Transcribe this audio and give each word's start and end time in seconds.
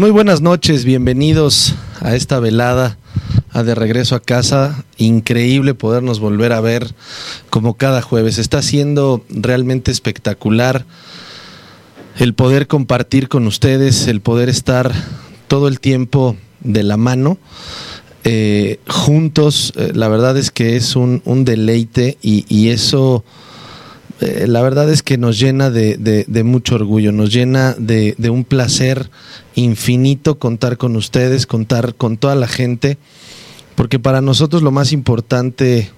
Muy 0.00 0.10
buenas 0.10 0.40
noches, 0.40 0.86
bienvenidos 0.86 1.74
a 2.00 2.16
esta 2.16 2.40
velada 2.40 2.96
a 3.50 3.62
de 3.62 3.74
regreso 3.74 4.14
a 4.14 4.22
casa. 4.22 4.82
Increíble 4.96 5.74
podernos 5.74 6.20
volver 6.20 6.54
a 6.54 6.62
ver 6.62 6.94
como 7.50 7.74
cada 7.74 8.00
jueves. 8.00 8.38
Está 8.38 8.62
siendo 8.62 9.22
realmente 9.28 9.90
espectacular 9.90 10.86
el 12.16 12.32
poder 12.32 12.66
compartir 12.66 13.28
con 13.28 13.46
ustedes, 13.46 14.06
el 14.06 14.22
poder 14.22 14.48
estar 14.48 14.90
todo 15.48 15.68
el 15.68 15.80
tiempo 15.80 16.34
de 16.60 16.82
la 16.82 16.96
mano. 16.96 17.36
eh, 18.24 18.80
juntos, 18.88 19.74
eh, 19.76 19.92
la 19.94 20.08
verdad 20.08 20.38
es 20.38 20.50
que 20.50 20.76
es 20.76 20.96
un, 20.96 21.20
deleite 21.44 22.16
y 22.22 22.70
eso 22.70 23.22
eh, 24.20 24.46
la 24.46 24.60
verdad 24.62 24.90
es 24.90 25.02
que 25.02 25.18
nos 25.18 25.38
llena 25.38 25.70
de, 25.70 25.96
de- 25.96 26.44
mucho 26.44 26.74
orgullo, 26.74 27.12
nos 27.12 27.32
llena 27.32 27.74
de, 27.78 28.14
de 28.18 28.30
un 28.30 28.44
placer 28.44 29.10
infinito 29.54 30.38
contar 30.38 30.76
con 30.76 30.96
ustedes, 30.96 31.46
contar 31.46 31.94
con 31.94 32.16
toda 32.16 32.34
la 32.34 32.46
gente, 32.48 32.98
porque 33.74 33.98
para 33.98 34.20
nosotros 34.20 34.62
lo 34.62 34.70
más 34.70 34.92
importante, 34.92 35.90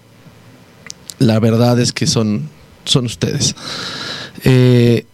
la 1.19 1.39
verdad 1.41 1.79
es 1.81 1.93
que 1.93 2.07
son, 2.07 2.49
son 2.85 3.07
ustedes. 3.07 3.55
Eh, 4.45 5.05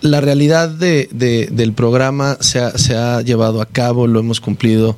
la 0.00 0.20
realidad 0.20 0.68
de- 0.68 1.08
de- 1.12 1.48
del 1.50 1.72
programa 1.72 2.36
se 2.40 2.76
se 2.78 2.96
ha 2.96 3.22
llevado 3.22 3.60
a 3.62 3.66
cabo, 3.66 4.06
lo 4.06 4.20
hemos 4.20 4.40
cumplido 4.40 4.96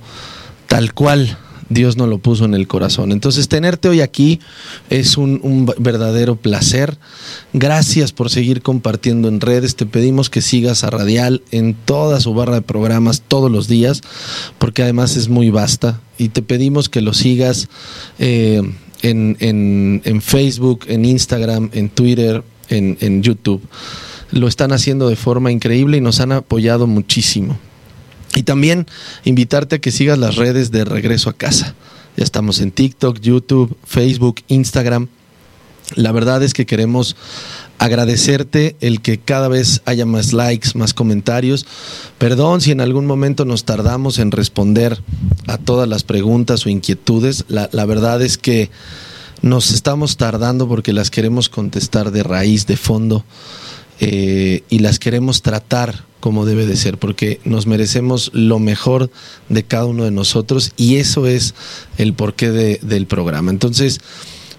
tal 0.66 0.92
cual 0.92 1.38
Dios 1.70 1.96
nos 1.96 2.08
lo 2.08 2.18
puso 2.18 2.44
en 2.46 2.54
el 2.54 2.66
corazón. 2.66 3.12
Entonces, 3.12 3.48
tenerte 3.48 3.88
hoy 3.88 4.00
aquí 4.00 4.40
es 4.88 5.18
un, 5.18 5.40
un 5.42 5.66
verdadero 5.78 6.36
placer. 6.36 6.96
Gracias 7.52 8.12
por 8.12 8.30
seguir 8.30 8.62
compartiendo 8.62 9.28
en 9.28 9.40
redes. 9.40 9.76
Te 9.76 9.84
pedimos 9.86 10.30
que 10.30 10.40
sigas 10.40 10.82
a 10.84 10.90
Radial 10.90 11.42
en 11.50 11.74
toda 11.74 12.20
su 12.20 12.32
barra 12.32 12.54
de 12.54 12.62
programas 12.62 13.22
todos 13.28 13.50
los 13.50 13.68
días, 13.68 14.00
porque 14.58 14.82
además 14.82 15.16
es 15.16 15.28
muy 15.28 15.50
vasta. 15.50 16.00
Y 16.16 16.30
te 16.30 16.40
pedimos 16.42 16.88
que 16.88 17.00
lo 17.02 17.12
sigas 17.12 17.68
eh, 18.18 18.62
en, 19.02 19.36
en- 19.40 20.00
en 20.04 20.22
Facebook, 20.22 20.86
en 20.88 21.04
Instagram, 21.04 21.70
en 21.74 21.90
Twitter, 21.90 22.42
en, 22.70 22.96
en 23.00 23.22
YouTube. 23.22 23.62
Lo 24.30 24.48
están 24.48 24.72
haciendo 24.72 25.08
de 25.08 25.16
forma 25.16 25.52
increíble 25.52 25.98
y 25.98 26.00
nos 26.00 26.20
han 26.20 26.32
apoyado 26.32 26.86
muchísimo. 26.86 27.58
Y 28.38 28.44
también 28.44 28.86
invitarte 29.24 29.74
a 29.74 29.78
que 29.80 29.90
sigas 29.90 30.16
las 30.16 30.36
redes 30.36 30.70
de 30.70 30.84
Regreso 30.84 31.28
a 31.28 31.32
Casa. 31.32 31.74
Ya 32.16 32.22
estamos 32.22 32.60
en 32.60 32.70
TikTok, 32.70 33.18
YouTube, 33.18 33.76
Facebook, 33.84 34.42
Instagram. 34.46 35.08
La 35.96 36.12
verdad 36.12 36.44
es 36.44 36.54
que 36.54 36.64
queremos 36.64 37.16
agradecerte 37.78 38.76
el 38.80 39.00
que 39.00 39.18
cada 39.18 39.48
vez 39.48 39.82
haya 39.86 40.06
más 40.06 40.32
likes, 40.32 40.68
más 40.78 40.94
comentarios. 40.94 41.66
Perdón 42.18 42.60
si 42.60 42.70
en 42.70 42.80
algún 42.80 43.06
momento 43.06 43.44
nos 43.44 43.64
tardamos 43.64 44.20
en 44.20 44.30
responder 44.30 45.02
a 45.48 45.58
todas 45.58 45.88
las 45.88 46.04
preguntas 46.04 46.64
o 46.64 46.68
inquietudes. 46.68 47.44
La, 47.48 47.68
la 47.72 47.86
verdad 47.86 48.22
es 48.22 48.38
que 48.38 48.70
nos 49.42 49.72
estamos 49.72 50.16
tardando 50.16 50.68
porque 50.68 50.92
las 50.92 51.10
queremos 51.10 51.48
contestar 51.48 52.12
de 52.12 52.22
raíz, 52.22 52.68
de 52.68 52.76
fondo, 52.76 53.24
eh, 54.00 54.62
y 54.68 54.78
las 54.80 54.98
queremos 54.98 55.42
tratar 55.42 56.04
como 56.20 56.44
debe 56.46 56.66
de 56.66 56.76
ser, 56.76 56.98
porque 56.98 57.40
nos 57.44 57.66
merecemos 57.66 58.30
lo 58.34 58.58
mejor 58.58 59.10
de 59.48 59.62
cada 59.62 59.86
uno 59.86 60.04
de 60.04 60.10
nosotros 60.10 60.72
y 60.76 60.96
eso 60.96 61.26
es 61.26 61.54
el 61.96 62.12
porqué 62.12 62.50
de- 62.50 62.80
del 62.82 63.06
programa. 63.06 63.50
Entonces, 63.52 64.00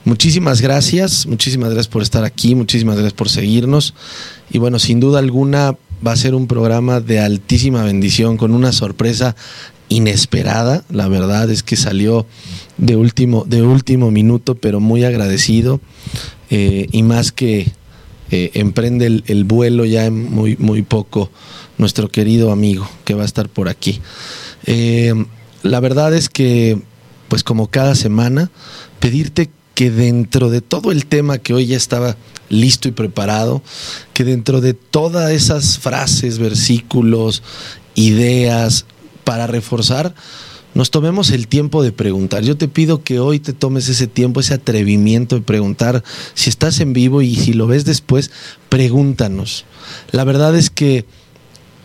muchísimas 0.06 0.62
gracias, 0.62 1.26
muchísimas 1.28 1.70
gracias 1.72 1.90
por 1.90 2.02
estar 2.02 2.24
aquí, 2.24 2.56
muchísimas 2.56 2.96
gracias 2.96 3.14
por 3.14 3.30
seguirnos 3.30 3.94
y 4.52 4.58
bueno, 4.58 4.80
sin 4.80 5.00
duda 5.02 5.20
alguna 5.20 5.76
va 6.06 6.14
a 6.14 6.16
ser 6.18 6.34
un 6.34 6.48
programa 6.48 7.02
de 7.02 7.20
altísima 7.20 7.84
bendición 7.84 8.38
con 8.38 8.54
una 8.54 8.72
sorpresa 8.72 9.36
inesperada, 9.90 10.84
la 10.90 11.08
verdad 11.08 11.50
es 11.50 11.64
que 11.64 11.76
salió 11.76 12.26
de 12.78 12.96
último, 12.96 13.44
de 13.46 13.64
último 13.64 14.12
minuto, 14.12 14.56
pero 14.56 14.80
muy 14.80 15.04
agradecido 15.04 15.82
eh, 16.50 16.88
y 16.92 17.04
más 17.04 17.32
que 17.32 17.72
eh, 18.32 18.52
emprende 18.54 19.06
el, 19.06 19.24
el 19.28 19.44
vuelo 19.44 19.86
ya 19.86 20.06
en 20.06 20.32
muy, 20.32 20.56
muy 20.58 20.82
poco 20.82 21.32
nuestro 21.78 22.10
querido 22.10 22.52
amigo 22.52 22.90
que 23.06 23.16
va 23.16 23.24
a 23.24 23.26
estar 23.26 23.50
por 23.50 23.70
aquí. 23.70 24.02
Eh, 24.66 25.14
la 25.64 25.80
verdad 25.80 26.14
es 26.14 26.30
que, 26.30 26.82
pues 27.28 27.44
como 27.44 27.68
cada 27.68 27.96
semana, 27.96 28.52
pedirte 29.00 29.50
que 29.74 29.90
dentro 29.90 30.50
de 30.50 30.62
todo 30.62 30.92
el 30.92 31.06
tema 31.06 31.38
que 31.38 31.54
hoy 31.54 31.68
ya 31.68 31.78
estaba 31.78 32.18
listo 32.50 32.88
y 32.90 32.92
preparado, 32.92 33.64
que 34.14 34.26
dentro 34.26 34.62
de 34.62 34.74
todas 34.74 35.32
esas 35.32 35.80
frases, 35.80 36.38
versículos, 36.38 37.44
ideas 37.96 38.86
para 39.24 39.48
reforzar, 39.48 40.14
nos 40.74 40.92
tomemos 40.92 41.32
el 41.32 41.48
tiempo 41.48 41.84
de 41.84 41.92
preguntar. 41.92 42.44
Yo 42.44 42.56
te 42.56 42.68
pido 42.68 43.04
que 43.04 43.20
hoy 43.20 43.40
te 43.40 43.54
tomes 43.54 43.90
ese 43.90 44.08
tiempo, 44.08 44.40
ese 44.40 44.54
atrevimiento 44.54 45.36
de 45.36 45.42
preguntar. 45.42 46.04
Si 46.34 46.50
estás 46.50 46.80
en 46.80 46.94
vivo 46.94 47.22
y 47.22 47.36
si 47.36 47.54
lo 47.54 47.68
ves 47.68 47.86
después, 47.86 48.32
pregúntanos. 48.70 49.66
La 50.12 50.24
verdad 50.24 50.56
es 50.56 50.70
que 50.70 51.06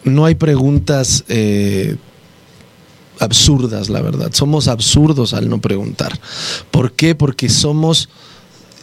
no 0.05 0.27
hay 0.27 0.35
preguntas 0.35 1.25
eh, 1.29 1.97
absurdas, 3.19 3.89
la 3.89 4.03
verdad. 4.03 4.31
Somos 4.33 4.69
absurdos 4.69 5.33
al 5.33 5.49
no 5.49 5.61
preguntar. 5.61 6.19
¿Por 6.71 6.93
qué? 6.93 7.15
Porque 7.15 7.49
somos 7.49 8.11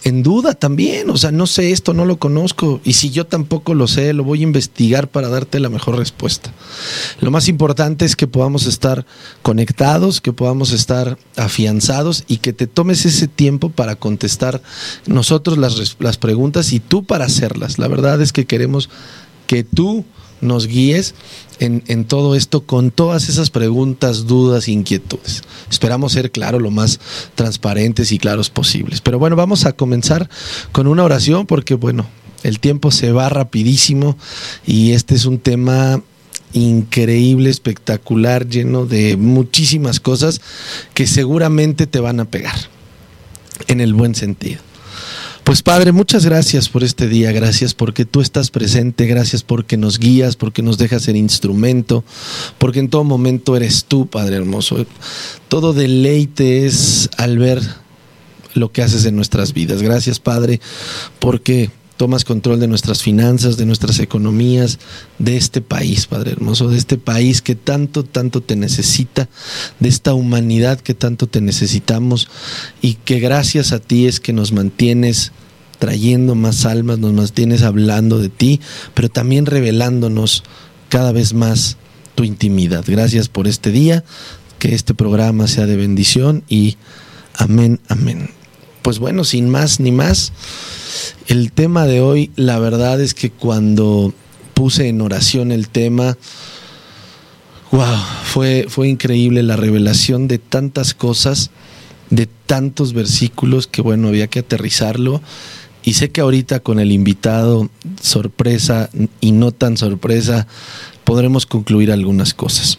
en 0.03 0.23
duda 0.23 0.53
también. 0.53 1.09
O 1.09 1.17
sea, 1.17 1.31
no 1.31 1.47
sé 1.47 1.71
esto, 1.71 1.93
no 1.93 2.05
lo 2.05 2.17
conozco. 2.17 2.81
Y 2.83 2.93
si 2.93 3.09
yo 3.11 3.25
tampoco 3.25 3.73
lo 3.73 3.87
sé, 3.87 4.13
lo 4.13 4.23
voy 4.23 4.39
a 4.39 4.43
investigar 4.43 5.07
para 5.07 5.29
darte 5.29 5.59
la 5.59 5.69
mejor 5.69 5.97
respuesta. 5.97 6.51
Lo 7.19 7.31
más 7.31 7.47
importante 7.47 8.05
es 8.05 8.15
que 8.15 8.27
podamos 8.27 8.65
estar 8.65 9.05
conectados, 9.41 10.21
que 10.21 10.33
podamos 10.33 10.71
estar 10.71 11.17
afianzados 11.35 12.23
y 12.27 12.37
que 12.37 12.53
te 12.53 12.67
tomes 12.67 13.05
ese 13.05 13.27
tiempo 13.27 13.69
para 13.69 13.95
contestar 13.95 14.61
nosotros 15.05 15.57
las, 15.57 15.97
las 15.99 16.17
preguntas 16.17 16.73
y 16.73 16.79
tú 16.79 17.03
para 17.03 17.25
hacerlas. 17.25 17.79
La 17.79 17.87
verdad 17.87 18.21
es 18.21 18.33
que 18.33 18.45
queremos 18.45 18.89
que 19.47 19.63
tú 19.63 20.05
nos 20.41 20.67
guíes 20.67 21.15
en, 21.59 21.83
en 21.87 22.05
todo 22.05 22.35
esto 22.35 22.61
con 22.61 22.91
todas 22.91 23.29
esas 23.29 23.49
preguntas, 23.49 24.27
dudas, 24.27 24.67
inquietudes. 24.67 25.43
Esperamos 25.69 26.13
ser, 26.13 26.31
claro, 26.31 26.59
lo 26.59 26.71
más 26.71 26.99
transparentes 27.35 28.11
y 28.11 28.17
claros 28.17 28.49
posibles. 28.49 29.01
Pero 29.01 29.19
bueno, 29.19 29.35
vamos 29.35 29.65
a 29.65 29.73
comenzar 29.73 30.29
con 30.71 30.87
una 30.87 31.03
oración 31.03 31.45
porque, 31.45 31.75
bueno, 31.75 32.07
el 32.43 32.59
tiempo 32.59 32.91
se 32.91 33.11
va 33.11 33.29
rapidísimo 33.29 34.17
y 34.65 34.91
este 34.91 35.15
es 35.15 35.25
un 35.25 35.39
tema 35.39 36.01
increíble, 36.53 37.49
espectacular, 37.49 38.47
lleno 38.47 38.85
de 38.85 39.15
muchísimas 39.17 39.99
cosas 39.99 40.41
que 40.93 41.07
seguramente 41.07 41.87
te 41.87 41.99
van 41.99 42.19
a 42.19 42.25
pegar 42.25 42.55
en 43.67 43.79
el 43.79 43.93
buen 43.93 44.15
sentido. 44.15 44.59
Pues 45.51 45.63
Padre, 45.63 45.91
muchas 45.91 46.25
gracias 46.25 46.69
por 46.69 46.81
este 46.81 47.09
día, 47.09 47.33
gracias 47.33 47.73
porque 47.73 48.05
tú 48.05 48.21
estás 48.21 48.49
presente, 48.49 49.05
gracias 49.05 49.43
porque 49.43 49.75
nos 49.75 49.99
guías, 49.99 50.37
porque 50.37 50.61
nos 50.61 50.77
dejas 50.77 51.01
ser 51.01 51.17
instrumento, 51.17 52.05
porque 52.57 52.79
en 52.79 52.89
todo 52.89 53.03
momento 53.03 53.57
eres 53.57 53.83
tú, 53.83 54.07
Padre 54.07 54.37
hermoso. 54.37 54.85
Todo 55.49 55.73
deleite 55.73 56.65
es 56.65 57.09
al 57.17 57.37
ver 57.37 57.61
lo 58.53 58.71
que 58.71 58.81
haces 58.81 59.03
en 59.03 59.17
nuestras 59.17 59.51
vidas. 59.51 59.81
Gracias, 59.81 60.21
Padre, 60.21 60.61
porque 61.19 61.69
tomas 62.01 62.25
control 62.25 62.59
de 62.59 62.67
nuestras 62.67 63.03
finanzas, 63.03 63.57
de 63.57 63.67
nuestras 63.67 63.99
economías, 63.99 64.79
de 65.19 65.37
este 65.37 65.61
país, 65.61 66.07
Padre 66.07 66.31
hermoso, 66.31 66.67
de 66.67 66.79
este 66.79 66.97
país 66.97 67.43
que 67.43 67.53
tanto, 67.53 68.03
tanto 68.03 68.41
te 68.41 68.55
necesita, 68.55 69.29
de 69.79 69.87
esta 69.87 70.15
humanidad 70.15 70.81
que 70.81 70.95
tanto 70.95 71.27
te 71.27 71.41
necesitamos 71.41 72.27
y 72.81 72.95
que 72.95 73.19
gracias 73.19 73.71
a 73.71 73.77
ti 73.77 74.07
es 74.07 74.19
que 74.19 74.33
nos 74.33 74.51
mantienes 74.51 75.31
trayendo 75.77 76.33
más 76.33 76.65
almas, 76.65 76.97
nos 76.97 77.13
mantienes 77.13 77.61
hablando 77.61 78.17
de 78.17 78.29
ti, 78.29 78.61
pero 78.95 79.07
también 79.07 79.45
revelándonos 79.45 80.43
cada 80.89 81.11
vez 81.11 81.35
más 81.35 81.77
tu 82.15 82.23
intimidad. 82.23 82.83
Gracias 82.87 83.29
por 83.29 83.47
este 83.47 83.69
día, 83.69 84.03
que 84.57 84.73
este 84.73 84.95
programa 84.95 85.45
sea 85.45 85.67
de 85.67 85.75
bendición 85.75 86.43
y 86.49 86.77
amén, 87.37 87.79
amén. 87.89 88.40
Pues 88.81 88.99
bueno, 88.99 89.23
sin 89.23 89.49
más 89.49 89.79
ni 89.79 89.91
más, 89.91 90.33
el 91.27 91.51
tema 91.51 91.85
de 91.85 92.01
hoy, 92.01 92.31
la 92.35 92.59
verdad 92.59 92.99
es 92.99 93.13
que 93.13 93.29
cuando 93.29 94.13
puse 94.53 94.87
en 94.87 95.01
oración 95.01 95.51
el 95.51 95.69
tema, 95.69 96.17
wow, 97.71 97.97
fue, 98.23 98.65
fue 98.67 98.89
increíble 98.89 99.43
la 99.43 99.55
revelación 99.55 100.27
de 100.27 100.39
tantas 100.39 100.93
cosas, 100.93 101.51
de 102.09 102.27
tantos 102.45 102.93
versículos 102.93 103.67
que 103.67 103.81
bueno, 103.81 104.07
había 104.07 104.27
que 104.27 104.39
aterrizarlo. 104.39 105.21
Y 105.83 105.93
sé 105.93 106.11
que 106.11 106.21
ahorita 106.21 106.59
con 106.59 106.79
el 106.79 106.91
invitado, 106.91 107.69
sorpresa 108.01 108.89
y 109.19 109.31
no 109.31 109.51
tan 109.51 109.77
sorpresa, 109.77 110.47
podremos 111.03 111.45
concluir 111.45 111.91
algunas 111.91 112.33
cosas. 112.33 112.77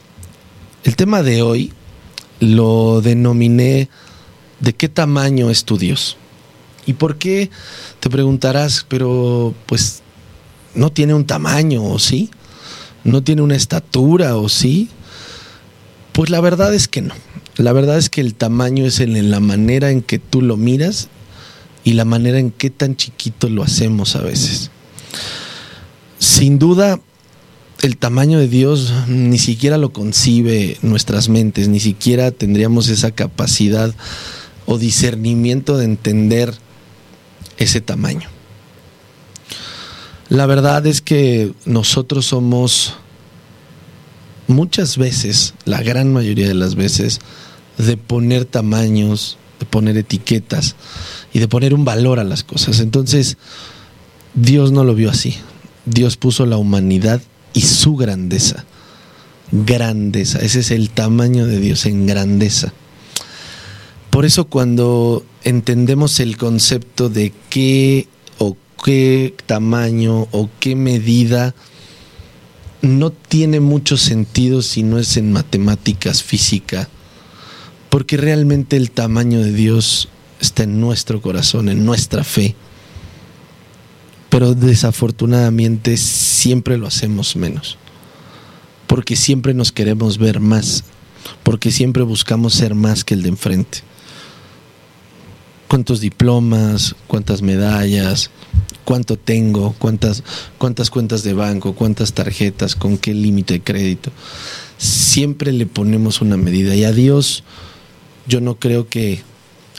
El 0.84 0.96
tema 0.96 1.22
de 1.22 1.42
hoy 1.42 1.72
lo 2.38 3.00
denominé 3.00 3.88
¿de 4.62 4.72
qué 4.72 4.88
tamaño 4.88 5.50
es 5.50 5.64
tu 5.64 5.76
Dios? 5.76 6.16
¿Y 6.86 6.94
por 6.94 7.16
qué? 7.16 7.50
Te 8.00 8.08
preguntarás, 8.08 8.86
pero 8.88 9.54
pues 9.66 10.02
no 10.74 10.90
tiene 10.90 11.14
un 11.14 11.26
tamaño, 11.26 11.84
¿o 11.84 11.98
sí? 11.98 12.30
¿No 13.04 13.22
tiene 13.22 13.42
una 13.42 13.56
estatura, 13.56 14.36
o 14.36 14.48
sí? 14.48 14.88
Pues 16.12 16.30
la 16.30 16.40
verdad 16.40 16.72
es 16.74 16.88
que 16.88 17.02
no. 17.02 17.14
La 17.56 17.72
verdad 17.72 17.98
es 17.98 18.08
que 18.08 18.20
el 18.20 18.34
tamaño 18.34 18.86
es 18.86 19.00
en 19.00 19.30
la 19.30 19.40
manera 19.40 19.90
en 19.90 20.00
que 20.00 20.18
tú 20.18 20.40
lo 20.40 20.56
miras 20.56 21.08
y 21.84 21.92
la 21.92 22.04
manera 22.04 22.38
en 22.38 22.50
que 22.50 22.70
tan 22.70 22.96
chiquito 22.96 23.48
lo 23.48 23.62
hacemos 23.62 24.16
a 24.16 24.22
veces. 24.22 24.70
Sin 26.18 26.58
duda, 26.58 27.00
el 27.82 27.96
tamaño 27.96 28.38
de 28.38 28.48
Dios 28.48 28.92
ni 29.08 29.38
siquiera 29.38 29.76
lo 29.76 29.92
concibe 29.92 30.78
nuestras 30.82 31.28
mentes, 31.28 31.68
ni 31.68 31.80
siquiera 31.80 32.30
tendríamos 32.30 32.88
esa 32.88 33.10
capacidad 33.10 33.94
o 34.66 34.78
discernimiento 34.78 35.76
de 35.76 35.84
entender 35.84 36.54
ese 37.58 37.80
tamaño. 37.80 38.28
La 40.28 40.46
verdad 40.46 40.86
es 40.86 41.02
que 41.02 41.52
nosotros 41.66 42.26
somos 42.26 42.94
muchas 44.46 44.96
veces, 44.96 45.54
la 45.64 45.82
gran 45.82 46.12
mayoría 46.12 46.48
de 46.48 46.54
las 46.54 46.74
veces, 46.74 47.20
de 47.78 47.96
poner 47.96 48.44
tamaños, 48.44 49.38
de 49.60 49.66
poner 49.66 49.96
etiquetas 49.96 50.76
y 51.32 51.38
de 51.38 51.48
poner 51.48 51.74
un 51.74 51.84
valor 51.84 52.18
a 52.18 52.24
las 52.24 52.44
cosas. 52.44 52.80
Entonces, 52.80 53.36
Dios 54.34 54.72
no 54.72 54.84
lo 54.84 54.94
vio 54.94 55.10
así. 55.10 55.36
Dios 55.84 56.16
puso 56.16 56.46
la 56.46 56.56
humanidad 56.56 57.20
y 57.52 57.62
su 57.62 57.96
grandeza. 57.96 58.64
Grandeza, 59.50 60.38
ese 60.38 60.60
es 60.60 60.70
el 60.70 60.90
tamaño 60.90 61.46
de 61.46 61.60
Dios 61.60 61.84
en 61.86 62.06
grandeza. 62.06 62.72
Por 64.12 64.26
eso 64.26 64.44
cuando 64.44 65.24
entendemos 65.42 66.20
el 66.20 66.36
concepto 66.36 67.08
de 67.08 67.32
qué 67.48 68.08
o 68.36 68.58
qué 68.84 69.34
tamaño 69.46 70.28
o 70.32 70.50
qué 70.60 70.76
medida, 70.76 71.54
no 72.82 73.10
tiene 73.10 73.60
mucho 73.60 73.96
sentido 73.96 74.60
si 74.60 74.82
no 74.82 74.98
es 74.98 75.16
en 75.16 75.32
matemáticas, 75.32 76.22
física, 76.22 76.90
porque 77.88 78.18
realmente 78.18 78.76
el 78.76 78.90
tamaño 78.90 79.40
de 79.40 79.54
Dios 79.54 80.10
está 80.42 80.64
en 80.64 80.78
nuestro 80.78 81.22
corazón, 81.22 81.70
en 81.70 81.86
nuestra 81.86 82.22
fe. 82.22 82.54
Pero 84.28 84.52
desafortunadamente 84.52 85.96
siempre 85.96 86.76
lo 86.76 86.86
hacemos 86.86 87.34
menos, 87.34 87.78
porque 88.86 89.16
siempre 89.16 89.54
nos 89.54 89.72
queremos 89.72 90.18
ver 90.18 90.38
más, 90.38 90.84
porque 91.42 91.70
siempre 91.70 92.02
buscamos 92.02 92.52
ser 92.52 92.74
más 92.74 93.04
que 93.04 93.14
el 93.14 93.22
de 93.22 93.30
enfrente 93.30 93.91
cuántos 95.72 96.00
diplomas, 96.00 96.94
cuántas 97.06 97.40
medallas, 97.40 98.28
cuánto 98.84 99.16
tengo, 99.16 99.74
cuántas, 99.78 100.22
cuántas 100.58 100.90
cuentas 100.90 101.22
de 101.22 101.32
banco, 101.32 101.74
cuántas 101.74 102.12
tarjetas, 102.12 102.76
con 102.76 102.98
qué 102.98 103.14
límite 103.14 103.54
de 103.54 103.62
crédito. 103.62 104.10
Siempre 104.76 105.50
le 105.50 105.64
ponemos 105.64 106.20
una 106.20 106.36
medida. 106.36 106.76
Y 106.76 106.84
a 106.84 106.92
Dios 106.92 107.42
yo 108.26 108.42
no 108.42 108.56
creo 108.56 108.90
que 108.90 109.22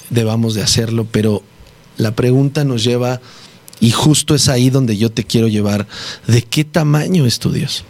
debamos 0.10 0.56
de 0.56 0.64
hacerlo, 0.64 1.06
pero 1.12 1.44
la 1.98 2.16
pregunta 2.16 2.64
nos 2.64 2.84
lleva, 2.84 3.22
y 3.80 3.92
justo 3.92 4.34
es 4.34 4.50
ahí 4.50 4.72
donde 4.72 4.98
yo 4.98 5.12
te 5.12 5.24
quiero 5.26 5.48
llevar, 5.48 5.86
¿de 6.26 6.42
qué 6.42 6.64
tamaño 6.64 7.28
es 7.28 7.38
tu 7.38 7.52
Dios? 7.52 7.86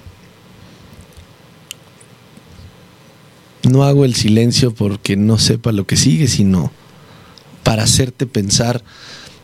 No 3.63 3.85
hago 3.85 4.03
el 4.03 4.13
silencio 4.13 4.73
porque 4.73 5.15
no 5.15 5.37
sepa 5.37 5.71
lo 5.71 5.87
que 5.87 5.95
sigue, 5.95 6.27
sino 6.27 6.73
para 7.63 7.83
hacerte 7.83 8.25
pensar 8.25 8.83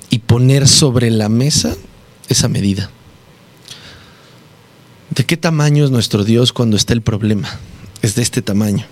y 0.09 0.19
poner 0.19 0.67
sobre 0.67 1.09
la 1.09 1.29
mesa 1.29 1.75
esa 2.27 2.47
medida. 2.47 2.89
¿De 5.09 5.25
qué 5.25 5.37
tamaño 5.37 5.85
es 5.85 5.91
nuestro 5.91 6.23
Dios 6.23 6.53
cuando 6.53 6.77
está 6.77 6.93
el 6.93 7.01
problema? 7.01 7.59
Es 8.01 8.15
de 8.15 8.21
este 8.21 8.41
tamaño. 8.41 8.85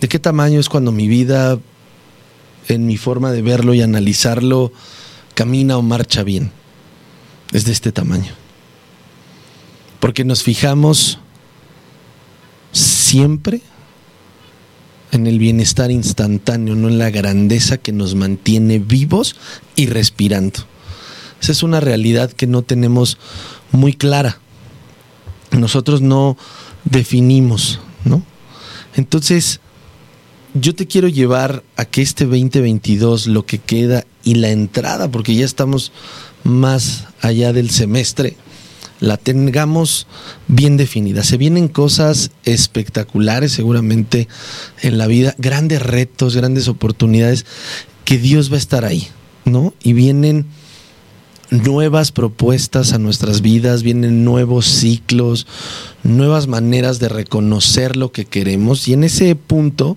¿De 0.00 0.08
qué 0.08 0.18
tamaño 0.18 0.60
es 0.60 0.68
cuando 0.68 0.92
mi 0.92 1.08
vida, 1.08 1.58
en 2.68 2.86
mi 2.86 2.96
forma 2.96 3.32
de 3.32 3.42
verlo 3.42 3.74
y 3.74 3.82
analizarlo, 3.82 4.72
camina 5.34 5.76
o 5.78 5.82
marcha 5.82 6.22
bien? 6.22 6.52
Es 7.52 7.64
de 7.64 7.72
este 7.72 7.92
tamaño. 7.92 8.32
Porque 9.98 10.24
nos 10.24 10.42
fijamos 10.42 11.18
siempre 12.72 13.62
en 15.12 15.26
el 15.26 15.38
bienestar 15.38 15.90
instantáneo, 15.90 16.74
no 16.74 16.88
en 16.88 16.98
la 16.98 17.10
grandeza 17.10 17.78
que 17.78 17.92
nos 17.92 18.14
mantiene 18.14 18.78
vivos 18.78 19.36
y 19.76 19.86
respirando. 19.86 20.60
Esa 21.40 21.52
es 21.52 21.62
una 21.62 21.80
realidad 21.80 22.30
que 22.30 22.46
no 22.46 22.62
tenemos 22.62 23.18
muy 23.72 23.94
clara. 23.94 24.38
Nosotros 25.52 26.00
no 26.00 26.36
definimos, 26.84 27.80
¿no? 28.04 28.22
Entonces, 28.94 29.60
yo 30.54 30.74
te 30.74 30.86
quiero 30.86 31.08
llevar 31.08 31.62
a 31.76 31.84
que 31.84 32.02
este 32.02 32.24
2022, 32.24 33.26
lo 33.26 33.46
que 33.46 33.58
queda 33.58 34.04
y 34.24 34.34
la 34.34 34.50
entrada, 34.50 35.10
porque 35.10 35.34
ya 35.34 35.44
estamos 35.44 35.92
más 36.44 37.06
allá 37.20 37.52
del 37.52 37.70
semestre, 37.70 38.36
la 39.00 39.16
tengamos 39.16 40.06
bien 40.46 40.76
definida. 40.76 41.24
Se 41.24 41.38
vienen 41.38 41.68
cosas 41.68 42.30
espectaculares 42.44 43.52
seguramente 43.52 44.28
en 44.82 44.98
la 44.98 45.06
vida, 45.06 45.34
grandes 45.38 45.82
retos, 45.82 46.36
grandes 46.36 46.68
oportunidades, 46.68 47.46
que 48.04 48.18
Dios 48.18 48.50
va 48.50 48.56
a 48.56 48.58
estar 48.58 48.84
ahí, 48.84 49.08
¿no? 49.44 49.74
Y 49.82 49.94
vienen 49.94 50.46
nuevas 51.50 52.12
propuestas 52.12 52.92
a 52.92 52.98
nuestras 52.98 53.40
vidas, 53.40 53.82
vienen 53.82 54.24
nuevos 54.24 54.66
ciclos, 54.66 55.46
nuevas 56.04 56.46
maneras 56.46 56.98
de 57.00 57.08
reconocer 57.08 57.96
lo 57.96 58.12
que 58.12 58.26
queremos 58.26 58.86
y 58.86 58.92
en 58.92 59.04
ese 59.04 59.34
punto 59.34 59.96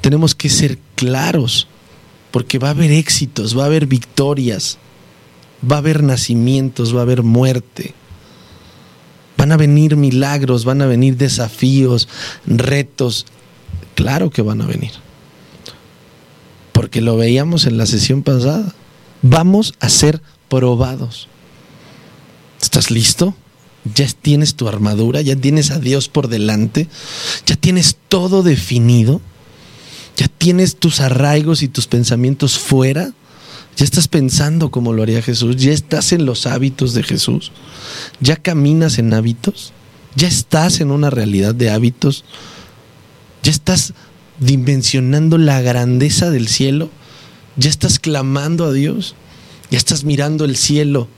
tenemos 0.00 0.34
que 0.34 0.50
ser 0.50 0.78
claros, 0.96 1.68
porque 2.30 2.58
va 2.58 2.68
a 2.68 2.72
haber 2.72 2.90
éxitos, 2.90 3.56
va 3.56 3.62
a 3.62 3.66
haber 3.66 3.86
victorias, 3.86 4.78
va 5.70 5.76
a 5.76 5.78
haber 5.78 6.02
nacimientos, 6.02 6.94
va 6.94 6.98
a 6.98 7.02
haber 7.04 7.22
muerte 7.22 7.94
Van 9.44 9.52
a 9.52 9.58
venir 9.58 9.94
milagros, 9.94 10.64
van 10.64 10.80
a 10.80 10.86
venir 10.86 11.18
desafíos, 11.18 12.08
retos. 12.46 13.26
Claro 13.94 14.30
que 14.30 14.40
van 14.40 14.62
a 14.62 14.66
venir. 14.66 14.92
Porque 16.72 17.02
lo 17.02 17.18
veíamos 17.18 17.66
en 17.66 17.76
la 17.76 17.84
sesión 17.84 18.22
pasada. 18.22 18.74
Vamos 19.20 19.74
a 19.80 19.90
ser 19.90 20.22
probados. 20.48 21.28
¿Estás 22.62 22.90
listo? 22.90 23.36
Ya 23.94 24.08
tienes 24.08 24.54
tu 24.54 24.66
armadura, 24.66 25.20
ya 25.20 25.36
tienes 25.36 25.70
a 25.72 25.78
Dios 25.78 26.08
por 26.08 26.28
delante, 26.28 26.88
ya 27.44 27.56
tienes 27.56 27.98
todo 28.08 28.42
definido, 28.42 29.20
ya 30.16 30.28
tienes 30.28 30.76
tus 30.76 31.00
arraigos 31.00 31.62
y 31.62 31.68
tus 31.68 31.86
pensamientos 31.86 32.58
fuera 32.58 33.12
ya 33.76 33.84
estás 33.84 34.08
pensando 34.08 34.70
como 34.70 34.92
lo 34.92 35.02
haría 35.02 35.22
Jesús, 35.22 35.56
ya 35.56 35.72
estás 35.72 36.12
en 36.12 36.26
los 36.26 36.46
hábitos 36.46 36.94
de 36.94 37.02
Jesús, 37.02 37.52
ya 38.20 38.36
caminas 38.36 38.98
en 38.98 39.12
hábitos, 39.12 39.72
ya 40.14 40.28
estás 40.28 40.80
en 40.80 40.90
una 40.90 41.10
realidad 41.10 41.54
de 41.54 41.70
hábitos, 41.70 42.24
ya 43.42 43.50
estás 43.50 43.94
dimensionando 44.38 45.38
la 45.38 45.60
grandeza 45.60 46.30
del 46.30 46.48
cielo, 46.48 46.90
ya 47.56 47.70
estás 47.70 47.98
clamando 47.98 48.64
a 48.64 48.72
Dios, 48.72 49.14
ya 49.70 49.78
estás 49.78 50.04
mirando 50.04 50.44
el 50.44 50.56
cielo 50.56 51.08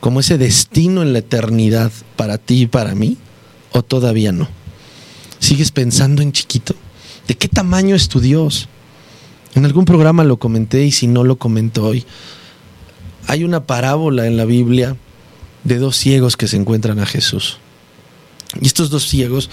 como 0.00 0.20
ese 0.20 0.38
destino 0.38 1.02
en 1.02 1.12
la 1.12 1.20
eternidad 1.20 1.92
para 2.16 2.38
ti 2.38 2.62
y 2.62 2.66
para 2.66 2.94
mí, 2.94 3.16
o 3.72 3.82
todavía 3.82 4.32
no. 4.32 4.48
¿Sigues 5.38 5.70
pensando 5.70 6.22
en 6.22 6.32
chiquito? 6.32 6.74
¿De 7.26 7.36
qué 7.36 7.48
tamaño 7.48 7.94
es 7.94 8.08
tu 8.08 8.20
Dios? 8.20 8.68
En 9.58 9.64
algún 9.64 9.86
programa 9.86 10.22
lo 10.22 10.36
comenté 10.36 10.84
y 10.84 10.92
si 10.92 11.08
no 11.08 11.24
lo 11.24 11.36
comento 11.36 11.84
hoy. 11.84 12.04
Hay 13.26 13.42
una 13.42 13.66
parábola 13.66 14.28
en 14.28 14.36
la 14.36 14.44
Biblia 14.44 14.96
de 15.64 15.78
dos 15.78 15.96
ciegos 15.96 16.36
que 16.36 16.46
se 16.46 16.56
encuentran 16.56 17.00
a 17.00 17.06
Jesús. 17.06 17.58
Y 18.60 18.66
estos 18.66 18.88
dos 18.88 19.08
ciegos 19.08 19.50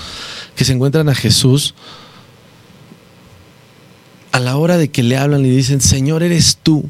que 0.55 0.63
se 0.63 0.73
encuentran 0.73 1.09
a 1.09 1.15
Jesús, 1.15 1.73
a 4.31 4.39
la 4.39 4.57
hora 4.57 4.77
de 4.77 4.91
que 4.91 5.01
le 5.01 5.17
hablan 5.17 5.43
y 5.43 5.49
dicen, 5.49 5.81
Señor, 5.81 6.21
¿eres 6.21 6.59
tú? 6.61 6.87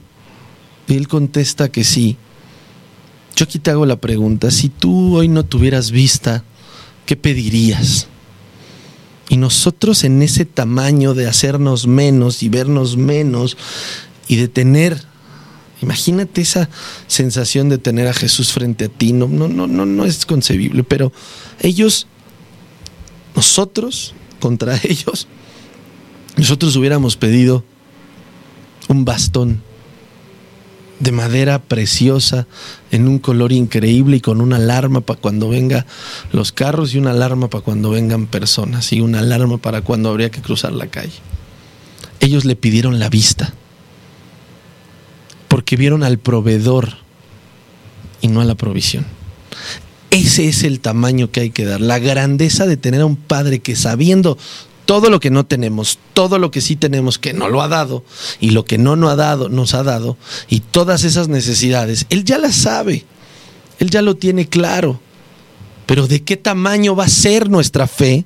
Y 0.89 0.95
él 0.95 1.07
contesta 1.07 1.71
que 1.71 1.85
sí. 1.85 2.17
Yo 3.37 3.45
aquí 3.45 3.59
te 3.59 3.71
hago 3.71 3.85
la 3.85 3.95
pregunta, 3.95 4.51
si 4.51 4.67
tú 4.67 5.15
hoy 5.15 5.29
no 5.29 5.45
tuvieras 5.45 5.89
vista, 5.89 6.43
¿qué 7.05 7.15
pedirías? 7.15 8.09
Y 9.29 9.37
nosotros 9.37 10.03
en 10.03 10.21
ese 10.21 10.45
tamaño 10.45 11.13
de 11.13 11.27
hacernos 11.27 11.87
menos 11.87 12.43
y 12.43 12.49
vernos 12.49 12.95
menos 12.95 13.57
y 14.27 14.35
de 14.35 14.47
tener, 14.47 15.01
imagínate 15.81 16.41
esa 16.41 16.69
sensación 17.07 17.69
de 17.69 17.77
tener 17.77 18.07
a 18.07 18.13
Jesús 18.13 18.53
frente 18.53 18.85
a 18.85 18.89
ti, 18.89 19.13
no, 19.13 19.27
no, 19.27 19.47
no, 19.47 19.67
no, 19.67 19.85
no 19.85 20.05
es 20.05 20.25
concebible, 20.25 20.83
pero 20.83 21.11
ellos, 21.59 22.07
nosotros 23.35 24.13
contra 24.39 24.79
ellos, 24.83 25.27
nosotros 26.37 26.75
hubiéramos 26.75 27.15
pedido 27.15 27.63
un 28.87 29.05
bastón 29.05 29.63
de 30.99 31.11
madera 31.11 31.61
preciosa, 31.61 32.47
en 32.91 33.07
un 33.07 33.19
color 33.19 33.51
increíble 33.51 34.17
y 34.17 34.21
con 34.21 34.41
una 34.41 34.55
alarma 34.55 35.01
para 35.01 35.19
cuando 35.19 35.49
vengan 35.49 35.85
los 36.31 36.51
carros 36.51 36.93
y 36.93 36.97
una 36.97 37.11
alarma 37.11 37.49
para 37.49 37.63
cuando 37.63 37.89
vengan 37.89 38.27
personas 38.27 38.93
y 38.93 39.01
una 39.01 39.19
alarma 39.19 39.57
para 39.57 39.81
cuando 39.81 40.09
habría 40.09 40.31
que 40.31 40.41
cruzar 40.41 40.71
la 40.71 40.87
calle. 40.87 41.19
Ellos 42.19 42.45
le 42.45 42.55
pidieron 42.55 42.99
la 42.99 43.09
vista 43.09 43.53
porque 45.47 45.75
vieron 45.75 46.03
al 46.03 46.17
proveedor 46.17 46.95
y 48.21 48.27
no 48.27 48.41
a 48.41 48.45
la 48.45 48.55
provisión. 48.55 49.05
Ese 50.09 50.47
es 50.47 50.63
el 50.63 50.79
tamaño 50.79 51.29
que 51.29 51.41
hay 51.41 51.49
que 51.49 51.65
dar, 51.65 51.81
la 51.81 51.99
grandeza 51.99 52.65
de 52.65 52.77
tener 52.77 53.01
a 53.01 53.05
un 53.05 53.17
padre 53.17 53.59
que 53.59 53.75
sabiendo 53.75 54.37
todo 54.85 55.09
lo 55.09 55.19
que 55.19 55.31
no 55.31 55.45
tenemos, 55.45 55.99
todo 56.13 56.39
lo 56.39 56.51
que 56.51 56.61
sí 56.61 56.75
tenemos 56.75 57.19
que 57.19 57.33
no 57.33 57.49
lo 57.49 57.61
ha 57.61 57.67
dado 57.67 58.03
y 58.39 58.51
lo 58.51 58.65
que 58.65 58.77
no, 58.77 58.95
no 58.95 59.09
ha 59.09 59.15
dado, 59.15 59.49
nos 59.49 59.73
ha 59.73 59.83
dado 59.83 60.17
y 60.47 60.59
todas 60.59 61.03
esas 61.03 61.27
necesidades, 61.27 62.05
Él 62.09 62.23
ya 62.23 62.37
las 62.37 62.55
sabe, 62.55 63.05
Él 63.79 63.89
ya 63.89 64.01
lo 64.01 64.15
tiene 64.15 64.47
claro. 64.47 64.99
Pero 65.85 66.07
¿de 66.07 66.23
qué 66.23 66.35
tamaño 66.37 66.95
va 66.95 67.05
a 67.05 67.09
ser 67.09 67.49
nuestra 67.49 67.87
fe? 67.87 68.25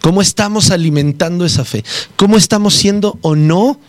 ¿Cómo 0.00 0.22
estamos 0.22 0.70
alimentando 0.70 1.44
esa 1.44 1.64
fe? 1.64 1.84
¿Cómo 2.16 2.36
estamos 2.36 2.74
siendo 2.74 3.18
o 3.22 3.34
no 3.34 3.80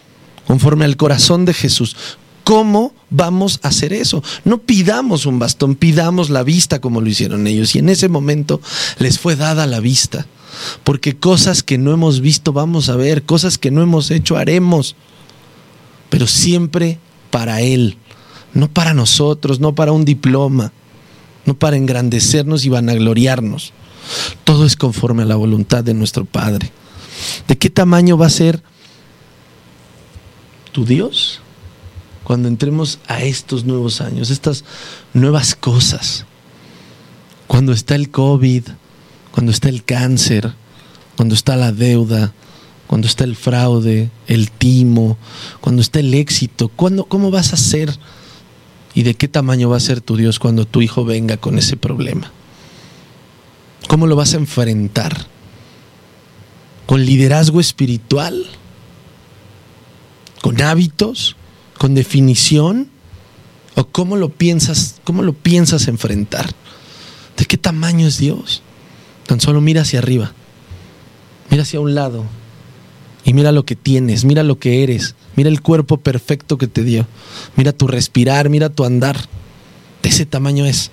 conforme 0.47 0.85
al 0.85 0.97
corazón 0.97 1.45
de 1.45 1.53
Jesús? 1.53 1.95
¿Cómo 2.43 2.93
vamos 3.09 3.59
a 3.61 3.67
hacer 3.67 3.93
eso? 3.93 4.23
No 4.45 4.59
pidamos 4.59 5.25
un 5.25 5.37
bastón, 5.37 5.75
pidamos 5.75 6.29
la 6.29 6.43
vista 6.43 6.79
como 6.79 7.01
lo 7.01 7.09
hicieron 7.09 7.45
ellos. 7.45 7.75
Y 7.75 7.79
en 7.79 7.89
ese 7.89 8.07
momento 8.07 8.61
les 8.97 9.19
fue 9.19 9.35
dada 9.35 9.67
la 9.67 9.79
vista. 9.79 10.25
Porque 10.83 11.15
cosas 11.15 11.63
que 11.63 11.77
no 11.77 11.91
hemos 11.91 12.21
visto 12.21 12.53
vamos 12.53 12.89
a 12.89 12.95
ver, 12.95 13.23
cosas 13.23 13.57
que 13.57 13.71
no 13.71 13.81
hemos 13.81 14.11
hecho 14.11 14.37
haremos. 14.37 14.95
Pero 16.09 16.27
siempre 16.27 16.99
para 17.31 17.61
Él, 17.61 17.97
no 18.53 18.69
para 18.69 18.93
nosotros, 18.93 19.59
no 19.59 19.75
para 19.75 19.91
un 19.91 20.05
diploma, 20.05 20.71
no 21.45 21.53
para 21.53 21.77
engrandecernos 21.77 22.65
y 22.65 22.69
vanagloriarnos. 22.69 23.73
Todo 24.43 24.65
es 24.65 24.75
conforme 24.75 25.23
a 25.23 25.25
la 25.25 25.35
voluntad 25.35 25.83
de 25.83 25.93
nuestro 25.93 26.25
Padre. 26.25 26.71
¿De 27.47 27.57
qué 27.57 27.69
tamaño 27.69 28.17
va 28.17 28.27
a 28.27 28.31
ser 28.31 28.63
tu 30.71 30.85
Dios? 30.85 31.41
cuando 32.27 32.49
entremos 32.49 32.99
a 33.07 33.23
estos 33.23 33.63
nuevos 33.63 34.01
años, 34.01 34.31
estas 34.31 34.65
nuevas 35.13 35.55
cosas, 35.55 36.25
cuando 37.47 37.71
está 37.71 37.95
el 37.95 38.11
COVID, 38.11 38.63
cuando 39.37 39.51
está 39.51 39.69
el 39.69 39.83
cáncer, 39.83 40.51
cuando 41.15 41.35
está 41.35 41.55
la 41.55 41.71
deuda, 41.71 42.33
cuando 42.87 43.05
está 43.05 43.23
el 43.23 43.35
fraude, 43.35 44.09
el 44.25 44.49
timo, 44.49 45.15
cuando 45.61 45.83
está 45.83 45.99
el 45.99 46.11
éxito, 46.15 46.69
¿cuándo, 46.69 47.05
¿cómo 47.05 47.29
vas 47.29 47.53
a 47.53 47.57
ser 47.57 47.95
y 48.95 49.03
de 49.03 49.13
qué 49.13 49.27
tamaño 49.27 49.69
va 49.69 49.77
a 49.77 49.79
ser 49.79 50.01
tu 50.01 50.17
Dios 50.17 50.39
cuando 50.39 50.65
tu 50.65 50.81
hijo 50.81 51.05
venga 51.05 51.37
con 51.37 51.59
ese 51.59 51.77
problema? 51.77 52.31
¿Cómo 53.87 54.07
lo 54.07 54.15
vas 54.15 54.33
a 54.33 54.37
enfrentar? 54.37 55.27
¿Con 56.87 57.05
liderazgo 57.05 57.59
espiritual? 57.59 58.43
¿Con 60.41 60.63
hábitos? 60.63 61.35
con 61.77 61.93
definición 61.93 62.89
o 63.75 63.85
cómo 63.85 64.15
lo 64.15 64.29
piensas, 64.29 64.95
cómo 65.03 65.21
lo 65.21 65.33
piensas 65.33 65.87
enfrentar. 65.87 66.49
¿De 67.37 67.45
qué 67.45 67.55
tamaño 67.55 68.07
es 68.07 68.17
Dios? 68.17 68.63
Tan 69.27 69.39
solo 69.39 69.61
mira 69.61 69.81
hacia 69.81 69.99
arriba. 69.99 70.33
Mira 71.49 71.63
hacia 71.63 71.79
un 71.79 71.93
lado 71.95 72.25
y 73.27 73.33
mira 73.33 73.51
lo 73.51 73.65
que 73.65 73.75
tienes, 73.75 74.23
mira 74.23 74.41
lo 74.41 74.57
que 74.57 74.83
eres, 74.83 75.15
mira 75.35 75.49
el 75.49 75.61
cuerpo 75.61 75.97
perfecto 75.97 76.57
que 76.57 76.67
te 76.67 76.83
dio. 76.83 77.05
Mira 77.57 77.73
tu 77.73 77.85
respirar, 77.85 78.49
mira 78.49 78.69
tu 78.69 78.85
andar. 78.85 79.17
De 80.01 80.09
ese 80.09 80.25
tamaño 80.25 80.65
es. 80.65 80.91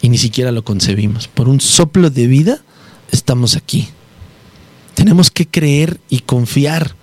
Y 0.00 0.08
ni 0.08 0.16
siquiera 0.16 0.50
lo 0.50 0.64
concebimos. 0.64 1.28
Por 1.28 1.48
un 1.48 1.60
soplo 1.60 2.08
de 2.08 2.26
vida 2.26 2.62
estamos 3.12 3.54
aquí. 3.54 3.88
Tenemos 4.94 5.30
que 5.30 5.46
creer 5.46 6.00
y 6.08 6.20
confiar 6.20 6.94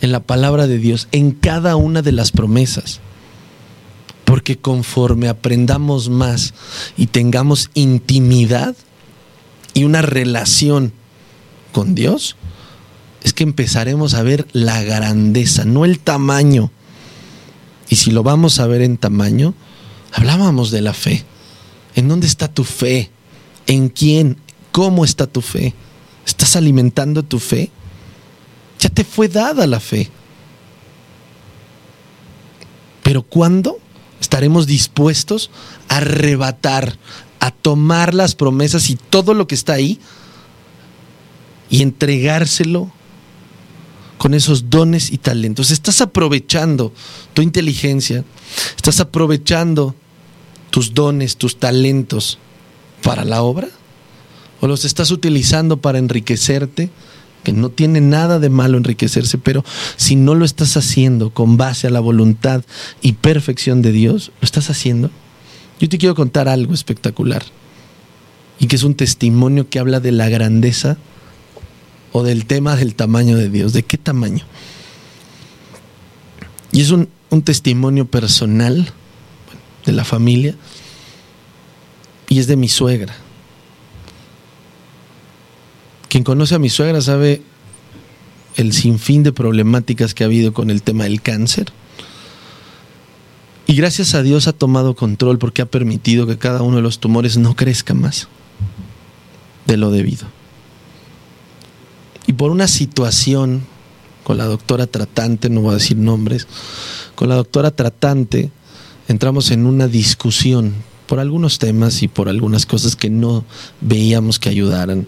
en 0.00 0.12
la 0.12 0.20
palabra 0.20 0.68
de 0.68 0.78
Dios, 0.78 1.08
en 1.10 1.32
cada 1.32 1.74
una 1.74 2.02
de 2.02 2.12
las 2.12 2.30
promesas. 2.30 3.00
Porque 4.24 4.56
conforme 4.56 5.26
aprendamos 5.26 6.10
más 6.10 6.54
y 6.96 7.06
tengamos 7.06 7.70
intimidad 7.74 8.76
y 9.74 9.84
una 9.84 10.02
relación 10.02 10.92
con 11.72 11.94
Dios, 11.94 12.36
es 13.22 13.32
que 13.32 13.44
empezaremos 13.44 14.14
a 14.14 14.22
ver 14.22 14.46
la 14.52 14.82
grandeza, 14.82 15.64
no 15.64 15.84
el 15.84 15.98
tamaño. 15.98 16.70
Y 17.88 17.96
si 17.96 18.10
lo 18.10 18.22
vamos 18.22 18.60
a 18.60 18.66
ver 18.66 18.82
en 18.82 18.96
tamaño, 18.96 19.54
hablábamos 20.12 20.70
de 20.70 20.82
la 20.82 20.94
fe. 20.94 21.24
¿En 21.94 22.08
dónde 22.08 22.26
está 22.26 22.48
tu 22.48 22.64
fe? 22.64 23.10
¿En 23.66 23.88
quién? 23.88 24.36
¿Cómo 24.72 25.04
está 25.04 25.26
tu 25.26 25.40
fe? 25.40 25.74
¿Estás 26.26 26.56
alimentando 26.56 27.22
tu 27.22 27.38
fe? 27.38 27.70
Ya 28.78 28.88
te 28.88 29.04
fue 29.04 29.28
dada 29.28 29.66
la 29.66 29.80
fe. 29.80 30.10
Pero 33.02 33.22
¿cuándo 33.22 33.78
estaremos 34.20 34.66
dispuestos 34.66 35.50
a 35.88 35.96
arrebatar, 35.96 36.98
a 37.48 37.50
tomar 37.50 38.14
las 38.14 38.34
promesas 38.34 38.90
y 38.90 38.96
todo 38.96 39.32
lo 39.34 39.46
que 39.46 39.54
está 39.54 39.74
ahí 39.74 39.98
y 41.70 41.82
entregárselo 41.82 42.92
con 44.18 44.34
esos 44.34 44.68
dones 44.70 45.10
y 45.10 45.18
talentos? 45.18 45.70
Estás 45.70 46.00
aprovechando 46.00 46.92
tu 47.32 47.42
inteligencia, 47.42 48.24
estás 48.76 49.00
aprovechando 49.00 49.94
tus 50.70 50.92
dones, 50.92 51.36
tus 51.36 51.58
talentos 51.58 52.38
para 53.02 53.24
la 53.24 53.42
obra 53.42 53.68
o 54.60 54.66
los 54.66 54.84
estás 54.84 55.10
utilizando 55.10 55.78
para 55.78 55.98
enriquecerte 55.98 56.90
que 57.44 57.52
no 57.52 57.70
tiene 57.70 58.00
nada 58.00 58.38
de 58.40 58.50
malo 58.50 58.76
enriquecerse, 58.76 59.38
pero 59.38 59.64
si 59.96 60.16
no 60.16 60.34
lo 60.34 60.44
estás 60.44 60.76
haciendo 60.76 61.30
con 61.30 61.56
base 61.56 61.86
a 61.86 61.90
la 61.90 62.00
voluntad 62.00 62.62
y 63.00 63.12
perfección 63.12 63.80
de 63.80 63.92
Dios, 63.92 64.32
¿lo 64.40 64.44
estás 64.44 64.68
haciendo? 64.68 65.10
Yo 65.80 65.88
te 65.88 65.98
quiero 65.98 66.14
contar 66.14 66.48
algo 66.48 66.74
espectacular 66.74 67.44
y 68.58 68.66
que 68.66 68.76
es 68.76 68.82
un 68.82 68.94
testimonio 68.94 69.68
que 69.68 69.78
habla 69.78 70.00
de 70.00 70.12
la 70.12 70.28
grandeza 70.28 70.96
o 72.12 72.22
del 72.22 72.46
tema 72.46 72.76
del 72.76 72.94
tamaño 72.94 73.36
de 73.36 73.48
Dios. 73.48 73.72
¿De 73.72 73.84
qué 73.84 73.98
tamaño? 73.98 74.44
Y 76.72 76.80
es 76.80 76.90
un, 76.90 77.08
testimonio 77.44 78.06
personal 78.06 78.90
de 79.84 79.92
la 79.92 80.04
familia 80.04 80.54
y 82.28 82.38
es 82.38 82.46
de 82.46 82.56
mi 82.56 82.68
suegra. 82.68 83.14
Quien 86.08 86.24
conoce 86.24 86.54
a 86.54 86.58
mi 86.58 86.70
suegra 86.70 87.00
sabe 87.00 87.42
el 88.56 88.72
sinfín 88.72 89.22
de 89.22 89.32
problemáticas 89.32 90.14
que 90.14 90.24
ha 90.24 90.26
habido 90.26 90.52
con 90.52 90.70
el 90.70 90.82
tema 90.82 91.04
del 91.04 91.20
cáncer. 91.20 91.66
Y 93.68 93.74
gracias 93.74 94.14
a 94.14 94.22
Dios 94.22 94.48
ha 94.48 94.54
tomado 94.54 94.96
control 94.96 95.38
porque 95.38 95.60
ha 95.60 95.66
permitido 95.66 96.26
que 96.26 96.38
cada 96.38 96.62
uno 96.62 96.76
de 96.76 96.82
los 96.82 97.00
tumores 97.00 97.36
no 97.36 97.54
crezca 97.54 97.92
más 97.92 98.26
de 99.66 99.76
lo 99.76 99.90
debido. 99.90 100.26
Y 102.26 102.32
por 102.32 102.50
una 102.50 102.66
situación 102.66 103.66
con 104.24 104.38
la 104.38 104.46
doctora 104.46 104.86
tratante, 104.86 105.50
no 105.50 105.60
voy 105.60 105.72
a 105.72 105.74
decir 105.74 105.98
nombres, 105.98 106.48
con 107.14 107.28
la 107.28 107.34
doctora 107.34 107.70
tratante 107.70 108.50
entramos 109.06 109.50
en 109.50 109.66
una 109.66 109.86
discusión 109.86 110.72
por 111.06 111.20
algunos 111.20 111.58
temas 111.58 112.02
y 112.02 112.08
por 112.08 112.30
algunas 112.30 112.64
cosas 112.64 112.96
que 112.96 113.10
no 113.10 113.44
veíamos 113.82 114.38
que 114.38 114.48
ayudaran. 114.48 115.06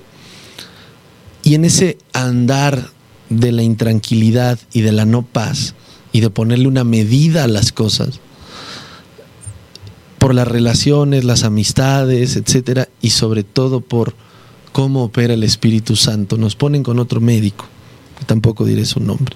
Y 1.43 1.55
en 1.55 1.65
ese 1.65 1.97
andar 2.13 2.91
de 3.31 3.53
la 3.53 3.63
intranquilidad 3.63 4.59
y 4.71 4.83
de 4.83 4.93
la 4.93 5.07
no 5.07 5.23
paz 5.23 5.75
y 6.13 6.21
de 6.21 6.29
ponerle 6.29 6.69
una 6.69 6.85
medida 6.85 7.45
a 7.45 7.49
las 7.49 7.73
cosas, 7.73 8.21
por 10.21 10.35
las 10.35 10.47
relaciones, 10.47 11.25
las 11.25 11.45
amistades, 11.45 12.37
etcétera, 12.37 12.91
y 13.01 13.11
sobre 13.11 13.43
todo 13.43 13.81
por 13.81 14.15
cómo 14.71 15.03
opera 15.03 15.33
el 15.33 15.43
Espíritu 15.43 15.97
Santo. 15.97 16.37
Nos 16.37 16.57
ponen 16.57 16.83
con 16.83 16.99
otro 16.99 17.23
médico, 17.23 17.65
tampoco 18.27 18.67
diré 18.67 18.85
su 18.85 19.01
nombre. 19.01 19.35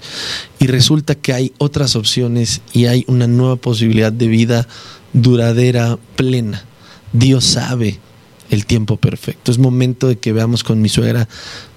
Y 0.59 0.67
resulta 0.67 1.15
que 1.15 1.33
hay 1.33 1.53
otras 1.57 1.97
opciones 1.97 2.61
y 2.75 2.85
hay 2.85 3.07
una 3.09 3.27
nueva 3.27 3.57
posibilidad 3.57 4.13
de 4.13 4.29
vida 4.29 4.69
duradera, 5.15 5.99
plena. 6.17 6.65
Dios 7.15 7.45
sabe 7.45 7.99
el 8.51 8.67
tiempo 8.67 8.99
perfecto. 8.99 9.51
Es 9.51 9.59
momento 9.59 10.07
de 10.07 10.19
que 10.19 10.35
veamos 10.35 10.65
con 10.65 10.83
mi 10.83 10.91
suegra 10.91 11.31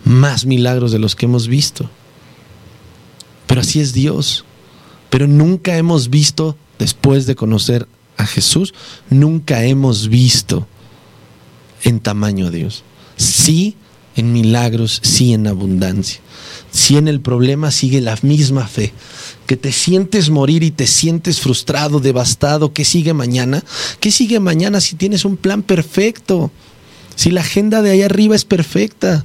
más 0.03 0.45
milagros 0.45 0.91
de 0.91 0.99
los 0.99 1.15
que 1.15 1.27
hemos 1.27 1.47
visto. 1.47 1.89
Pero 3.47 3.61
así 3.61 3.79
es 3.79 3.93
Dios. 3.93 4.43
Pero 5.09 5.27
nunca 5.27 5.77
hemos 5.77 6.09
visto, 6.09 6.57
después 6.77 7.25
de 7.25 7.35
conocer 7.35 7.87
a 8.17 8.25
Jesús, 8.25 8.73
nunca 9.09 9.63
hemos 9.63 10.09
visto 10.09 10.67
en 11.83 11.99
tamaño 11.99 12.47
a 12.47 12.51
Dios. 12.51 12.83
Sí 13.15 13.75
en 14.15 14.33
milagros, 14.33 14.99
sí 15.03 15.33
en 15.33 15.47
abundancia. 15.47 16.19
Sí 16.71 16.97
en 16.97 17.07
el 17.07 17.21
problema 17.21 17.71
sigue 17.71 18.01
la 18.01 18.17
misma 18.23 18.67
fe. 18.67 18.91
Que 19.45 19.55
te 19.55 19.71
sientes 19.71 20.29
morir 20.29 20.63
y 20.63 20.71
te 20.71 20.87
sientes 20.87 21.39
frustrado, 21.39 21.99
devastado. 21.99 22.73
¿Qué 22.73 22.83
sigue 22.83 23.13
mañana? 23.13 23.63
¿Qué 23.99 24.11
sigue 24.11 24.39
mañana 24.39 24.81
si 24.81 24.95
tienes 24.95 25.23
un 25.23 25.37
plan 25.37 25.61
perfecto? 25.61 26.51
Si 27.15 27.31
la 27.31 27.41
agenda 27.41 27.81
de 27.81 27.91
ahí 27.91 28.01
arriba 28.01 28.35
es 28.35 28.45
perfecta. 28.45 29.23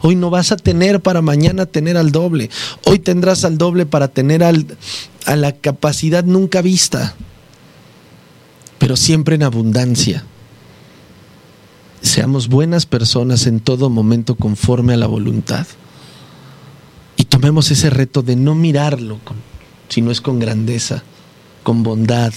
Hoy 0.00 0.14
no 0.14 0.30
vas 0.30 0.52
a 0.52 0.56
tener 0.56 1.00
para 1.00 1.20
mañana 1.22 1.66
tener 1.66 1.96
al 1.96 2.12
doble. 2.12 2.50
Hoy 2.84 3.00
tendrás 3.00 3.44
al 3.44 3.58
doble 3.58 3.86
para 3.86 4.08
tener 4.08 4.44
al, 4.44 4.66
a 5.26 5.34
la 5.34 5.52
capacidad 5.52 6.24
nunca 6.24 6.62
vista. 6.62 7.16
Pero 8.78 8.96
siempre 8.96 9.34
en 9.34 9.42
abundancia. 9.42 10.24
Seamos 12.00 12.48
buenas 12.48 12.86
personas 12.86 13.46
en 13.46 13.60
todo 13.60 13.90
momento 13.90 14.36
conforme 14.36 14.94
a 14.94 14.96
la 14.96 15.06
voluntad. 15.06 15.66
Y 17.16 17.24
tomemos 17.24 17.70
ese 17.70 17.90
reto 17.90 18.22
de 18.22 18.36
no 18.36 18.54
mirarlo, 18.54 19.18
con, 19.24 19.36
sino 19.88 20.10
es 20.10 20.20
con 20.20 20.38
grandeza, 20.38 21.02
con 21.64 21.82
bondad, 21.82 22.32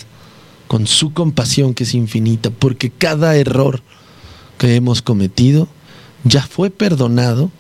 con 0.68 0.88
su 0.88 1.14
compasión 1.14 1.74
que 1.74 1.84
es 1.84 1.94
infinita, 1.94 2.50
porque 2.50 2.90
cada 2.90 3.36
error 3.36 3.82
que 4.58 4.76
hemos 4.76 5.02
cometido 5.02 5.68
ya 6.24 6.42
fue 6.42 6.70
perdonado, 6.70 7.52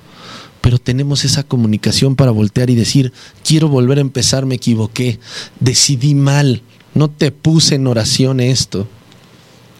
pero 0.61 0.77
tenemos 0.77 1.25
esa 1.25 1.43
comunicación 1.43 2.15
para 2.15 2.31
voltear 2.31 2.69
y 2.69 2.75
decir, 2.75 3.11
quiero 3.43 3.67
volver 3.67 3.97
a 3.97 4.01
empezar, 4.01 4.45
me 4.45 4.55
equivoqué, 4.55 5.19
decidí 5.59 6.15
mal, 6.15 6.61
no 6.93 7.09
te 7.09 7.31
puse 7.31 7.75
en 7.75 7.87
oración 7.87 8.39
esto. 8.39 8.87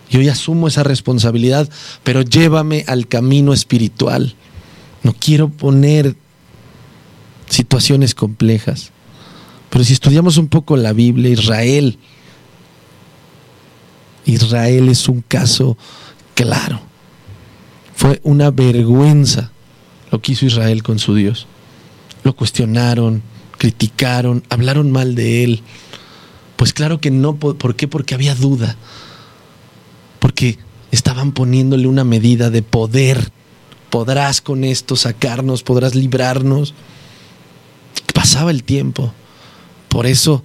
Yo 0.09 0.21
ya 0.21 0.33
asumo 0.33 0.67
esa 0.67 0.83
responsabilidad, 0.83 1.69
pero 2.03 2.21
llévame 2.21 2.83
al 2.87 3.07
camino 3.07 3.53
espiritual. 3.53 4.35
No 5.03 5.13
quiero 5.13 5.49
poner 5.49 6.15
situaciones 7.47 8.13
complejas. 8.13 8.91
Pero 9.69 9.85
si 9.85 9.93
estudiamos 9.93 10.37
un 10.37 10.49
poco 10.49 10.75
la 10.75 10.91
Biblia, 10.91 11.31
Israel, 11.31 11.97
Israel 14.25 14.89
es 14.89 15.07
un 15.07 15.21
caso 15.21 15.77
claro. 16.35 16.81
Fue 17.95 18.19
una 18.23 18.51
vergüenza 18.51 19.51
lo 20.11 20.21
que 20.21 20.33
hizo 20.33 20.45
Israel 20.45 20.83
con 20.83 20.99
su 20.99 21.15
Dios. 21.15 21.47
Lo 22.23 22.35
cuestionaron, 22.35 23.23
criticaron, 23.57 24.43
hablaron 24.49 24.91
mal 24.91 25.15
de 25.15 25.43
él. 25.43 25.61
Pues 26.61 26.73
claro 26.73 27.01
que 27.01 27.09
no, 27.09 27.37
¿por 27.37 27.75
qué? 27.75 27.87
Porque 27.87 28.13
había 28.13 28.35
duda. 28.35 28.75
Porque 30.19 30.59
estaban 30.91 31.31
poniéndole 31.31 31.87
una 31.87 32.03
medida 32.03 32.51
de 32.51 32.61
poder. 32.61 33.31
Podrás 33.89 34.41
con 34.41 34.63
esto 34.63 34.95
sacarnos, 34.95 35.63
podrás 35.63 35.95
librarnos. 35.95 36.75
Pasaba 38.13 38.51
el 38.51 38.63
tiempo. 38.63 39.11
Por 39.89 40.05
eso, 40.05 40.43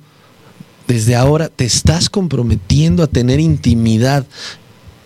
desde 0.88 1.17
ahora 1.17 1.51
te 1.51 1.67
estás 1.67 2.09
comprometiendo 2.09 3.03
a 3.03 3.09
tener 3.09 3.38
intimidad 3.38 4.27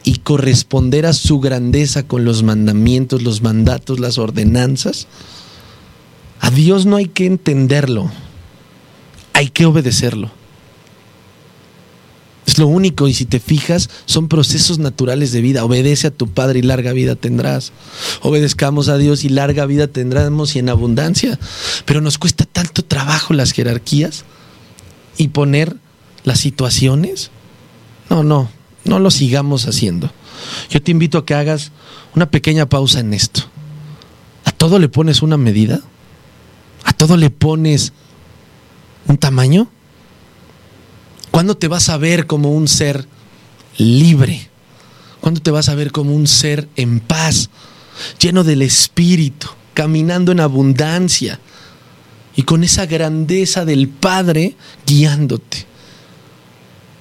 y 0.04 0.18
corresponder 0.18 1.06
a 1.06 1.12
su 1.12 1.40
grandeza 1.40 2.04
con 2.04 2.24
los 2.24 2.44
mandamientos, 2.44 3.22
los 3.22 3.42
mandatos, 3.42 3.98
las 3.98 4.16
ordenanzas. 4.16 5.08
A 6.38 6.52
Dios 6.52 6.86
no 6.86 6.94
hay 6.94 7.08
que 7.08 7.26
entenderlo, 7.26 8.12
hay 9.32 9.48
que 9.48 9.66
obedecerlo. 9.66 10.38
Lo 12.60 12.66
único 12.66 13.08
y 13.08 13.14
si 13.14 13.24
te 13.24 13.40
fijas 13.40 13.88
son 14.04 14.28
procesos 14.28 14.78
naturales 14.78 15.32
de 15.32 15.40
vida. 15.40 15.64
Obedece 15.64 16.08
a 16.08 16.10
tu 16.10 16.28
Padre 16.28 16.58
y 16.58 16.62
larga 16.62 16.92
vida 16.92 17.16
tendrás. 17.16 17.72
Obedezcamos 18.20 18.90
a 18.90 18.98
Dios 18.98 19.24
y 19.24 19.30
larga 19.30 19.64
vida 19.64 19.86
tendremos 19.86 20.54
y 20.54 20.58
en 20.58 20.68
abundancia. 20.68 21.38
Pero 21.86 22.02
nos 22.02 22.18
cuesta 22.18 22.44
tanto 22.44 22.84
trabajo 22.84 23.32
las 23.32 23.52
jerarquías 23.52 24.26
y 25.16 25.28
poner 25.28 25.74
las 26.24 26.40
situaciones. 26.40 27.30
No, 28.10 28.24
no, 28.24 28.50
no 28.84 28.98
lo 28.98 29.10
sigamos 29.10 29.66
haciendo. 29.66 30.12
Yo 30.68 30.82
te 30.82 30.90
invito 30.90 31.16
a 31.16 31.24
que 31.24 31.32
hagas 31.32 31.72
una 32.14 32.30
pequeña 32.30 32.68
pausa 32.68 33.00
en 33.00 33.14
esto. 33.14 33.40
¿A 34.44 34.52
todo 34.52 34.78
le 34.78 34.90
pones 34.90 35.22
una 35.22 35.38
medida? 35.38 35.80
¿A 36.84 36.92
todo 36.92 37.16
le 37.16 37.30
pones 37.30 37.94
un 39.08 39.16
tamaño? 39.16 39.70
¿Cuándo 41.30 41.56
te 41.56 41.68
vas 41.68 41.88
a 41.88 41.96
ver 41.96 42.26
como 42.26 42.52
un 42.52 42.68
ser 42.68 43.06
libre? 43.78 44.48
¿Cuándo 45.20 45.40
te 45.40 45.50
vas 45.50 45.68
a 45.68 45.74
ver 45.74 45.92
como 45.92 46.14
un 46.14 46.26
ser 46.26 46.68
en 46.76 47.00
paz, 47.00 47.50
lleno 48.18 48.42
del 48.42 48.62
Espíritu, 48.62 49.48
caminando 49.74 50.32
en 50.32 50.40
abundancia 50.40 51.38
y 52.34 52.42
con 52.42 52.64
esa 52.64 52.86
grandeza 52.86 53.64
del 53.64 53.88
Padre 53.88 54.56
guiándote? 54.86 55.66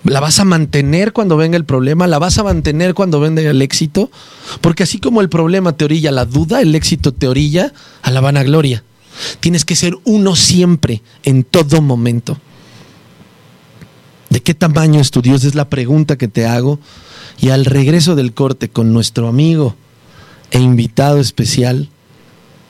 ¿La 0.03 0.19
vas 0.19 0.39
a 0.39 0.45
mantener 0.45 1.11
cuando 1.11 1.35
venga 1.35 1.57
el 1.57 1.65
problema? 1.65 2.07
¿La 2.07 2.19
vas 2.19 2.37
a 2.37 2.43
mantener 2.43 2.93
cuando 2.93 3.19
venga 3.19 3.41
el 3.41 3.61
éxito? 3.61 4.09
Porque 4.61 4.83
así 4.83 4.99
como 4.99 5.21
el 5.21 5.29
problema 5.29 5.73
te 5.73 5.85
orilla 5.85 6.09
a 6.09 6.13
la 6.13 6.25
duda, 6.25 6.61
el 6.61 6.73
éxito 6.75 7.13
te 7.13 7.27
orilla 7.27 7.73
a 8.01 8.11
la 8.11 8.21
vanagloria. 8.21 8.83
Tienes 9.41 9.65
que 9.65 9.75
ser 9.75 9.97
uno 10.05 10.35
siempre, 10.35 11.01
en 11.23 11.43
todo 11.43 11.81
momento. 11.81 12.39
¿De 14.29 14.41
qué 14.41 14.53
tamaño 14.53 14.99
es 14.99 15.11
tu 15.11 15.21
Dios? 15.21 15.43
Es 15.43 15.55
la 15.55 15.69
pregunta 15.69 16.17
que 16.17 16.27
te 16.27 16.45
hago. 16.45 16.79
Y 17.39 17.49
al 17.49 17.65
regreso 17.65 18.15
del 18.15 18.33
corte 18.33 18.69
con 18.69 18.93
nuestro 18.93 19.27
amigo 19.27 19.75
e 20.51 20.59
invitado 20.59 21.19
especial, 21.19 21.89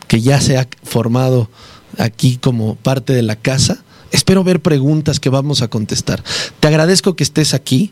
que 0.07 0.21
ya 0.21 0.41
se 0.41 0.57
ha 0.57 0.67
formado 0.83 1.49
aquí 1.97 2.37
como 2.37 2.75
parte 2.75 3.13
de 3.13 3.23
la 3.23 3.35
casa, 3.35 3.83
espero 4.11 4.43
ver 4.43 4.61
preguntas 4.61 5.19
que 5.19 5.29
vamos 5.29 5.61
a 5.61 5.67
contestar. 5.67 6.23
Te 6.59 6.67
agradezco 6.67 7.15
que 7.15 7.23
estés 7.23 7.53
aquí. 7.53 7.91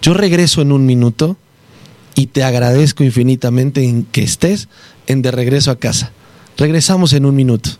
Yo 0.00 0.14
regreso 0.14 0.62
en 0.62 0.72
un 0.72 0.86
minuto 0.86 1.36
y 2.14 2.26
te 2.26 2.44
agradezco 2.44 3.04
infinitamente 3.04 3.84
en 3.84 4.04
que 4.04 4.22
estés 4.22 4.68
en 5.06 5.22
de 5.22 5.30
regreso 5.30 5.70
a 5.70 5.78
casa. 5.78 6.12
Regresamos 6.56 7.12
en 7.12 7.26
un 7.26 7.34
minuto. 7.34 7.70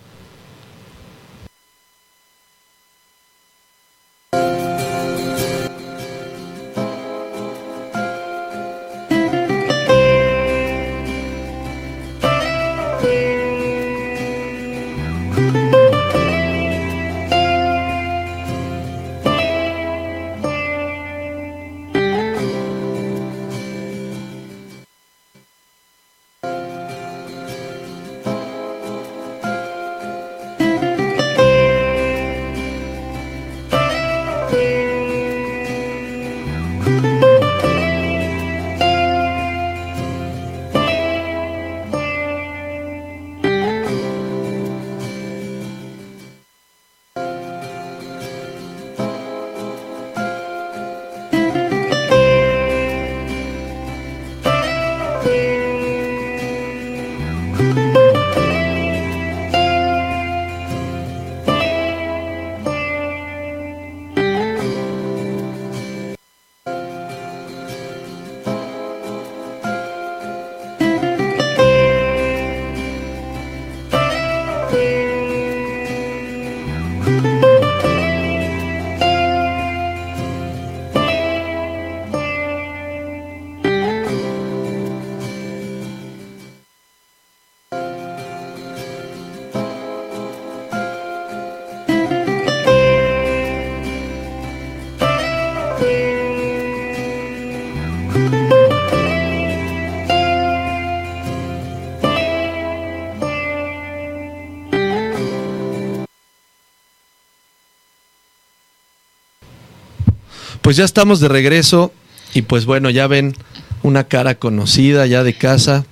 Pues 110.73 110.79
ya 110.79 110.85
estamos 110.87 111.21
de 111.21 111.29
regreso 111.29 111.93
y 112.33 112.41
pues 112.41 112.65
bueno, 112.65 112.89
ya 112.89 113.07
ven 113.07 113.37
una 113.83 114.05
cara 114.05 114.37
conocida 114.37 115.05
ya 115.05 115.23
de 115.23 115.35
casa. 115.35 115.85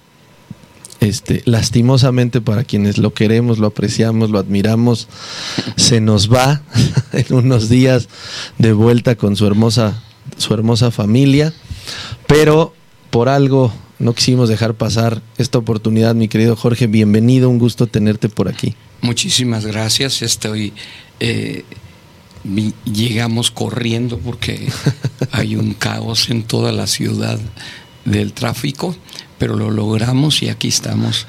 Este, 1.01 1.43
lastimosamente 1.45 2.41
para 2.41 2.65
quienes 2.65 2.97
lo 2.97 3.13
queremos, 3.13 3.59
lo 3.59 3.67
apreciamos, 3.67 4.31
lo 4.31 4.39
admiramos, 4.39 5.07
se 5.77 6.01
nos 6.01 6.33
va 6.33 6.63
en 7.13 7.27
unos 7.35 7.69
días 7.69 8.09
de 8.57 8.73
vuelta 8.73 9.17
con 9.17 9.37
su 9.37 9.47
hermosa, 9.47 10.03
su 10.39 10.55
hermosa 10.55 10.91
familia, 10.91 11.53
pero 12.27 12.73
por 13.11 13.29
algo 13.29 13.71
no 13.99 14.15
quisimos 14.15 14.49
dejar 14.49 14.73
pasar 14.73 15.21
esta 15.37 15.59
oportunidad, 15.59 16.15
mi 16.15 16.29
querido 16.29 16.57
Jorge, 16.57 16.87
bienvenido, 16.87 17.51
un 17.51 17.59
gusto 17.59 17.87
tenerte 17.87 18.31
por 18.31 18.49
aquí. 18.49 18.77
Muchísimas 19.03 19.67
gracias, 19.67 20.23
estoy 20.23 20.73
eh, 21.21 21.65
llegamos 22.85 23.51
corriendo 23.51 24.19
porque 24.19 24.69
hay 25.33 25.57
un 25.57 25.75
caos 25.75 26.31
en 26.31 26.43
toda 26.43 26.73
la 26.73 26.87
ciudad 26.87 27.39
del 28.05 28.33
tráfico, 28.33 28.97
pero 29.39 29.57
lo 29.57 29.71
logramos 29.71 30.43
y 30.43 30.49
aquí 30.49 30.69
estamos 30.69 31.27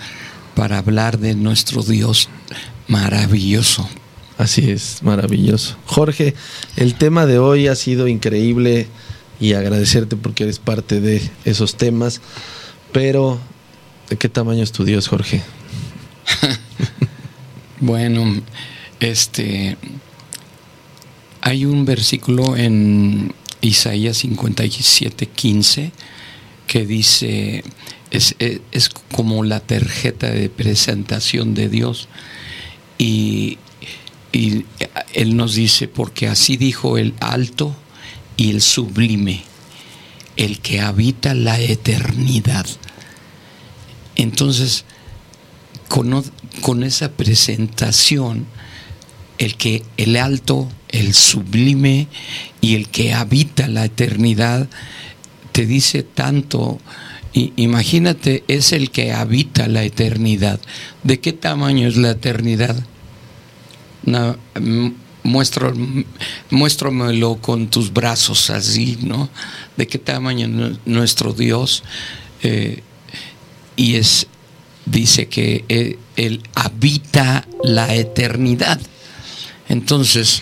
para 0.55 0.77
hablar 0.77 1.19
de 1.19 1.35
nuestro 1.35 1.83
Dios 1.83 2.29
maravilloso. 2.87 3.87
Así 4.37 4.71
es, 4.71 5.03
maravilloso. 5.03 5.77
Jorge, 5.85 6.33
el 6.75 6.95
tema 6.95 7.25
de 7.25 7.37
hoy 7.37 7.67
ha 7.67 7.75
sido 7.75 8.07
increíble 8.07 8.87
y 9.39 9.53
agradecerte 9.53 10.15
porque 10.15 10.43
eres 10.43 10.59
parte 10.59 10.99
de 10.99 11.21
esos 11.45 11.75
temas, 11.75 12.21
pero 12.91 13.39
¿de 14.09 14.17
qué 14.17 14.29
tamaño 14.29 14.63
es 14.63 14.71
tu 14.71 14.83
Dios, 14.83 15.07
Jorge? 15.07 15.41
bueno, 17.79 18.41
este 18.99 19.77
hay 21.41 21.65
un 21.65 21.85
versículo 21.85 22.55
en 22.55 23.33
Isaías 23.61 24.17
57, 24.17 25.25
15 25.27 25.91
que 26.67 26.85
dice, 26.85 27.63
es, 28.11 28.89
como 29.11 29.43
la 29.43 29.59
tarjeta 29.59 30.29
de 30.29 30.49
presentación 30.49 31.53
de 31.53 31.67
Dios. 31.67 32.07
Y, 32.97 33.57
y 34.31 34.65
Él 35.13 35.35
nos 35.35 35.55
dice, 35.55 35.87
porque 35.87 36.27
así 36.27 36.57
dijo 36.57 36.97
el 36.97 37.13
alto 37.19 37.75
y 38.37 38.51
el 38.51 38.61
sublime, 38.61 39.43
el 40.37 40.59
que 40.59 40.79
habita 40.79 41.33
la 41.33 41.59
eternidad. 41.59 42.65
Entonces, 44.15 44.85
con, 45.87 46.23
con 46.61 46.83
esa 46.83 47.11
presentación, 47.11 48.45
el 49.39 49.57
que 49.57 49.83
el 49.97 50.15
alto, 50.17 50.69
el 50.91 51.13
sublime 51.13 52.07
y 52.59 52.75
el 52.75 52.89
que 52.89 53.13
habita 53.13 53.67
la 53.67 53.85
eternidad 53.85 54.67
te 55.51 55.65
dice 55.65 56.03
tanto. 56.03 56.79
imagínate, 57.33 58.43
es 58.47 58.73
el 58.73 58.91
que 58.91 59.13
habita 59.13 59.67
la 59.67 59.83
eternidad. 59.83 60.59
¿De 61.03 61.19
qué 61.19 61.33
tamaño 61.33 61.87
es 61.87 61.97
la 61.97 62.11
eternidad? 62.11 62.75
muestro, 65.23 65.73
muéstramelo 66.49 67.35
con 67.37 67.67
tus 67.67 67.93
brazos 67.93 68.49
así, 68.49 68.97
¿no? 69.01 69.29
¿De 69.77 69.87
qué 69.87 69.97
tamaño 69.97 70.77
nuestro 70.85 71.33
Dios? 71.33 71.83
Eh, 72.43 72.81
y 73.75 73.95
es, 73.95 74.27
dice 74.85 75.27
que 75.27 75.63
eh, 75.69 75.97
él 76.15 76.41
habita 76.55 77.47
la 77.63 77.93
eternidad. 77.95 78.79
Entonces, 79.69 80.41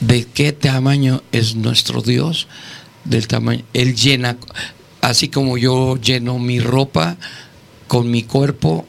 ¿de 0.00 0.26
qué 0.26 0.52
tamaño 0.52 1.22
es 1.32 1.54
nuestro 1.54 2.02
Dios? 2.02 2.48
Del 3.04 3.26
tamaño. 3.28 3.64
Él 3.72 3.94
llena, 3.94 4.36
así 5.00 5.28
como 5.28 5.58
yo 5.58 5.96
lleno 5.96 6.38
mi 6.38 6.60
ropa 6.60 7.16
con 7.88 8.10
mi 8.10 8.22
cuerpo 8.22 8.86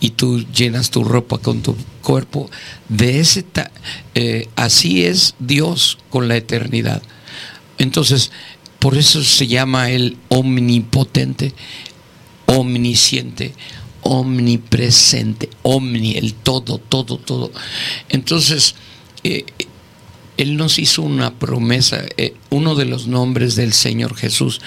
y 0.00 0.10
tú 0.10 0.44
llenas 0.52 0.90
tu 0.90 1.04
ropa 1.04 1.38
con 1.38 1.62
tu 1.62 1.76
cuerpo, 2.02 2.50
de 2.90 3.20
ese 3.20 3.44
eh, 4.14 4.48
así 4.56 5.04
es 5.04 5.34
Dios 5.38 5.98
con 6.10 6.28
la 6.28 6.36
eternidad. 6.36 7.02
Entonces, 7.78 8.30
por 8.78 8.98
eso 8.98 9.24
se 9.24 9.46
llama 9.46 9.90
el 9.90 10.18
omnipotente, 10.28 11.54
omnisciente, 12.44 13.54
omnipresente, 14.02 15.48
omni, 15.62 16.18
el 16.18 16.34
todo, 16.34 16.76
todo, 16.76 17.16
todo. 17.16 17.50
Entonces, 18.10 18.74
eh, 19.22 19.46
Él 20.36 20.56
nos 20.56 20.78
hizo 20.78 21.02
una 21.02 21.34
promesa. 21.34 22.04
Eh, 22.16 22.34
uno 22.50 22.74
de 22.74 22.84
los 22.86 23.06
nombres 23.06 23.54
del 23.56 23.72
Señor 23.72 24.16
Jesús 24.16 24.60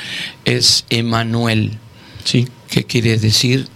es 0.46 0.86
Emanuel. 0.90 1.78
Sí. 2.24 2.48
¿Qué 2.70 2.86
quiere 2.86 3.18
decir? 3.18 3.68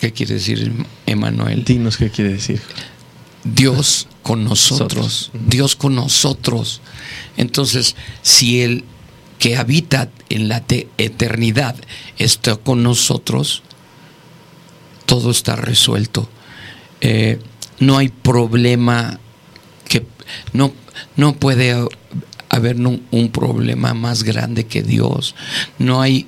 ¿Qué 0.00 0.12
quiere 0.12 0.34
decir 0.34 0.72
Emanuel? 1.06 1.64
Dinos 1.64 1.96
qué 1.96 2.10
quiere 2.10 2.32
decir. 2.34 2.60
Dios 3.44 4.08
con 4.22 4.44
nosotros, 4.44 5.30
Dios 5.32 5.74
con 5.76 5.94
nosotros. 5.94 6.80
Entonces, 7.36 7.96
si 8.22 8.60
Él 8.62 8.84
que 9.38 9.56
habita 9.56 10.10
en 10.28 10.48
la 10.48 10.64
eternidad 10.98 11.76
está 12.18 12.56
con 12.56 12.82
nosotros, 12.82 13.62
todo 15.06 15.30
está 15.30 15.56
resuelto. 15.56 16.28
Eh, 17.00 17.38
no 17.78 17.96
hay 17.96 18.08
problema 18.08 19.18
que 19.88 20.04
no, 20.52 20.72
no 21.16 21.34
puede 21.34 21.86
haber 22.48 22.76
un, 22.76 23.30
problema 23.30 23.94
más 23.94 24.22
grande 24.22 24.66
que 24.66 24.82
Dios. 24.82 25.34
No 25.78 26.00
hay 26.00 26.26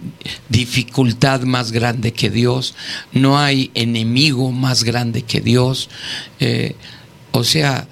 dificultad 0.48 1.42
más 1.42 1.72
grande 1.72 2.12
que 2.12 2.30
Dios. 2.30 2.74
No 3.12 3.38
hay 3.38 3.70
enemigo 3.74 4.52
más 4.52 4.84
grande 4.84 5.22
que 5.22 5.40
Dios. 5.40 5.88
Eh, 6.38 6.76
o 7.32 7.44
sea, 7.44 7.88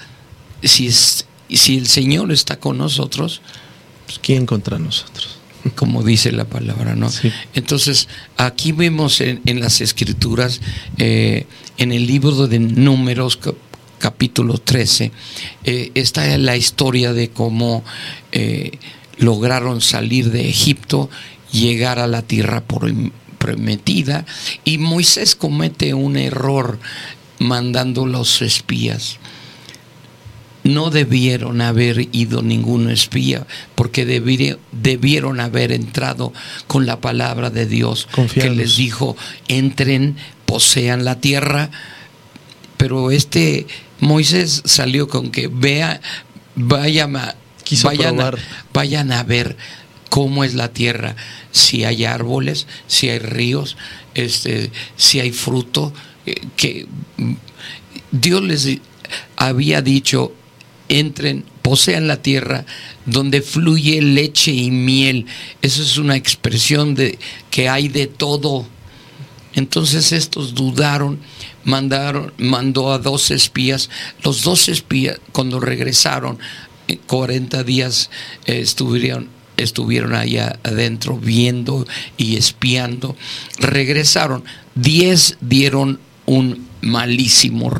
si, 0.63 0.91
si 0.93 1.79
el 1.79 1.87
Señor 1.87 2.33
está 2.33 2.59
con 2.59 2.79
nosotros, 2.79 3.41
pues, 4.07 4.19
¿quién 4.19 4.47
contra 4.47 4.79
nosotros? 4.79 5.39
como 5.75 6.03
dice 6.03 6.33
la 6.33 6.45
palabra, 6.45 6.95
¿no? 6.95 7.11
Entonces, 7.55 8.09
aquí 8.37 8.73
vemos 8.73 9.21
en, 9.21 9.61
las 9.61 9.81
escrituras, 9.81 10.61
eh, 10.99 11.47
en 11.77 11.93
el 11.93 12.07
libro 12.07 12.47
de 12.47 12.59
números, 12.59 13.39
capítulo 13.99 14.59
13, 14.59 15.13
eh, 15.65 15.91
está 15.95 16.37
la 16.39 16.57
historia 16.57 17.13
de 17.13 17.31
cómo 17.31 17.85
eh, 18.33 18.79
lograron 19.19 19.81
salir 19.81 20.31
de 20.31 20.49
Egipto, 20.49 21.11
llegar 21.53 21.99
a 21.99 22.07
la 22.07 22.23
tierra 22.23 22.63
prometida, 23.39 24.25
y 24.65 24.79
Moisés 24.79 25.35
comete 25.35 25.95
un 25.95 26.17
error 26.17 26.79
mandando 27.39 28.07
los 28.07 28.43
espías 28.43 29.19
no 30.69 30.91
debieron 30.91 31.61
haber 31.61 32.09
ido 32.13 32.43
ningún 32.43 32.91
espía, 32.91 33.47
porque 33.75 34.05
debieron 34.05 35.41
haber 35.41 35.73
entrado 35.73 36.33
con 36.67 36.87
la 36.87 37.01
palabra 37.01 37.51
de 37.51 37.67
Dios, 37.67 38.09
que 38.35 38.51
les 38.51 38.77
dijo, 38.77 39.17
entren, 39.49 40.17
posean 40.47 41.05
la 41.05 41.21
tierra. 41.21 41.71
Pero 42.77 43.11
este 43.11 43.67
Moisés 44.01 44.63
salió 44.65 45.09
con 45.09 45.31
que 45.31 45.49
vea, 45.49 46.01
vayan 46.55 47.17
a, 47.17 47.35
vayan, 47.83 48.21
a, 48.21 48.33
vayan 48.73 49.13
a 49.13 49.23
ver 49.23 49.57
cómo 50.09 50.45
es 50.45 50.55
la 50.55 50.69
tierra, 50.69 51.17
si 51.51 51.85
hay 51.85 52.05
árboles, 52.05 52.67
si 52.87 53.09
hay 53.09 53.19
ríos, 53.19 53.77
este, 54.15 54.71
si 54.97 55.21
hay 55.21 55.33
fruto, 55.33 55.93
eh, 56.27 56.35
que 56.57 56.87
Dios 58.11 58.43
les 58.43 58.79
había 59.37 59.83
dicho, 59.83 60.33
entren, 60.89 61.45
posean 61.63 62.09
la 62.09 62.23
tierra 62.23 62.65
donde 63.05 63.43
fluye 63.43 64.01
leche 64.01 64.53
y 64.53 64.71
miel. 64.71 65.27
Eso 65.63 65.83
es 65.83 65.99
una 65.99 66.17
expresión 66.17 66.95
de 66.95 67.19
que 67.51 67.69
hay 67.69 67.89
de 67.89 68.07
todo. 68.07 68.67
Entonces 69.55 70.13
estos 70.13 70.55
dudaron, 70.55 71.19
mandaron, 71.69 72.33
mandó 72.39 72.93
a 72.93 72.99
dos 72.99 73.31
espías. 73.31 73.91
Los 74.25 74.43
dos 74.43 74.69
espías, 74.69 75.21
cuando 75.33 75.61
regresaron, 75.61 76.39
40 77.07 77.63
días 77.63 78.11
eh, 78.47 78.61
estuvieron, 78.61 79.29
estuvieron 79.59 80.15
allá 80.15 80.59
adentro 80.65 81.19
viendo 81.19 81.87
y 82.17 82.37
espiando. 82.37 83.17
Regresaron. 83.59 84.45
Diez 84.75 85.37
dieron 85.41 86.01
un 86.25 86.67
malísimo 86.81 87.71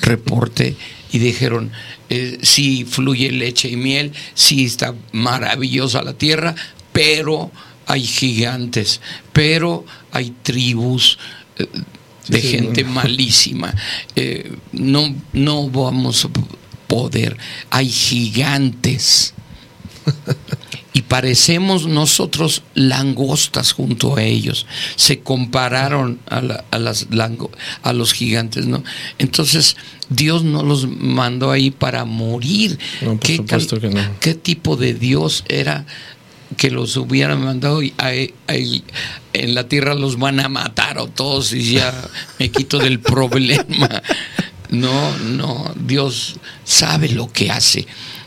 reporte 0.00 0.76
y 1.12 1.18
dijeron, 1.18 1.70
eh, 2.08 2.38
si 2.42 2.86
fluye 2.86 3.30
leche 3.32 3.68
y 3.68 3.76
miel, 3.76 4.12
si 4.32 4.64
está 4.64 4.94
maravillosa 5.12 6.02
la 6.02 6.14
tierra, 6.14 6.54
pero 6.92 7.50
hay 7.86 8.02
gigantes, 8.02 9.02
pero 9.34 9.84
hay 10.10 10.32
tribus 10.42 11.18
eh, 11.58 11.66
de 12.28 12.40
gente 12.40 12.84
malísima. 12.84 13.74
Eh, 14.16 14.52
no, 14.72 15.14
no 15.32 15.68
vamos 15.68 16.24
a 16.24 16.30
poder. 16.86 17.36
Hay 17.70 17.88
gigantes. 17.88 19.34
y 20.92 21.02
parecemos 21.02 21.86
nosotros 21.86 22.62
langostas 22.74 23.72
junto 23.72 24.16
a 24.16 24.22
ellos. 24.22 24.66
Se 24.96 25.20
compararon 25.20 26.18
a, 26.26 26.40
las 26.78 27.06
a 27.82 27.92
los 27.92 28.12
gigantes, 28.12 28.66
¿no? 28.66 28.82
Entonces, 29.18 29.76
Dios 30.08 30.42
no 30.44 30.62
los 30.62 30.88
mandó 30.88 31.50
ahí 31.50 31.70
para 31.70 32.04
morir. 32.04 32.78
¿Qué, 33.20 33.44
¿Qué 34.20 34.34
tipo 34.34 34.76
de 34.76 34.94
Dios 34.94 35.44
era 35.48 35.86
que 36.56 36.70
los 36.70 36.96
hubieran 36.96 37.44
mandado 37.44 37.82
y 37.82 37.94
en 39.32 39.54
la 39.54 39.68
tierra 39.68 39.94
los 39.94 40.18
van 40.18 40.40
a 40.40 40.48
matar 40.48 40.98
o 40.98 41.06
todos 41.06 41.52
y 41.52 41.72
ya 41.72 41.92
me 42.38 42.50
quito 42.50 42.78
del 42.78 43.00
problema? 43.00 44.02
No, 44.70 45.16
no, 45.18 45.74
Dios 45.76 46.36
sabe 46.64 47.08
lo 47.08 47.32
que 47.32 47.50
hace. 47.50 47.86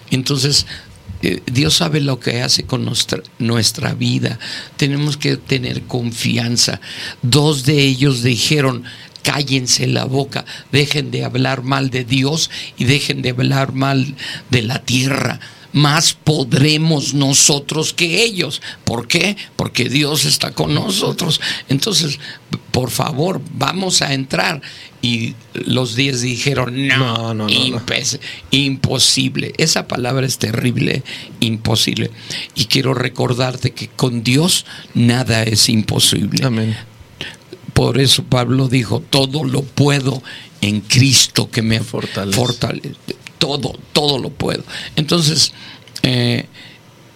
Entonces, 0.10 0.66
eh, 1.22 1.42
Dios 1.46 1.76
sabe 1.76 2.02
lo 2.02 2.20
que 2.20 2.42
hace 2.42 2.64
con 2.64 2.84
nuestra, 2.84 3.22
nuestra 3.38 3.94
vida. 3.94 4.40
Tenemos 4.78 5.18
que 5.18 5.38
tener 5.38 5.84
confianza. 5.84 6.82
Dos 7.22 7.64
de 7.66 7.80
ellos 7.84 8.24
dijeron, 8.24 8.84
cállense 9.22 9.88
la 9.88 10.06
boca, 10.06 10.46
dejen 10.72 11.12
de 11.12 11.24
hablar 11.24 11.62
mal 11.62 11.92
de 11.92 12.04
Dios 12.04 12.50
y 12.78 12.86
dejen 12.86 13.22
de 13.22 13.30
hablar 13.30 13.74
mal 13.74 14.16
de 14.50 14.62
la 14.64 14.80
tierra. 14.80 15.40
Más 15.74 16.14
podremos 16.14 17.14
nosotros 17.14 17.94
que 17.94 18.24
ellos. 18.24 18.62
¿Por 18.84 19.08
qué? 19.08 19.38
Porque 19.56 19.90
Dios 19.90 20.26
está 20.26 20.52
con 20.52 20.74
nosotros. 20.74 21.40
Entonces, 21.70 22.20
por 22.72 22.90
favor, 22.90 23.42
vamos 23.54 24.02
a 24.02 24.14
entrar. 24.14 24.62
Y 25.02 25.36
los 25.54 25.96
diez 25.96 26.22
dijeron, 26.22 26.88
no, 26.88 27.34
no, 27.34 27.48
no, 27.48 27.82
imposible. 28.52 29.54
Esa 29.58 29.88
palabra 29.88 30.26
es 30.26 30.38
terrible, 30.38 31.04
imposible. 31.40 32.12
Y 32.56 32.66
quiero 32.66 32.94
recordarte 32.94 33.72
que 33.72 33.88
con 33.88 34.24
Dios 34.24 34.66
nada 34.94 35.44
es 35.44 35.70
imposible. 35.70 36.46
Amén. 36.46 36.78
Por 37.74 38.00
eso 38.00 38.24
Pablo 38.24 38.68
dijo, 38.68 39.00
todo 39.00 39.44
lo 39.44 39.64
puedo 39.64 40.22
en 40.62 40.82
Cristo 40.82 41.50
que 41.50 41.62
me 41.62 41.80
fortalece. 41.80 42.96
Todo, 43.42 43.74
todo 43.92 44.20
lo 44.20 44.30
puedo. 44.30 44.64
Entonces, 44.96 45.52
eh, 46.04 46.46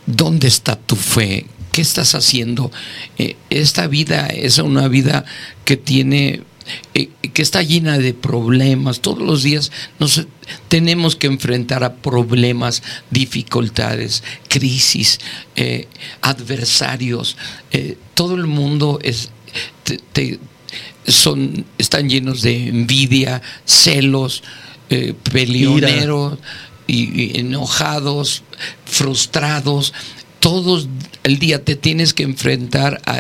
¿dónde 0.08 0.48
está 0.48 0.76
tu 0.76 0.96
fe? 0.96 1.46
¿Qué 1.72 1.84
estás 1.84 2.16
haciendo? 2.16 2.72
Eh, 3.20 3.36
esta 3.52 3.86
vida 3.86 4.26
es 4.26 4.58
una 4.58 4.88
vida 4.88 5.24
que 5.66 5.78
tiene 5.78 6.42
eh, 6.96 7.10
que 7.32 7.44
está 7.44 7.62
llena 7.62 8.00
de 8.00 8.16
problemas. 8.16 9.02
Todos 9.02 9.22
los 9.22 9.44
días 9.44 9.72
nos 10.00 10.26
tenemos 10.68 11.16
que 11.16 11.28
enfrentar 11.28 11.84
a 11.84 11.94
problemas, 11.94 12.82
dificultades, 13.12 14.24
crisis, 14.50 15.20
adversarios. 16.22 17.38
todo 18.16 18.34
el 18.34 18.48
mundo 18.48 18.98
es, 19.04 19.30
son, 21.06 21.66
están 21.78 22.10
llenos 22.10 22.42
de 22.42 22.70
envidia, 22.70 23.44
celos, 23.66 24.42
peleoneros 25.32 26.40
y, 26.88 27.40
enojados, 27.40 28.44
frustrados, 28.86 29.94
todos 30.40 30.88
el 31.24 31.40
día 31.40 31.64
te 31.64 31.76
tienes 31.76 32.14
que 32.14 32.24
enfrentar 32.24 33.02
a, 33.06 33.20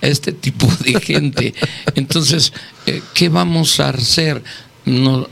este 0.00 0.32
tipo 0.32 0.66
de 0.84 1.00
gente. 1.00 1.54
Entonces, 1.94 2.52
eh, 2.86 3.00
¿qué 3.14 3.28
vamos 3.28 3.78
a 3.78 3.90
hacer? 3.90 4.42
No, 4.84 5.28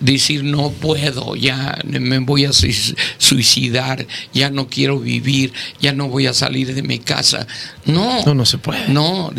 decir 0.00 0.44
no 0.44 0.70
puedo, 0.70 1.36
ya 1.36 1.78
me 1.84 2.18
voy 2.18 2.44
a 2.44 2.52
suicidar, 2.52 4.06
ya 4.32 4.50
no 4.50 4.68
quiero 4.68 4.98
vivir, 4.98 5.52
ya 5.80 5.92
no 5.92 6.08
voy 6.08 6.26
a 6.26 6.34
salir 6.34 6.74
de 6.74 6.82
mi 6.82 6.98
casa. 6.98 7.46
No, 7.84 8.22
no, 8.24 8.34
no 8.34 8.44
se 8.44 8.58
puede. 8.58 8.88
No, 8.88 9.32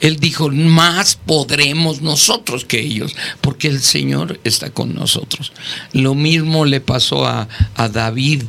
él 0.00 0.18
dijo, 0.18 0.50
más 0.50 1.16
podremos 1.16 2.02
nosotros 2.02 2.64
que 2.64 2.80
ellos, 2.80 3.14
porque 3.40 3.68
el 3.68 3.80
Señor 3.80 4.40
está 4.44 4.70
con 4.70 4.94
nosotros. 4.94 5.52
Lo 5.92 6.14
mismo 6.14 6.64
le 6.64 6.80
pasó 6.80 7.26
a, 7.26 7.48
a 7.74 7.88
David 7.88 8.42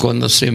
cuando 0.00 0.28
se 0.30 0.48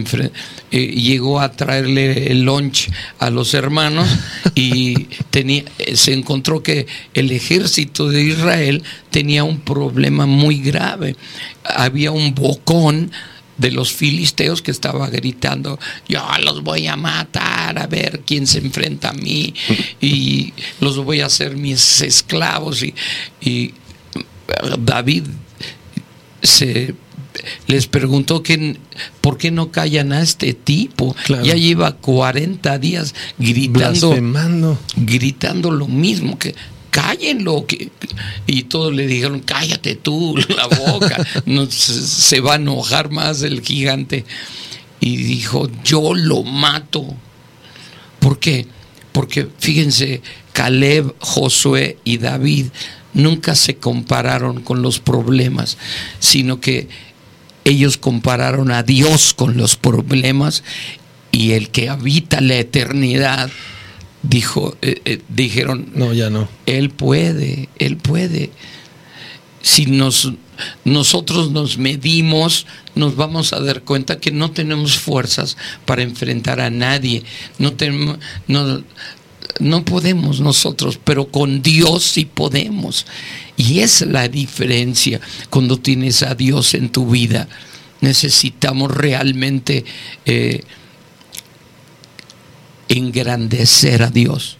eh, 0.72 0.78
llegó 0.78 1.40
a 1.40 1.52
traerle 1.52 2.32
el 2.32 2.42
lunch 2.42 2.90
a 3.20 3.30
los 3.30 3.54
hermanos 3.54 4.08
y 4.54 5.04
tenía, 5.30 5.64
se 5.94 6.12
encontró 6.12 6.62
que 6.62 6.86
el 7.14 7.30
ejército 7.30 8.08
de 8.08 8.22
Israel 8.22 8.82
tenía 9.10 9.44
un 9.44 9.60
problema 9.60 10.26
muy 10.26 10.58
grave. 10.58 11.16
Había 11.62 12.10
un 12.10 12.34
bocón 12.34 13.12
de 13.56 13.70
los 13.70 13.92
filisteos 13.92 14.60
que 14.60 14.72
estaba 14.72 15.08
gritando, 15.08 15.78
yo 16.08 16.22
los 16.44 16.62
voy 16.62 16.88
a 16.88 16.96
matar, 16.96 17.78
a 17.78 17.86
ver 17.86 18.22
quién 18.26 18.46
se 18.46 18.58
enfrenta 18.58 19.10
a 19.10 19.14
mí 19.14 19.54
y 19.98 20.52
los 20.80 21.02
voy 21.02 21.20
a 21.20 21.26
hacer 21.26 21.56
mis 21.56 22.02
esclavos. 22.02 22.82
Y, 22.82 22.94
y 23.40 23.72
David 24.78 25.24
se 26.42 26.94
les 27.66 27.86
preguntó 27.86 28.42
que, 28.42 28.78
por 29.20 29.38
qué 29.38 29.50
no 29.50 29.70
callan 29.70 30.12
a 30.12 30.22
este 30.22 30.54
tipo. 30.54 31.14
Ya 31.28 31.54
lleva 31.54 31.96
40 31.96 32.78
días 32.78 33.14
gritando, 33.38 34.78
gritando 34.96 35.70
lo 35.70 35.88
mismo, 35.88 36.38
que 36.38 36.54
cállenlo. 36.90 37.66
Que, 37.66 37.90
y 38.46 38.64
todos 38.64 38.94
le 38.94 39.06
dijeron, 39.06 39.40
cállate 39.40 39.96
tú 39.96 40.36
la 40.56 40.66
boca, 40.66 41.26
no, 41.44 41.70
se, 41.70 42.40
va 42.40 42.54
a 42.54 42.56
enojar 42.56 43.10
más 43.10 43.42
el 43.42 43.60
gigante. 43.60 44.24
Y 45.00 45.16
dijo, 45.16 45.70
yo 45.84 46.14
lo 46.14 46.42
mato. 46.42 47.14
¿Por 48.18 48.38
qué? 48.38 48.66
Porque 49.12 49.48
fíjense, 49.58 50.22
Caleb, 50.52 51.14
Josué 51.20 51.98
y 52.02 52.18
David 52.18 52.66
nunca 53.16 53.54
se 53.54 53.76
compararon 53.76 54.60
con 54.60 54.82
los 54.82 55.00
problemas, 55.00 55.78
sino 56.18 56.60
que 56.60 56.88
ellos 57.66 57.96
compararon 57.96 58.70
a 58.70 58.84
Dios 58.84 59.34
con 59.34 59.56
los 59.56 59.74
problemas 59.74 60.62
y 61.32 61.52
el 61.52 61.68
que 61.70 61.88
habita 61.88 62.40
la 62.40 62.54
eternidad 62.54 63.50
dijo 64.22 64.76
eh, 64.82 65.02
eh, 65.04 65.20
dijeron 65.28 65.90
no 65.94 66.12
ya 66.12 66.30
no. 66.30 66.48
Él 66.66 66.90
puede 66.90 67.68
él 67.80 67.96
puede. 67.96 68.50
Si 69.62 69.86
nos 69.86 70.32
nosotros 70.84 71.50
nos 71.50 71.76
medimos 71.76 72.66
nos 72.94 73.16
vamos 73.16 73.52
a 73.52 73.60
dar 73.60 73.82
cuenta 73.82 74.20
que 74.20 74.30
no 74.30 74.52
tenemos 74.52 74.96
fuerzas 74.96 75.56
para 75.86 76.02
enfrentar 76.02 76.60
a 76.60 76.70
nadie. 76.70 77.24
No 77.58 77.72
tenemos 77.72 78.18
no, 78.46 78.80
no 79.58 79.84
podemos 79.84 80.38
nosotros, 80.40 81.00
pero 81.02 81.26
con 81.32 81.62
Dios 81.62 82.04
sí 82.04 82.26
podemos. 82.26 83.06
Y 83.56 83.80
es 83.80 84.02
la 84.02 84.28
diferencia 84.28 85.20
cuando 85.50 85.78
tienes 85.78 86.22
a 86.22 86.34
Dios 86.34 86.74
en 86.74 86.90
tu 86.90 87.10
vida. 87.10 87.48
Necesitamos 88.00 88.94
realmente 88.94 89.84
eh, 90.26 90.62
engrandecer 92.88 94.02
a 94.02 94.10
Dios 94.10 94.58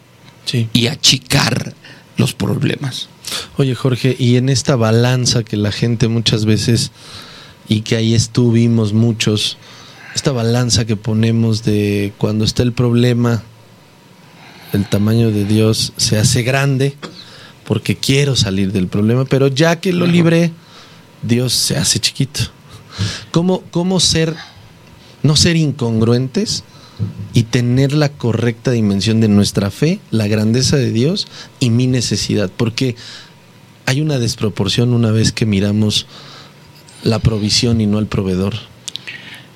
y 0.72 0.86
achicar 0.86 1.74
los 2.16 2.32
problemas. 2.32 3.08
Oye 3.58 3.74
Jorge, 3.74 4.16
y 4.18 4.36
en 4.36 4.48
esta 4.48 4.76
balanza 4.76 5.42
que 5.42 5.56
la 5.56 5.72
gente 5.72 6.08
muchas 6.08 6.44
veces, 6.44 6.92
y 7.68 7.80
que 7.80 7.96
ahí 7.96 8.14
estuvimos 8.14 8.92
muchos, 8.92 9.58
esta 10.14 10.32
balanza 10.32 10.84
que 10.86 10.96
ponemos 10.96 11.64
de 11.64 12.12
cuando 12.16 12.44
está 12.44 12.62
el 12.62 12.72
problema, 12.72 13.42
el 14.72 14.88
tamaño 14.88 15.30
de 15.30 15.44
Dios 15.44 15.92
se 15.96 16.18
hace 16.18 16.42
grande 16.42 16.96
porque 17.66 17.96
quiero 17.96 18.36
salir 18.36 18.72
del 18.72 18.88
problema, 18.88 19.24
pero 19.24 19.48
ya 19.48 19.80
que 19.80 19.92
lo 19.92 20.06
libré, 20.06 20.52
Dios 21.22 21.52
se 21.52 21.76
hace 21.76 21.98
chiquito. 21.98 22.40
¿Cómo, 23.30 23.62
cómo 23.70 24.00
ser, 24.00 24.34
no 25.22 25.36
ser 25.36 25.56
incongruentes 25.56 26.64
y 27.32 27.44
tener 27.44 27.92
la 27.92 28.08
correcta 28.08 28.70
dimensión 28.70 29.20
de 29.20 29.28
nuestra 29.28 29.70
fe, 29.70 30.00
la 30.10 30.26
grandeza 30.26 30.76
de 30.76 30.90
Dios 30.90 31.28
y 31.60 31.70
mi 31.70 31.86
necesidad. 31.86 32.50
Porque 32.56 32.96
hay 33.84 34.00
una 34.00 34.18
desproporción 34.18 34.94
una 34.94 35.10
vez 35.10 35.32
que 35.32 35.46
miramos 35.46 36.06
la 37.02 37.18
provisión 37.18 37.80
y 37.80 37.86
no 37.86 37.98
el 37.98 38.06
proveedor. 38.06 38.54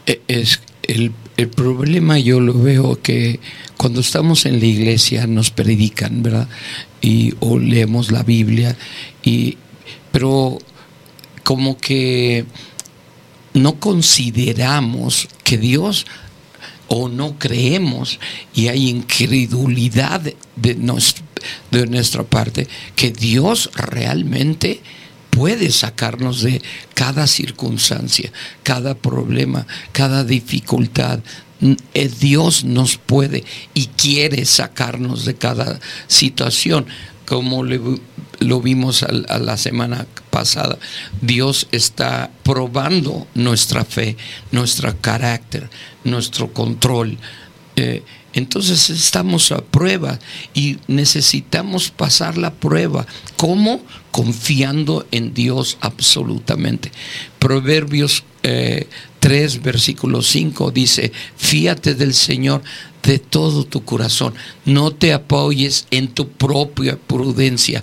E, 0.07 0.21
es 0.29 0.61
el, 0.83 1.13
el 1.37 1.49
problema 1.49 2.19
yo 2.19 2.41
lo 2.41 2.55
veo 2.55 3.01
que 3.01 3.41
cuando 3.77 4.01
estamos 4.01 4.45
en 4.45 4.61
la 4.61 4.67
iglesia 4.67 5.27
nos 5.27 5.51
predican, 5.51 6.23
¿verdad? 6.23 6.49
Y 7.01 7.35
o 7.41 7.59
leemos 7.59 8.11
la 8.11 8.23
Biblia 8.23 8.77
y 9.23 9.57
pero 10.13 10.59
como 11.45 11.79
que 11.79 12.45
no 13.55 13.81
consideramos 13.81 15.29
que 15.45 15.59
Dios 15.59 16.07
o 16.89 17.09
no 17.09 17.39
creemos 17.39 18.19
y 18.55 18.69
hay 18.69 18.89
incredulidad 18.89 20.21
de, 20.21 20.37
de 20.57 21.87
nuestra 21.87 22.23
parte 22.25 22.69
que 22.97 23.13
Dios 23.13 23.71
realmente 23.75 24.81
puede 25.31 25.71
sacarnos 25.71 26.43
de 26.43 26.61
cada 26.95 27.27
circunstancia, 27.27 28.33
cada 28.63 28.95
problema, 28.95 29.67
cada 29.93 30.25
dificultad. 30.25 31.21
Eh, 31.63 32.11
Dios 32.21 32.65
nos 32.65 32.97
puede 32.97 33.45
y 33.75 33.87
quiere 33.89 34.45
sacarnos 34.47 35.25
de 35.25 35.35
cada 35.35 35.79
situación, 36.07 36.87
como 37.27 37.63
lo 37.65 38.61
vimos 38.61 39.03
a, 39.03 39.39
la 39.39 39.57
semana 39.57 40.07
pasada. 40.31 40.79
Dios 41.21 41.69
está 41.71 42.31
probando 42.43 43.27
nuestra 43.35 43.85
fe, 43.85 44.17
nuestro 44.53 44.97
carácter, 45.01 45.69
nuestro 46.05 46.53
control. 46.53 47.19
Eh, 47.77 48.03
entonces 48.33 48.91
estamos 48.91 49.53
a 49.53 49.61
prueba 49.61 50.19
y 50.55 50.79
necesitamos 50.87 51.91
pasar 51.91 52.39
la 52.39 52.53
prueba. 52.55 53.07
¿Cómo? 53.37 53.83
Confiando 54.13 55.07
en 55.11 55.35
Dios 55.35 55.79
absolutamente. 55.81 56.91
Proverbios 57.39 58.25
3, 59.21 59.55
eh, 59.55 59.61
versículo 59.63 60.23
5 60.23 60.71
dice, 60.73 61.13
fíate 61.37 61.95
del 61.95 62.15
Señor 62.15 62.63
de 63.03 63.19
todo 63.19 63.65
tu 63.65 63.85
corazón, 63.85 64.35
no 64.65 64.91
te 64.91 65.13
apoyes 65.13 65.87
en 65.91 66.09
tu 66.09 66.29
propia 66.29 66.99
prudencia, 66.99 67.83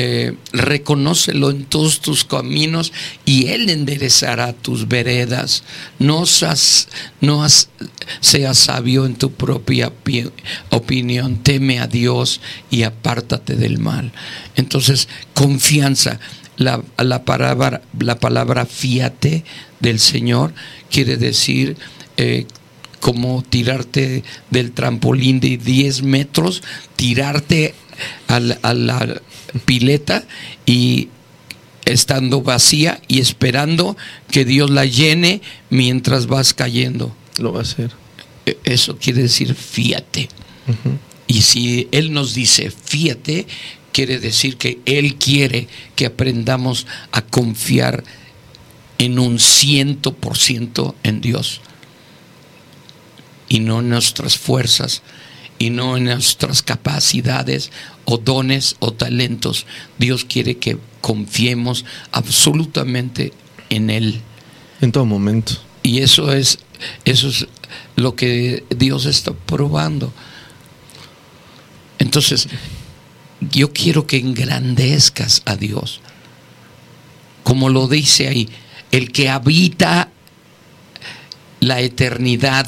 eh, 0.00 0.36
reconócelo 0.52 1.50
en 1.50 1.64
todos 1.64 2.00
tus 2.00 2.24
caminos 2.24 2.92
y 3.24 3.48
Él 3.48 3.68
enderezará 3.68 4.52
tus 4.52 4.86
veredas. 4.86 5.64
No 5.98 6.24
seas, 6.24 6.86
no 7.20 7.44
seas 8.20 8.58
sabio 8.58 9.06
en 9.06 9.16
tu 9.16 9.32
propia 9.32 9.92
opinión, 10.70 11.42
teme 11.42 11.80
a 11.80 11.88
Dios 11.88 12.40
y 12.70 12.84
apártate 12.84 13.56
del 13.56 13.78
mal. 13.78 14.12
Entonces, 14.54 15.08
confianza. 15.34 16.20
La, 16.58 16.82
la, 16.98 17.24
palabra, 17.24 17.80
la 17.98 18.18
palabra 18.18 18.66
fíate 18.66 19.44
del 19.80 19.98
Señor 19.98 20.52
quiere 20.90 21.16
decir 21.16 21.76
eh, 22.16 22.46
como 23.00 23.42
tirarte 23.42 24.24
del 24.50 24.72
trampolín 24.72 25.40
de 25.40 25.56
10 25.56 26.02
metros, 26.02 26.62
tirarte 26.96 27.74
a 28.26 28.40
la, 28.40 29.20
pileta 29.64 30.24
y 30.66 31.08
estando 31.84 32.42
vacía 32.42 33.00
y 33.08 33.20
esperando 33.20 33.96
que 34.30 34.44
Dios 34.44 34.70
la 34.70 34.84
llene 34.84 35.40
mientras 35.70 36.26
vas 36.26 36.52
cayendo. 36.52 37.14
Lo 37.38 37.52
va 37.52 37.60
a 37.60 37.62
hacer. 37.62 37.92
E, 38.44 38.58
eso 38.64 38.98
quiere 38.98 39.22
decir 39.22 39.54
fíate. 39.54 40.28
Y 41.26 41.42
si 41.42 41.88
Él 41.92 42.12
nos 42.12 42.34
dice 42.34 42.70
fíate, 42.70 43.46
quiere 43.98 44.20
decir 44.20 44.56
que 44.58 44.78
Él 44.86 45.16
quiere 45.16 45.66
que 45.96 46.06
aprendamos 46.06 46.86
a 47.10 47.20
confiar 47.20 48.04
en 48.98 49.18
un 49.18 49.40
ciento 49.40 50.14
por 50.14 50.38
ciento 50.38 50.94
en 51.02 51.20
Dios 51.20 51.60
y 53.48 53.58
no 53.58 53.80
en 53.80 53.88
nuestras 53.88 54.38
fuerzas 54.38 55.02
y 55.58 55.70
no 55.70 55.96
en 55.96 56.04
nuestras 56.04 56.62
capacidades 56.62 57.72
o 58.04 58.18
dones 58.18 58.76
o 58.78 58.92
talentos. 58.92 59.66
Dios 59.98 60.24
quiere 60.24 60.58
que 60.58 60.78
confiemos 61.00 61.84
absolutamente 62.12 63.32
en 63.68 63.90
Él. 63.90 64.20
En 64.80 64.92
todo 64.92 65.06
momento. 65.06 65.54
Y 65.82 66.02
eso 66.02 66.32
es, 66.32 66.60
eso 67.04 67.30
es 67.30 67.48
lo 67.96 68.14
que 68.14 68.62
Dios 68.70 69.06
está 69.06 69.32
probando. 69.32 70.12
Entonces, 71.98 72.46
yo 73.40 73.72
quiero 73.72 74.06
que 74.06 74.18
engrandezcas 74.18 75.42
a 75.44 75.56
Dios. 75.56 76.00
Como 77.44 77.68
lo 77.68 77.88
dice 77.88 78.28
ahí, 78.28 78.48
el 78.90 79.12
que 79.12 79.28
habita 79.28 80.10
la 81.60 81.80
eternidad 81.80 82.66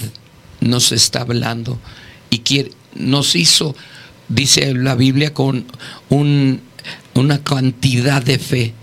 nos 0.60 0.92
está 0.92 1.22
hablando 1.22 1.78
y 2.28 2.40
quiere, 2.40 2.72
nos 2.94 3.36
hizo, 3.36 3.74
dice 4.28 4.74
la 4.74 4.94
Biblia, 4.94 5.34
con 5.34 5.66
un, 6.08 6.60
una 7.14 7.42
cantidad 7.42 8.22
de 8.22 8.38
fe. 8.38 8.74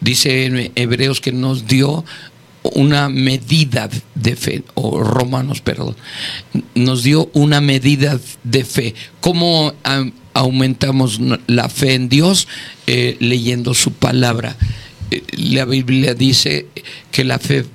Dice 0.00 0.46
en 0.46 0.72
Hebreos 0.74 1.20
que 1.20 1.32
nos 1.32 1.66
dio 1.66 2.04
una 2.62 3.08
medida 3.08 3.88
de 4.14 4.36
fe, 4.36 4.62
o 4.74 5.02
Romanos, 5.02 5.60
perdón, 5.60 5.96
nos 6.74 7.02
dio 7.02 7.30
una 7.32 7.60
medida 7.60 8.20
de 8.44 8.64
fe. 8.64 8.94
¿Cómo 9.20 9.72
aumentamos 10.34 11.20
la 11.46 11.68
fe 11.68 11.94
en 11.94 12.08
Dios? 12.08 12.48
Eh, 12.86 13.16
leyendo 13.20 13.74
su 13.74 13.92
palabra. 13.92 14.56
Eh, 15.10 15.22
la 15.32 15.64
Biblia 15.64 16.14
dice 16.14 16.66
que 17.10 17.24
la 17.24 17.38
fe 17.38 17.66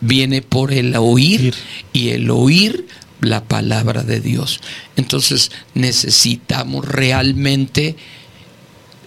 viene 0.00 0.42
por 0.42 0.72
el 0.72 0.94
oír 0.96 1.54
y 1.92 2.10
el 2.10 2.30
oír 2.30 2.86
la 3.20 3.44
palabra 3.44 4.02
de 4.02 4.20
Dios. 4.20 4.60
Entonces 4.96 5.52
necesitamos 5.74 6.86
realmente 6.86 7.96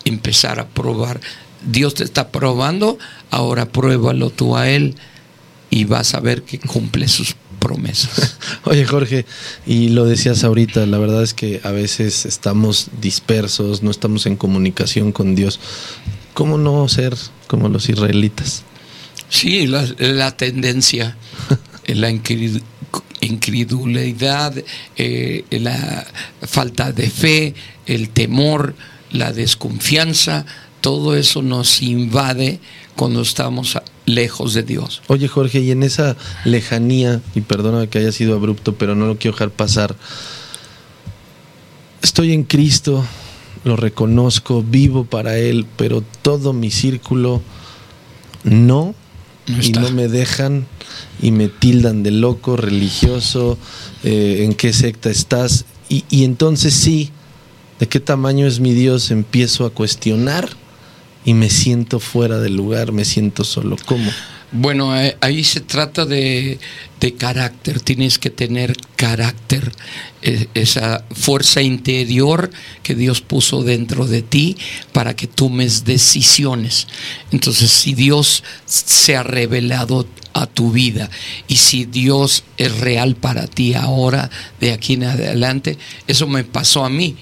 empezar 0.06 0.60
a 0.60 0.68
probar. 0.68 1.20
Dios 1.66 1.96
te 1.96 2.04
está 2.04 2.30
probando, 2.30 2.98
ahora 3.30 3.66
pruébalo 3.68 4.30
tú 4.30 4.56
a 4.56 4.70
Él 4.70 4.96
y 5.70 5.84
vas 5.84 6.14
a 6.14 6.22
ver 6.22 6.44
que 6.44 6.60
cumple 6.60 7.08
sus 7.08 7.36
promesas. 7.66 8.38
Oye 8.66 8.86
Jorge, 8.86 9.26
y 9.66 9.90
lo 9.90 10.06
decías 10.06 10.44
ahorita, 10.44 10.86
la 10.86 11.00
verdad 11.00 11.24
es 11.24 11.34
que 11.34 11.62
a 11.64 11.72
veces 11.72 12.28
estamos 12.28 12.90
dispersos, 13.02 13.82
no 13.82 13.90
estamos 13.90 14.28
en 14.28 14.36
comunicación 14.36 15.12
con 15.12 15.34
Dios. 15.34 15.60
¿Cómo 16.36 16.60
no 16.60 16.88
ser 16.88 17.16
como 17.48 17.68
los 17.68 17.90
israelitas? 17.90 18.62
Sí, 19.30 19.66
la, 19.66 20.38
tendencia, 20.38 21.18
la 21.88 22.12
incredulidad, 23.22 24.54
eh, 24.96 25.44
la 25.50 26.06
falta 26.44 26.92
de 26.92 27.10
fe, 27.10 27.56
el 27.88 28.10
temor, 28.10 28.76
la 29.10 29.34
desconfianza, 29.34 30.46
todo 30.82 31.16
eso 31.16 31.42
nos 31.42 31.82
invade 31.82 32.60
cuando 32.96 33.24
estamos 33.24 33.76
lejos 34.06 34.54
de 34.54 34.64
Dios. 34.64 35.02
Oye 35.08 35.28
Jorge, 35.28 35.60
y 35.60 35.72
en 35.72 35.84
esa 35.84 36.16
lejanía, 36.44 37.22
y 37.34 37.42
perdona 37.42 37.88
que 37.88 38.00
haya 38.00 38.12
sido 38.12 38.36
abrupto, 38.36 38.76
pero 38.76 38.96
no 38.96 39.08
lo 39.08 39.18
quiero 39.18 39.36
dejar 39.36 39.52
pasar, 39.52 39.96
estoy 42.02 42.34
en 42.34 42.44
Cristo, 42.44 43.06
lo 43.64 43.76
reconozco, 43.76 44.64
vivo 44.64 45.06
para 45.06 45.38
Él, 45.38 45.66
pero 45.76 46.04
todo 46.22 46.54
mi 46.54 46.72
círculo 46.72 47.42
no 48.44 48.94
y 49.48 49.72
no 49.72 49.92
me 49.92 50.08
dejan 50.08 50.68
y 51.22 51.32
me 51.32 51.48
tildan 51.48 52.04
de 52.04 52.12
loco, 52.12 52.58
religioso, 52.58 53.58
eh, 54.04 54.44
en 54.44 54.54
qué 54.54 54.74
secta 54.74 55.10
estás. 55.10 55.66
Y, 55.90 56.04
y 56.10 56.24
entonces 56.24 56.74
sí, 56.74 57.12
¿de 57.80 57.88
qué 57.88 58.00
tamaño 58.00 58.48
es 58.48 58.60
mi 58.60 58.74
Dios? 58.74 59.12
Empiezo 59.12 59.66
a 59.66 59.72
cuestionar 59.72 60.50
y 61.26 61.34
me 61.34 61.50
siento 61.50 62.00
fuera 62.00 62.40
del 62.40 62.56
lugar, 62.56 62.92
me 62.92 63.04
siento 63.04 63.44
solo. 63.44 63.76
¿Cómo? 63.86 64.12
Bueno, 64.52 64.98
eh, 64.98 65.18
ahí 65.20 65.44
se 65.44 65.60
trata 65.60 66.06
de, 66.06 66.60
carácter, 67.18 67.82
tienes 67.82 68.18
que 68.18 68.30
tener 68.30 68.76
carácter, 68.96 69.72
eh, 70.22 70.48
esa 70.54 71.04
fuerza 71.12 71.62
interior 71.62 72.50
que 72.82 72.96
Dios 72.96 73.22
puso 73.22 73.64
dentro 73.64 74.08
de 74.08 74.22
ti 74.22 74.56
para 74.94 75.16
que 75.16 75.28
tomes 75.28 75.84
decisiones. 75.84 76.88
Entonces, 77.32 77.70
si 77.70 77.94
Dios 77.94 78.44
se 78.66 79.18
ha 79.18 79.24
revelado 79.24 80.08
a 80.34 80.48
tu 80.48 80.72
vida 80.72 81.10
y 81.48 81.58
si 81.58 81.86
Dios 81.86 82.44
es 82.58 82.80
real 82.80 83.16
para 83.16 83.48
ti 83.48 83.74
ahora, 83.74 84.30
de 84.60 84.74
aquí 84.74 84.94
en 84.94 85.04
adelante, 85.04 85.78
eso 86.08 86.28
me 86.28 86.44
pasó 86.44 86.86
a 86.86 86.90
mí. 86.90 87.16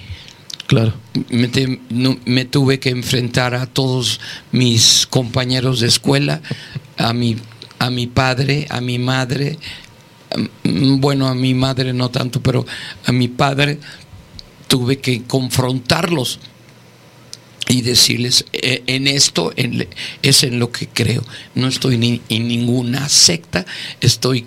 Claro. 0.74 0.94
Me, 2.26 2.46
tuve 2.46 2.80
que 2.80 2.90
enfrentar 2.90 3.54
a 3.54 3.68
todos 3.68 4.20
mis 4.52 5.06
compañeros 5.08 5.80
de 5.80 5.88
escuela, 5.88 6.42
a 6.98 7.14
mi, 7.14 7.36
a 7.78 7.92
mi 7.92 8.08
padre, 8.08 8.66
a 8.72 8.82
mi 8.82 8.98
madre, 8.98 9.60
mm, 10.64 11.00
bueno, 11.00 11.28
a 11.28 11.36
mi 11.36 11.54
madre 11.54 11.94
no 11.94 12.10
tanto, 12.10 12.42
pero 12.42 12.66
a 13.06 13.12
mi 13.12 13.28
padre 13.28 13.78
tuve 14.68 14.98
que 14.98 15.22
confrontarlos 15.22 16.40
y 17.68 17.84
decirles, 17.84 18.46
e, 18.52 18.82
en 18.88 19.06
esto 19.06 19.54
es 20.24 20.44
en 20.44 20.58
lo 20.58 20.72
que 20.72 20.88
creo. 20.88 21.24
No 21.54 21.68
estoy 21.68 22.20
en 22.30 22.48
ninguna 22.48 23.10
secta, 23.10 23.64
estoy 24.02 24.46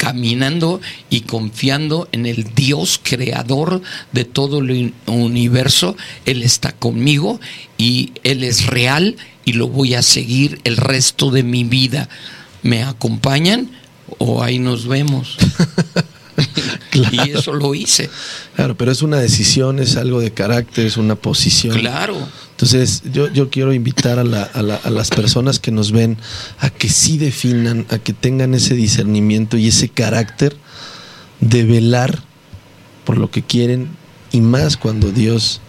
caminando 0.00 0.80
y 1.10 1.20
confiando 1.20 2.08
en 2.10 2.24
el 2.24 2.54
Dios 2.54 2.98
creador 3.02 3.82
de 4.12 4.24
todo 4.24 4.60
el 4.60 4.94
universo. 5.04 5.94
Él 6.24 6.42
está 6.42 6.72
conmigo 6.72 7.38
y 7.76 8.14
Él 8.22 8.42
es 8.42 8.66
real 8.66 9.16
y 9.44 9.52
lo 9.52 9.68
voy 9.68 9.92
a 9.92 10.00
seguir 10.00 10.58
el 10.64 10.78
resto 10.78 11.30
de 11.30 11.42
mi 11.42 11.64
vida. 11.64 12.08
¿Me 12.62 12.82
acompañan 12.82 13.70
o 14.16 14.42
ahí 14.42 14.58
nos 14.58 14.88
vemos? 14.88 15.36
Y 17.12 17.30
eso 17.30 17.52
lo 17.52 17.74
hice. 17.74 18.10
Claro, 18.56 18.76
pero 18.76 18.90
es 18.90 19.02
una 19.02 19.18
decisión, 19.18 19.78
es 19.78 19.96
algo 19.96 20.20
de 20.20 20.32
carácter, 20.32 20.86
es 20.86 20.96
una 20.96 21.14
posición. 21.14 21.78
Claro. 21.78 22.16
Entonces, 22.50 23.02
yo, 23.12 23.32
yo 23.32 23.48
quiero 23.48 23.72
invitar 23.72 24.18
a, 24.18 24.24
la, 24.24 24.42
a, 24.42 24.62
la, 24.62 24.76
a, 24.76 24.90
las 24.90 25.10
personas 25.10 25.58
que 25.58 25.70
nos 25.70 25.92
ven 25.92 26.18
a 26.58 26.70
que 26.70 26.88
sí 26.88 27.16
definan, 27.16 27.86
a 27.90 27.98
que 27.98 28.12
tengan 28.12 28.54
ese 28.54 28.74
discernimiento 28.74 29.56
y 29.56 29.68
ese 29.68 29.88
carácter 29.88 30.56
de 31.40 31.64
velar 31.64 32.22
por 33.04 33.18
lo 33.18 33.30
que 33.30 33.42
quieren 33.42 33.88
y 34.32 34.40
más 34.40 34.76
cuando 34.76 35.10
Dios 35.10 35.60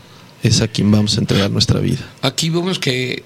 es 0.44 0.62
a 0.62 0.68
quien 0.68 0.92
vamos 0.92 1.18
a 1.18 1.22
entregar 1.22 1.52
nuestra 1.52 1.80
vida. 1.80 2.02
Aquí 2.22 2.50
vemos 2.50 2.80
que 2.80 3.24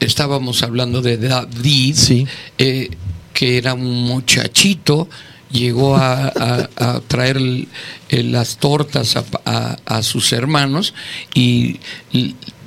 estábamos 0.00 0.62
hablando 0.62 1.02
de 1.02 1.16
David, 1.18 1.94
sí. 1.96 2.26
eh, 2.58 2.90
que 3.32 3.58
era 3.58 3.74
un 3.74 4.04
muchachito, 4.04 5.08
llegó 5.52 5.96
a, 5.96 6.32
traer 7.06 7.40
las 8.10 8.56
tortas 8.56 9.16
a, 9.44 10.02
sus 10.02 10.32
hermanos 10.32 10.94
y 11.34 11.78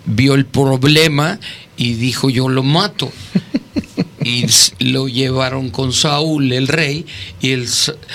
vio 0.06 0.36
el 0.36 0.46
problema 0.46 1.40
y 1.78 1.94
dijo 1.94 2.30
yo 2.30 2.50
lo 2.50 2.64
mato. 2.64 3.12
y 4.26 4.46
lo 4.80 5.08
llevaron 5.08 5.70
con 5.70 5.94
Saúl 5.94 6.52
el 6.52 6.68
rey 6.68 7.06
y 7.42 7.52
el 7.52 7.68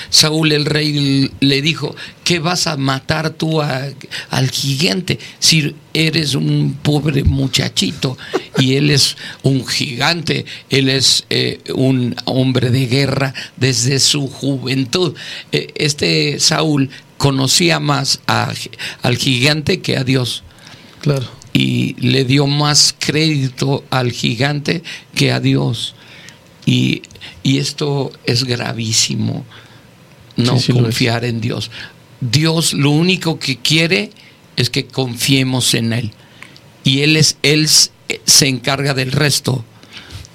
Saúl 0.09 0.51
el 0.51 0.65
rey 0.65 1.31
le 1.39 1.61
dijo 1.61 1.95
¿qué 2.23 2.39
vas 2.39 2.67
a 2.67 2.75
matar 2.77 3.29
tú 3.29 3.61
a, 3.61 3.87
al 4.29 4.51
gigante 4.51 5.17
si 5.39 5.73
eres 5.93 6.35
un 6.35 6.77
pobre 6.83 7.23
muchachito 7.23 8.17
y 8.57 8.75
él 8.75 8.89
es 8.89 9.15
un 9.43 9.65
gigante 9.65 10.45
él 10.69 10.89
es 10.89 11.25
eh, 11.29 11.59
un 11.73 12.15
hombre 12.25 12.69
de 12.69 12.87
guerra 12.87 13.33
desde 13.55 13.99
su 13.99 14.27
juventud 14.27 15.15
eh, 15.51 15.69
este 15.75 16.39
Saúl 16.39 16.89
conocía 17.21 17.79
más 17.79 18.19
a, 18.25 18.51
al 19.03 19.15
gigante 19.15 19.79
que 19.79 19.95
a 19.95 20.03
Dios. 20.03 20.41
Claro. 21.01 21.27
Y 21.53 21.93
le 21.99 22.25
dio 22.25 22.47
más 22.47 22.95
crédito 22.97 23.83
al 23.91 24.11
gigante 24.11 24.81
que 25.13 25.31
a 25.31 25.39
Dios. 25.39 25.93
Y, 26.65 27.01
y 27.43 27.57
esto 27.57 28.11
es 28.25 28.43
gravísimo, 28.43 29.45
no 30.37 30.57
sí, 30.57 30.67
sí 30.67 30.73
confiar 30.73 31.25
en 31.25 31.41
Dios. 31.41 31.71
Dios 32.19 32.73
lo 32.73 32.91
único 32.91 33.39
que 33.39 33.57
quiere 33.57 34.11
es 34.55 34.69
que 34.69 34.85
confiemos 34.85 35.73
en 35.73 35.93
Él. 35.93 36.11
Y 36.83 37.01
Él, 37.01 37.17
es, 37.17 37.37
él 37.41 37.67
se 37.67 38.47
encarga 38.47 38.93
del 38.93 39.11
resto. 39.11 39.63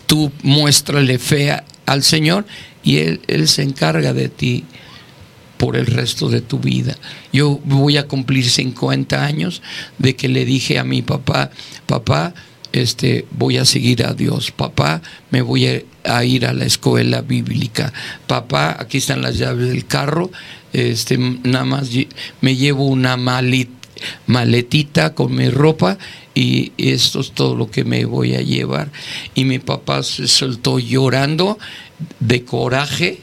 Tú 0.07 0.33
muéstrale 0.43 1.19
fe 1.19 1.57
al 1.87 2.03
Señor 2.03 2.47
y 2.83 2.99
él, 2.99 3.21
él 3.27 3.49
se 3.49 3.63
encarga 3.63 4.13
de 4.13 4.29
ti 4.29 4.65
por 5.57 5.77
el 5.77 5.87
resto 5.87 6.29
de 6.29 6.41
tu 6.41 6.59
vida. 6.59 6.97
Yo 7.33 7.61
voy 7.65 7.97
a 7.97 8.07
cumplir 8.07 8.49
50 8.49 9.25
años 9.25 9.63
de 9.99 10.15
que 10.15 10.29
le 10.29 10.45
dije 10.45 10.79
a 10.79 10.85
mi 10.85 11.03
papá, 11.03 11.51
papá, 11.87 12.35
este, 12.77 13.27
voy 13.31 13.59
a 13.59 13.65
seguir 13.65 14.05
a 14.05 14.15
Dios. 14.15 14.51
Papá, 14.51 15.03
me 15.31 15.43
voy 15.43 15.67
a, 15.67 15.83
a, 16.05 16.25
ir 16.25 16.47
a 16.47 16.53
la 16.53 16.65
escuela 16.65 17.23
bíblica. 17.23 17.93
Papá, 18.27 18.77
aquí 18.79 18.99
están 18.99 19.23
las 19.23 19.39
llaves 19.39 19.69
del 19.69 19.87
carro. 19.87 20.31
Este, 20.73 21.19
nada 21.19 21.65
más 21.65 21.91
me 22.41 22.57
llevo 22.57 22.87
una 22.87 23.17
maletita 24.27 25.15
con 25.15 25.35
mi 25.35 25.49
ropa 25.49 25.97
y 26.35 26.73
esto 26.77 27.21
es 27.21 27.33
todo 27.33 27.57
lo 27.57 27.71
que 27.71 27.85
me 27.85 28.05
voy 28.05 28.35
a 28.35 28.43
llevar. 28.43 28.91
Y 29.35 29.45
mi 29.45 29.59
papá 29.59 30.03
se 30.03 30.29
soltó 30.29 30.79
llorando 30.79 31.59
de 32.21 32.45
coraje 32.45 33.21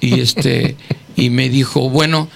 y 0.00 0.20
este 0.20 0.76
y 1.16 1.30
me 1.30 1.48
dijo, 1.48 1.90
bueno, 1.90 2.28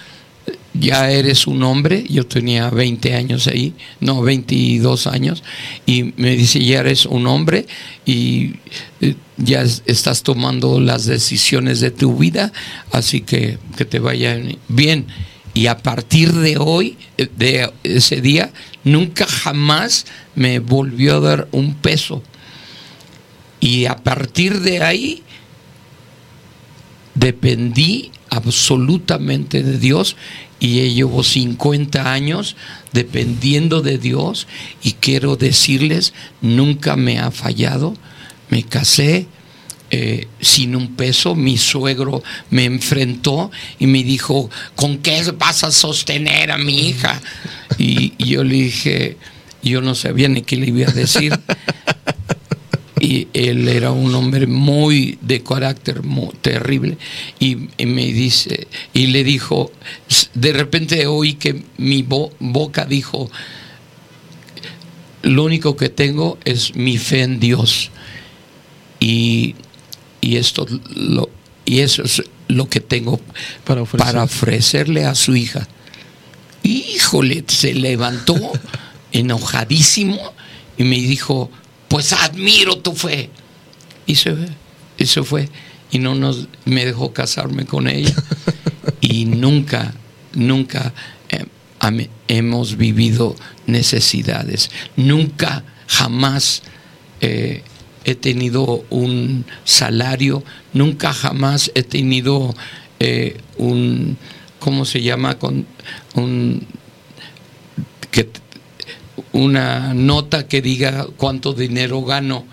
ya 0.75 1.11
eres 1.11 1.47
un 1.47 1.63
hombre, 1.63 2.05
yo 2.09 2.27
tenía 2.27 2.71
20 2.71 3.15
años 3.15 3.47
ahí, 3.47 3.75
no, 4.01 4.23
22 4.23 5.07
años, 5.07 5.43
y 5.87 6.15
me 6.17 6.37
dice, 6.37 6.65
ya 6.65 6.81
eres 6.81 7.05
un 7.07 7.27
hombre 7.27 7.67
y 8.07 8.55
eh, 9.01 9.15
ya 9.37 9.63
estás 9.63 10.23
tomando 10.23 10.81
las 10.81 11.05
decisiones 11.05 11.81
de 11.81 11.91
tu 11.91 12.17
vida, 12.17 12.53
así 12.91 13.21
que 13.21 13.59
que 13.77 13.85
te 13.85 13.99
vaya 13.99 14.41
bien. 14.69 15.07
Y 15.55 15.67
a 15.67 15.79
partir 15.79 16.33
de 16.33 16.57
hoy, 16.59 16.97
eh, 17.19 17.29
de 17.37 17.71
ese 17.83 18.21
día, 18.21 18.53
nunca 18.85 19.27
jamás 19.27 20.07
me 20.35 20.59
volvió 20.61 21.17
a 21.17 21.21
dar 21.21 21.49
un 21.53 21.75
peso. 21.75 22.23
Y 23.61 23.85
a 23.85 23.97
partir 23.97 24.61
de 24.61 24.83
ahí, 24.83 25.23
dependí 27.15 28.11
absolutamente 28.33 29.63
de 29.63 29.79
Dios 29.79 30.17
y 30.59 30.89
llevo 30.91 31.23
50 31.23 32.11
años 32.11 32.57
dependiendo 32.93 33.83
de 33.83 33.99
Dios 33.99 34.47
y 34.83 34.93
quiero 34.93 35.37
decirles, 35.37 36.15
nunca 36.41 36.97
me 36.97 37.19
ha 37.19 37.31
fallado, 37.31 37.95
me 38.49 38.63
casé. 38.63 39.27
Eh, 39.95 40.27
sin 40.41 40.75
un 40.75 40.97
peso, 40.97 41.35
mi 41.35 41.59
suegro 41.59 42.23
me 42.49 42.65
enfrentó 42.65 43.51
y 43.79 43.87
me 43.87 44.03
dijo, 44.03 44.49
¿con 44.75 44.97
qué 44.97 45.23
vas 45.37 45.65
a 45.65 45.71
sostener 45.71 46.51
a 46.51 46.57
mi 46.57 46.89
hija? 46.89 47.21
Y 47.77 48.15
yo 48.17 48.43
le 48.43 48.55
dije, 48.55 49.19
yo 49.63 49.83
no 49.83 49.95
sabía 49.95 50.29
ni 50.29 50.41
qué 50.41 50.57
le 50.57 50.69
iba 50.69 50.89
a 50.89 50.93
decir. 50.93 51.39
y 53.03 53.27
él 53.33 53.69
era 53.69 53.91
un 53.91 54.15
hombre 54.15 54.47
muy 54.47 55.19
de 55.21 55.43
carácter 55.43 56.05
muy 56.05 56.33
terrible 56.41 56.97
y, 57.41 57.69
y, 57.77 57.87
me 57.87 58.07
dice 58.13 58.69
y 58.95 59.09
le 59.09 59.25
dijo 59.25 59.73
de 60.35 60.53
repente 60.53 61.09
oí 61.09 61.35
que 61.35 61.65
mi 61.79 62.03
bo, 62.03 62.33
boca 62.39 62.85
dijo 62.85 63.29
lo 65.23 65.43
único 65.43 65.77
que 65.77 65.89
tengo 65.89 66.39
es 66.45 66.77
mi 66.77 66.97
fe 66.97 67.23
en 67.23 67.41
Dios 67.41 67.91
y, 69.01 69.57
y 70.21 70.37
esto 70.37 70.65
lo, 70.95 71.29
y 71.65 71.81
eso 71.81 72.05
es 72.05 72.23
lo 72.47 72.69
que 72.69 72.79
tengo 72.79 73.21
para, 73.65 73.83
ofrecer. 73.83 74.07
para 74.07 74.23
ofrecerle 74.23 75.07
a 75.07 75.17
su 75.17 75.35
hija 75.35 75.67
híjole 76.63 77.43
se 77.49 77.75
levantó 77.75 78.37
enojadísimo 79.11 80.21
y 80.79 80.85
me 80.85 80.97
dijo 80.99 81.51
pues 81.93 82.15
admiro 82.15 82.79
tu 82.79 82.95
fe. 82.95 83.29
Y 84.07 84.15
se 84.15 84.35
fue, 84.35 84.49
y 84.97 85.05
se 85.05 85.23
fue. 85.23 85.51
Y 85.91 85.99
no 85.99 86.15
nos, 86.15 86.49
me 86.65 86.87
dejó 86.87 87.13
casarme 87.13 87.67
con 87.67 87.87
ella. 87.87 88.15
y 89.03 89.27
nunca, 89.27 89.93
nunca 90.33 90.95
eh, 91.29 91.45
hemos 92.29 92.79
vivido 92.79 93.37
necesidades. 93.67 94.71
Nunca, 94.97 95.65
jamás 95.87 96.63
eh, 97.21 97.63
he 98.07 98.15
tenido 98.15 98.87
un 98.89 99.45
salario. 99.65 100.43
Nunca, 100.73 101.13
jamás 101.13 101.71
he 101.75 101.83
tenido 101.83 102.55
eh, 103.01 103.37
un, 103.59 104.17
¿cómo 104.61 104.87
se 104.87 105.03
llama? 105.03 105.39
Con 105.39 105.67
un 106.15 106.67
que 108.11 108.31
una 109.33 109.95
nota 109.95 110.47
que 110.47 110.63
diga 110.63 111.07
cuánto 111.17 111.53
dinero 111.53 112.03
gano. 112.03 112.45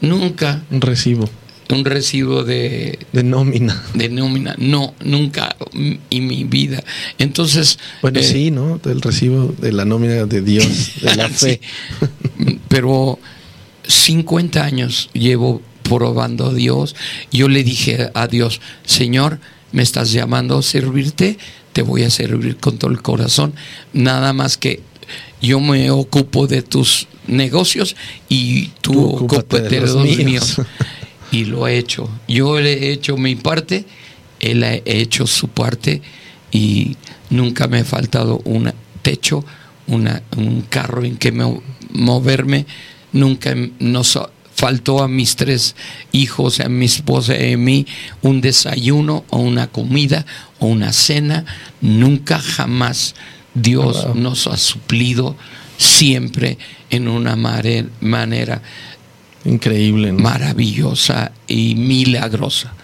Nunca. 0.00 0.62
Un 0.70 0.80
recibo. 0.80 1.28
Un 1.70 1.84
recibo 1.84 2.44
de... 2.44 2.98
De 3.12 3.22
nómina. 3.22 3.82
De 3.94 4.08
nómina. 4.08 4.54
No, 4.58 4.94
nunca 5.04 5.56
en 5.72 6.26
mi 6.26 6.44
vida. 6.44 6.82
Entonces... 7.18 7.78
Bueno, 8.02 8.20
eh, 8.20 8.24
sí, 8.24 8.50
¿no? 8.50 8.80
El 8.84 9.00
recibo 9.00 9.54
de 9.58 9.72
la 9.72 9.84
nómina 9.84 10.26
de 10.26 10.42
Dios, 10.42 10.92
de 11.00 11.16
la 11.16 11.28
fe. 11.30 11.60
Sí. 12.38 12.58
Pero 12.68 13.18
50 13.86 14.62
años 14.62 15.08
llevo 15.12 15.62
probando 15.82 16.48
a 16.48 16.54
Dios. 16.54 16.94
Yo 17.30 17.48
le 17.48 17.64
dije 17.64 18.10
a 18.12 18.26
Dios, 18.26 18.60
Señor, 18.84 19.40
me 19.72 19.82
estás 19.82 20.12
llamando 20.12 20.58
a 20.58 20.62
servirte, 20.62 21.38
te 21.72 21.82
voy 21.82 22.02
a 22.02 22.10
servir 22.10 22.56
con 22.58 22.78
todo 22.78 22.90
el 22.90 23.02
corazón. 23.02 23.54
Nada 23.92 24.32
más 24.32 24.58
que 24.58 24.82
yo 25.42 25.60
me 25.60 25.90
ocupo 25.90 26.46
de 26.46 26.62
tus 26.62 27.08
negocios 27.26 27.96
y 28.28 28.68
tú, 28.80 28.92
tú 28.92 29.06
ocúpate 29.24 29.62
de 29.62 29.80
los, 29.80 29.96
míos. 29.96 30.24
míos. 30.24 30.60
Y 31.32 31.44
lo 31.44 31.66
he 31.66 31.76
hecho. 31.76 32.08
Yo 32.28 32.58
he 32.58 32.92
hecho 32.92 33.16
mi 33.16 33.34
parte 33.34 33.84
Él 34.40 34.64
ha 34.64 34.74
hecho 34.84 35.26
su 35.26 35.48
parte 35.48 36.00
y 36.52 36.96
nunca 37.30 37.66
me 37.66 37.80
ha 37.80 37.84
faltado 37.84 38.40
un 38.44 38.72
techo, 39.02 39.44
una, 39.86 40.22
un 40.36 40.62
carro 40.62 41.04
en 41.04 41.16
que 41.16 41.32
moverme, 41.90 42.66
nunca 43.12 43.54
nos 43.80 44.18
faltó 44.54 45.02
a 45.02 45.08
mis 45.08 45.34
tres 45.34 45.74
hijos, 46.12 46.60
a 46.60 46.68
mi 46.68 46.84
esposa 46.84 47.34
y 47.36 47.54
a 47.54 47.58
mí, 47.58 47.86
un 48.20 48.40
desayuno 48.40 49.24
o 49.30 49.38
una 49.38 49.66
comida 49.66 50.24
o 50.58 50.66
una 50.66 50.92
cena. 50.92 51.44
Nunca 51.80 52.38
jamás 52.38 53.14
Dios 53.54 54.14
nos 54.14 54.46
ha 54.46 54.56
suplido 54.56 55.36
siempre 55.76 56.58
en 56.90 57.08
una 57.08 57.36
manera 57.36 58.62
increíble, 59.44 60.12
maravillosa 60.12 61.32
y 61.46 61.74
milagrosa. 61.74 62.74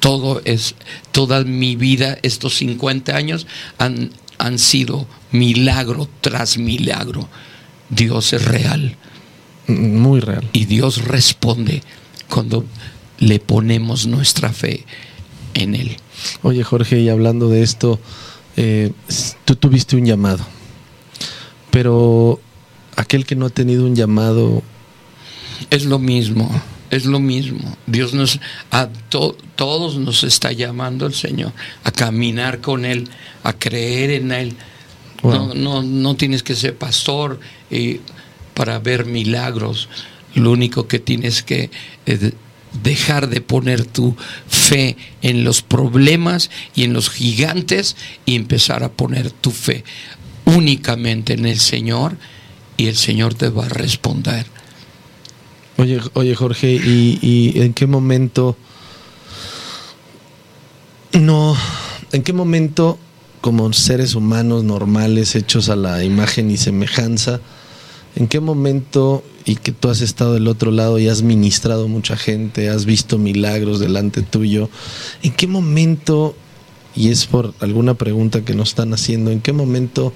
Todo 0.00 0.42
es, 0.44 0.74
toda 1.10 1.42
mi 1.44 1.74
vida, 1.74 2.18
estos 2.22 2.56
50 2.56 3.16
años 3.16 3.46
han, 3.78 4.10
han 4.38 4.58
sido 4.58 5.06
milagro 5.32 6.08
tras 6.20 6.58
milagro. 6.58 7.28
Dios 7.88 8.32
es 8.32 8.44
real. 8.44 8.96
Muy 9.66 10.20
real. 10.20 10.48
Y 10.52 10.66
Dios 10.66 11.04
responde 11.04 11.82
cuando 12.28 12.64
le 13.18 13.40
ponemos 13.40 14.06
nuestra 14.06 14.52
fe 14.52 14.84
en 15.54 15.74
Él. 15.74 15.96
Oye 16.42 16.62
Jorge, 16.62 17.00
y 17.00 17.08
hablando 17.08 17.48
de 17.48 17.62
esto, 17.62 17.98
eh, 18.56 18.92
tú 19.44 19.56
tuviste 19.56 19.96
un 19.96 20.04
llamado, 20.04 20.44
pero 21.70 22.40
aquel 22.96 23.24
que 23.24 23.36
no 23.36 23.46
ha 23.46 23.50
tenido 23.50 23.84
un 23.84 23.94
llamado... 23.94 24.62
Es 25.70 25.84
lo 25.84 25.98
mismo, 25.98 26.50
es 26.90 27.06
lo 27.06 27.18
mismo. 27.20 27.76
Dios 27.86 28.14
nos, 28.14 28.40
a 28.70 28.88
todos 29.56 29.96
nos 29.96 30.24
está 30.24 30.52
llamando 30.52 31.06
el 31.06 31.14
Señor 31.14 31.52
a 31.84 31.90
caminar 31.90 32.60
con 32.60 32.84
Él, 32.84 33.08
a 33.42 33.52
creer 33.52 34.10
en 34.10 34.32
Él. 34.32 34.56
No, 35.22 35.54
no, 35.54 35.82
no, 35.82 36.14
tienes 36.14 36.42
que 36.42 36.54
ser 36.54 36.76
pastor. 36.76 37.40
Y 37.70 38.00
para 38.56 38.78
ver 38.78 39.04
milagros. 39.04 39.88
Lo 40.34 40.50
único 40.50 40.88
que 40.88 40.98
tienes 40.98 41.42
que 41.42 41.70
eh, 42.06 42.32
dejar 42.82 43.28
de 43.28 43.40
poner 43.40 43.84
tu 43.84 44.16
fe 44.48 44.96
en 45.22 45.44
los 45.44 45.62
problemas 45.62 46.50
y 46.74 46.84
en 46.84 46.92
los 46.92 47.10
gigantes 47.10 47.96
y 48.24 48.34
empezar 48.36 48.84
a 48.84 48.92
poner 48.92 49.30
tu 49.30 49.50
fe 49.50 49.84
únicamente 50.44 51.34
en 51.34 51.46
el 51.46 51.58
Señor 51.58 52.16
y 52.76 52.86
el 52.86 52.96
Señor 52.96 53.34
te 53.34 53.48
va 53.48 53.66
a 53.66 53.68
responder. 53.68 54.46
Oye, 55.78 56.00
oye 56.14 56.34
Jorge, 56.34 56.72
¿y, 56.72 57.18
y 57.20 57.60
en 57.60 57.74
qué 57.74 57.86
momento 57.86 58.56
no, 61.12 61.56
en 62.12 62.22
qué 62.22 62.32
momento 62.32 62.98
como 63.40 63.72
seres 63.72 64.14
humanos 64.14 64.64
normales 64.64 65.34
hechos 65.34 65.68
a 65.68 65.76
la 65.76 66.02
imagen 66.04 66.50
y 66.50 66.56
semejanza, 66.56 67.40
¿En 68.16 68.28
qué 68.28 68.40
momento 68.40 69.22
y 69.44 69.56
que 69.56 69.72
tú 69.72 69.90
has 69.90 70.00
estado 70.00 70.34
del 70.34 70.48
otro 70.48 70.70
lado 70.72 70.98
y 70.98 71.08
has 71.08 71.22
ministrado 71.22 71.86
mucha 71.86 72.16
gente, 72.16 72.68
has 72.68 72.84
visto 72.86 73.18
milagros 73.18 73.78
delante 73.78 74.22
tuyo, 74.22 74.68
¿en 75.22 75.32
qué 75.32 75.46
momento, 75.46 76.34
y 76.96 77.10
es 77.10 77.26
por 77.26 77.54
alguna 77.60 77.94
pregunta 77.94 78.44
que 78.44 78.54
nos 78.54 78.70
están 78.70 78.92
haciendo, 78.92 79.30
¿en 79.30 79.40
qué 79.40 79.52
momento 79.52 80.12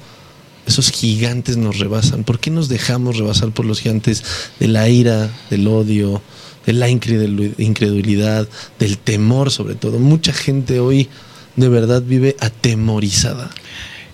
esos 0.66 0.90
gigantes 0.90 1.58
nos 1.58 1.78
rebasan? 1.78 2.24
¿Por 2.24 2.40
qué 2.40 2.50
nos 2.50 2.68
dejamos 2.68 3.18
rebasar 3.18 3.52
por 3.52 3.66
los 3.66 3.80
gigantes 3.80 4.24
de 4.58 4.66
la 4.66 4.88
ira, 4.88 5.30
del 5.50 5.68
odio, 5.68 6.22
de 6.66 6.72
la 6.72 6.88
incredulidad, 6.88 8.48
del 8.78 8.98
temor 8.98 9.50
sobre 9.50 9.74
todo? 9.74 9.98
Mucha 9.98 10.32
gente 10.32 10.80
hoy 10.80 11.08
de 11.56 11.68
verdad 11.68 12.02
vive 12.02 12.34
atemorizada. 12.40 13.50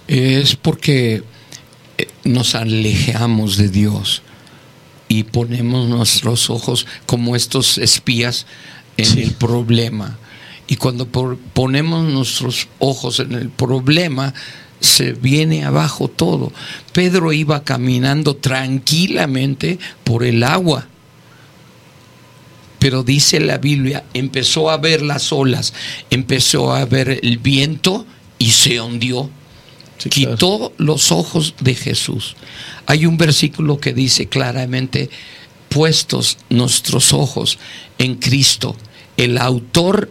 Es 0.09 0.57
porque 0.57 1.23
nos 2.25 2.55
alejamos 2.55 3.57
de 3.57 3.69
Dios 3.69 4.23
y 5.09 5.25
ponemos 5.25 5.89
nuestros 5.89 6.51
ojos 6.51 6.87
como 7.07 7.37
estos 7.37 7.79
espías 7.79 8.47
en 8.97 9.19
el 9.19 9.33
problema. 9.33 10.19
Y 10.67 10.77
cuando 10.77 11.07
ponemos 11.07 12.05
nuestros 12.05 12.69
ojos 12.79 13.21
en 13.21 13.33
el 13.33 13.51
problema, 13.51 14.35
se 14.81 15.13
viene 15.13 15.65
abajo 15.65 16.09
todo. 16.09 16.53
Pedro 16.93 17.33
iba 17.33 17.63
caminando 17.63 18.37
tranquilamente 18.37 19.79
por 20.03 20.25
el 20.25 20.43
agua. 20.43 20.87
Pero 22.79 23.03
dice 23.03 23.41
la 23.41 23.59
Biblia, 23.59 24.05
empezó 24.13 24.71
a 24.71 24.77
ver 24.77 25.03
las 25.03 25.33
olas, 25.33 25.73
empezó 26.11 26.75
a 26.75 26.85
ver 26.85 27.21
el 27.23 27.39
viento 27.39 28.07
y 28.39 28.51
se 28.51 28.81
hundió 28.81 29.31
quitó 30.11 30.73
los 30.79 31.13
ojos 31.13 31.55
de 31.61 31.75
Jesús. 31.75 32.37
Hay 32.87 33.07
un 33.07 33.17
versículo 33.17 33.79
que 33.79 33.93
dice 33.93 34.27
claramente, 34.27 35.11
puestos 35.69 36.39
nuestros 36.49 37.13
ojos 37.13 37.59
en 37.99 38.17
Cristo, 38.17 38.77
el 39.17 39.39
autor 39.39 40.11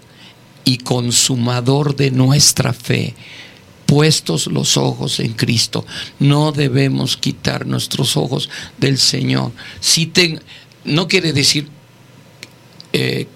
y 0.63 0.77
consumador 0.79 1.95
de 1.95 2.11
nuestra 2.11 2.73
fe. 2.73 3.13
Puestos 3.85 4.47
los 4.47 4.77
ojos 4.77 5.19
en 5.19 5.33
Cristo, 5.33 5.85
no 6.19 6.51
debemos 6.51 7.17
quitar 7.17 7.67
nuestros 7.67 8.17
ojos 8.17 8.49
del 8.79 8.97
Señor. 8.97 9.51
Si 9.79 10.11
no 10.83 11.07
quiere 11.07 11.33
decir 11.33 11.69
eh, 12.93 13.27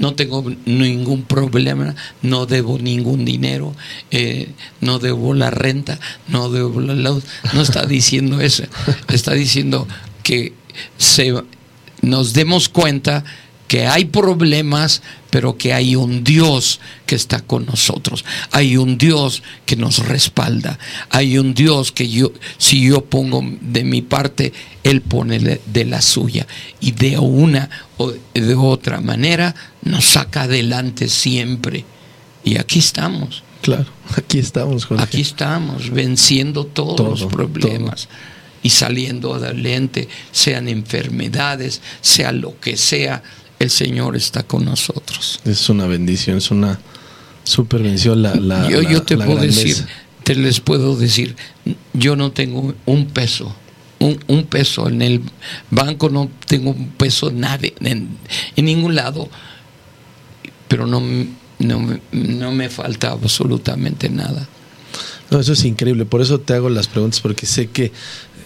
no 0.00 0.14
tengo 0.14 0.42
ningún 0.64 1.22
problema, 1.24 1.94
no 2.22 2.46
debo 2.46 2.78
ningún 2.78 3.26
dinero, 3.26 3.76
eh, 4.10 4.48
no 4.80 4.98
debo 4.98 5.34
la 5.34 5.50
renta, 5.50 6.00
no 6.26 6.48
debo 6.48 6.80
la 6.80 6.94
luz. 6.94 7.22
No 7.52 7.60
está 7.60 7.84
diciendo 7.84 8.40
eso, 8.40 8.64
está 9.08 9.34
diciendo 9.34 9.86
que 10.22 10.54
se, 10.96 11.34
nos 12.00 12.32
demos 12.32 12.70
cuenta 12.70 13.24
que 13.68 13.86
hay 13.86 14.06
problemas, 14.06 15.02
pero 15.28 15.58
que 15.58 15.74
hay 15.74 15.94
un 15.94 16.24
Dios 16.24 16.80
que 17.04 17.14
está 17.14 17.40
con 17.40 17.66
nosotros. 17.66 18.24
Hay 18.52 18.78
un 18.78 18.96
Dios 18.96 19.42
que 19.66 19.76
nos 19.76 19.98
respalda. 19.98 20.78
Hay 21.10 21.38
un 21.38 21.54
Dios 21.54 21.92
que 21.92 22.08
yo, 22.08 22.32
si 22.58 22.88
yo 22.88 23.04
pongo 23.04 23.44
de 23.60 23.84
mi 23.84 24.02
parte, 24.02 24.52
Él 24.82 25.02
pone 25.02 25.38
de 25.38 25.84
la 25.84 26.02
suya. 26.02 26.48
Y 26.80 26.92
de 26.92 27.18
una 27.18 27.70
o 28.00 28.14
de 28.32 28.54
otra 28.54 29.02
manera 29.02 29.54
nos 29.82 30.06
saca 30.06 30.44
adelante 30.44 31.06
siempre. 31.06 31.84
Y 32.42 32.56
aquí 32.56 32.78
estamos. 32.78 33.42
Claro, 33.60 33.84
aquí 34.16 34.38
estamos, 34.38 34.88
Aquí 34.96 35.20
estamos, 35.20 35.90
venciendo 35.90 36.64
todos 36.64 37.20
los 37.20 37.30
problemas. 37.30 38.08
Y 38.62 38.70
saliendo 38.70 39.34
adelante, 39.34 40.08
sean 40.32 40.68
enfermedades, 40.68 41.82
sea 42.00 42.32
lo 42.32 42.58
que 42.58 42.78
sea, 42.78 43.22
el 43.58 43.68
Señor 43.68 44.16
está 44.16 44.44
con 44.44 44.64
nosotros. 44.64 45.40
Es 45.44 45.68
una 45.68 45.86
bendición, 45.86 46.38
es 46.38 46.50
una 46.50 46.80
super 47.44 47.82
bendición 47.82 48.22
la, 48.22 48.66
yo, 48.70 49.02
te 49.02 49.18
puedo 49.18 49.36
decir, 49.36 49.76
te 50.24 50.34
les 50.34 50.60
puedo 50.60 50.96
decir, 50.96 51.36
yo 51.92 52.16
no 52.16 52.32
tengo 52.32 52.74
un 52.86 53.06
peso, 53.08 53.54
un, 54.00 54.44
peso 54.44 54.88
en 54.88 55.02
el 55.02 55.20
banco, 55.70 56.08
no 56.08 56.30
tengo 56.46 56.70
un 56.70 56.88
peso 56.88 57.30
nadie, 57.30 57.74
en, 57.80 58.18
ningún 58.56 58.94
lado, 58.94 59.28
pero 60.68 60.86
no, 60.86 61.02
no, 61.58 62.52
me 62.52 62.68
falta 62.68 63.10
absolutamente 63.10 64.08
nada. 64.08 64.48
No, 65.30 65.38
eso 65.38 65.52
es 65.52 65.64
increíble, 65.64 66.06
por 66.06 66.22
eso 66.22 66.40
te 66.40 66.54
hago 66.54 66.70
las 66.70 66.88
preguntas, 66.88 67.20
porque 67.20 67.46
sé 67.46 67.68
que 67.68 67.92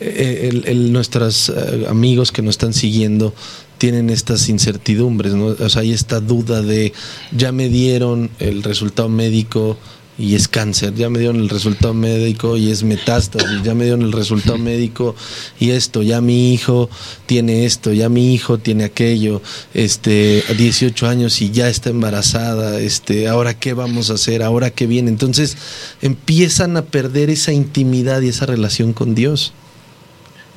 eh, 0.00 0.74
nuestros 0.74 1.48
eh, 1.48 1.86
amigos 1.88 2.32
que 2.32 2.42
nos 2.42 2.54
están 2.54 2.74
siguiendo 2.74 3.34
tienen 3.78 4.10
estas 4.10 4.48
incertidumbres, 4.48 5.34
¿no? 5.34 5.46
O 5.46 5.68
sea, 5.68 5.82
hay 5.82 5.92
esta 5.92 6.20
duda 6.20 6.62
de 6.62 6.92
ya 7.32 7.52
me 7.52 7.68
dieron 7.68 8.30
el 8.38 8.62
resultado 8.62 9.08
médico 9.08 9.78
y 10.16 10.34
es 10.36 10.46
cáncer, 10.46 10.94
ya 10.94 11.10
me 11.10 11.18
dieron 11.18 11.40
el 11.40 11.48
resultado 11.48 11.92
médico 11.92 12.56
y 12.56 12.70
es 12.70 12.84
metástasis, 12.84 13.62
ya 13.64 13.74
me 13.74 13.84
dieron 13.84 14.02
el 14.02 14.12
resultado 14.12 14.58
médico 14.58 15.16
y 15.58 15.70
esto, 15.70 16.02
ya 16.02 16.20
mi 16.20 16.52
hijo 16.52 16.88
tiene 17.26 17.64
esto, 17.64 17.92
ya 17.92 18.08
mi 18.08 18.32
hijo 18.32 18.58
tiene 18.58 18.84
aquello, 18.84 19.42
este, 19.72 20.44
a 20.48 20.52
18 20.52 21.08
años 21.08 21.40
y 21.42 21.50
ya 21.50 21.68
está 21.68 21.90
embarazada, 21.90 22.80
este, 22.80 23.26
ahora 23.28 23.58
qué 23.58 23.74
vamos 23.74 24.10
a 24.10 24.14
hacer, 24.14 24.42
ahora 24.42 24.70
qué 24.70 24.86
viene. 24.86 25.10
Entonces 25.10 25.56
empiezan 26.00 26.76
a 26.76 26.82
perder 26.82 27.30
esa 27.30 27.52
intimidad 27.52 28.20
y 28.22 28.28
esa 28.28 28.46
relación 28.46 28.92
con 28.92 29.14
Dios. 29.14 29.52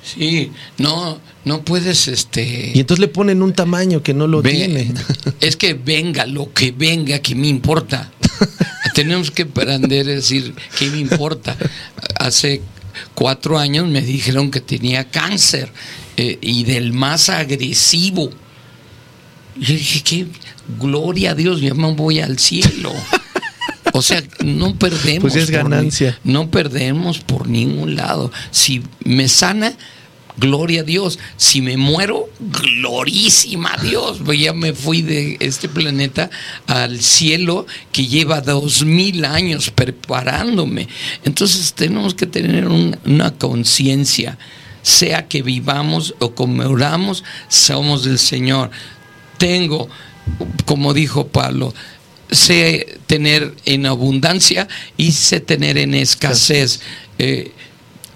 Sí, 0.04 0.52
no, 0.78 1.20
no 1.44 1.64
puedes, 1.64 2.08
este. 2.08 2.72
Y 2.74 2.80
entonces 2.80 3.02
le 3.02 3.10
ponen 3.10 3.42
un 3.42 3.52
tamaño 3.52 4.02
que 4.04 4.14
no 4.14 4.28
lo 4.28 4.42
tiene. 4.42 4.94
Es 5.42 5.58
que 5.58 5.74
venga 5.74 6.26
lo 6.26 6.54
que 6.54 6.72
venga, 6.72 7.20
que 7.20 7.36
me 7.36 7.48
importa. 7.48 8.12
Tenemos 8.98 9.30
que 9.30 9.44
aprender 9.44 10.08
a 10.08 10.14
decir 10.14 10.56
qué 10.80 10.90
me 10.90 10.98
importa. 10.98 11.56
Hace 12.20 12.64
cuatro 13.14 13.60
años 13.60 13.88
me 13.88 14.02
dijeron 14.02 14.50
que 14.50 14.60
tenía 14.60 15.08
cáncer 15.08 15.72
eh, 16.18 16.40
y 16.42 16.64
del 16.64 16.94
más 16.94 17.30
agresivo. 17.30 18.32
Yo 19.56 19.76
dije 19.76 20.02
que 20.02 20.26
gloria 20.80 21.30
a 21.30 21.36
Dios, 21.36 21.62
yo 21.62 21.76
me 21.76 21.94
voy 21.94 22.22
al 22.22 22.40
cielo. 22.40 22.92
O 23.94 24.02
sea, 24.02 24.24
no 24.44 24.74
perdemos. 24.80 25.22
Pues 25.22 25.36
es 25.36 25.52
ganancia. 25.52 26.18
no 26.24 26.50
perdemos 26.50 27.20
por 27.20 27.48
ningún 27.48 27.96
lado. 27.96 28.32
Si 28.50 28.82
me 29.04 29.28
sana, 29.28 29.74
gloria 30.38 30.82
a 30.82 30.84
Dios. 30.84 31.20
Si 31.36 31.62
me 31.62 31.78
muero, 31.78 32.30
glorísima 32.40 33.74
a 33.74 33.82
Dios. 33.82 34.20
Pues 34.24 34.40
ya 34.40 34.54
me 34.54 34.74
fui 34.74 35.02
de 35.02 35.38
este 35.40 35.68
planeta 35.70 36.30
al 36.68 37.02
cielo 37.02 37.66
que 37.92 38.08
lleva 38.08 38.42
dos 38.42 38.86
mil 38.86 39.26
años 39.26 39.72
preparándome. 39.72 40.88
Entonces 41.26 41.74
tenemos 41.74 42.14
que 42.14 42.28
tener 42.28 42.68
una 42.68 43.32
conciencia, 43.32 44.38
sea 44.82 45.28
que 45.28 45.42
vivamos 45.42 46.16
o 46.20 46.34
conmemoramos, 46.34 47.24
somos 47.50 48.04
del 48.04 48.20
Señor. 48.20 48.72
Tengo, 49.38 49.90
como 50.66 50.94
dijo 50.94 51.28
Pablo, 51.28 51.74
sé 52.32 53.00
tener 53.06 53.54
en 53.66 53.86
abundancia 53.86 54.68
y 54.98 55.12
sé 55.12 55.40
tener 55.40 55.78
en 55.78 55.94
escasez. 55.94 56.82
Eh, 57.20 57.52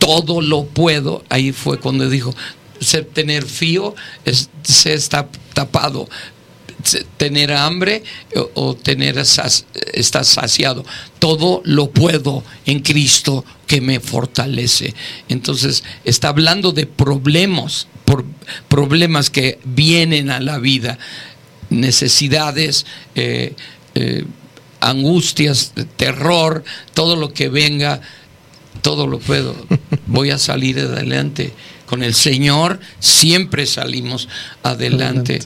todo 0.02 0.42
lo 0.42 0.66
puedo. 0.66 1.24
Ahí 1.30 1.52
fue 1.52 1.80
cuando 1.80 2.10
dijo, 2.10 2.34
ser 2.80 3.06
tener 3.06 3.46
fío, 3.46 3.94
se 4.64 4.94
está 4.94 5.30
tapado. 5.54 6.10
Tener 7.18 7.54
hambre 7.54 8.04
o, 8.56 8.76
tener 8.76 9.20
estar 9.20 10.26
saciado. 10.26 10.84
Todo 11.20 11.62
lo 11.64 11.92
puedo 11.92 12.44
en 12.66 12.80
Cristo 12.80 13.46
que 13.68 13.80
me 13.80 14.00
fortalece. 14.00 14.96
Entonces, 15.30 15.84
está 16.04 16.30
hablando 16.30 16.72
de 16.72 16.88
problemas, 16.88 17.88
problemas 18.68 19.30
que 19.30 19.60
vienen 19.64 20.32
a 20.32 20.40
la 20.40 20.58
vida, 20.58 20.98
necesidades, 21.70 22.88
eh, 23.14 23.54
eh, 23.94 24.26
angustias, 24.80 25.74
terror, 25.98 26.64
todo 26.96 27.16
lo 27.16 27.32
que 27.32 27.50
venga 27.50 28.02
todo 28.82 29.08
lo 29.08 29.20
puedo, 29.20 29.56
voy 30.08 30.32
a 30.32 30.38
salir 30.38 30.80
adelante. 30.80 31.54
Con 31.86 32.04
el 32.04 32.14
Señor 32.14 32.80
siempre 33.00 33.66
salimos 33.66 34.30
adelante. 34.64 35.40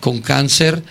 Con 0.00 0.20
cáncer 0.20 0.82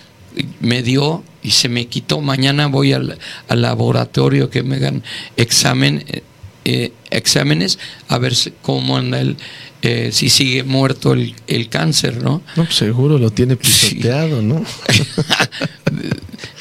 me 0.60 0.84
dio 0.84 1.24
y 1.44 1.52
se 1.52 1.70
me 1.70 1.88
quitó. 1.88 2.22
Mañana 2.22 2.68
voy 2.68 2.94
al, 2.94 3.18
laboratorio 3.50 4.50
que 4.50 4.64
me 4.64 4.78
hagan 4.78 5.04
examen, 5.38 6.04
eh, 6.08 6.24
eh, 6.66 6.92
exámenes 7.12 7.80
a 8.08 8.18
ver 8.18 8.34
cómo 8.62 8.98
anda 8.98 9.20
el, 9.22 9.38
eh, 9.82 10.10
si 10.12 10.30
sigue 10.30 10.64
muerto 10.64 11.14
el, 11.14 11.70
cáncer, 11.70 12.22
¿no? 12.22 12.42
No, 12.56 12.66
pues 12.66 12.76
seguro 12.76 13.18
lo 13.18 13.32
tiene 13.32 13.56
pisoteado, 13.56 14.42
¿no? 14.42 14.64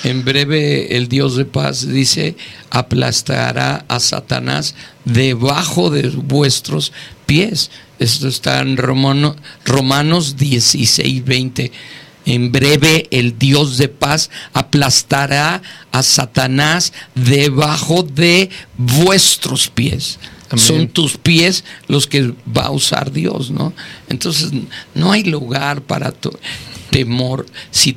en 0.05 0.25
breve 0.25 0.97
el 0.97 1.09
Dios 1.09 1.37
de 1.37 1.45
paz 1.45 1.87
dice, 1.89 2.37
aplastará 2.71 3.85
a 3.89 3.99
Satanás 3.99 4.75
debajo 5.05 5.91
de 5.91 6.09
vuestros 6.09 6.93
pies. 7.27 7.71
Esto 7.99 8.29
está 8.29 8.61
en 8.61 8.77
Romano, 8.77 9.35
Romanos 9.65 10.37
16, 10.37 11.25
20. 11.25 11.73
En 12.27 12.53
breve 12.53 13.09
el 13.11 13.39
Dios 13.39 13.77
de 13.77 13.89
paz 13.89 14.31
aplastará 14.53 15.63
a 15.91 16.03
Satanás 16.03 16.93
debajo 17.15 18.03
de 18.03 18.51
vuestros 18.77 19.69
pies. 19.69 20.19
Son 20.57 20.89
tus 20.89 21.19
pies 21.19 21.65
los 21.89 22.07
que 22.07 22.33
va 22.57 22.67
a 22.67 22.71
usar 22.71 23.13
Dios, 23.13 23.51
¿no? 23.51 23.75
Entonces, 24.09 24.51
no 24.95 25.13
hay 25.13 25.25
lugar 25.25 25.83
para 25.83 26.11
tu 26.11 26.31
temor. 26.91 27.45
Si 27.71 27.93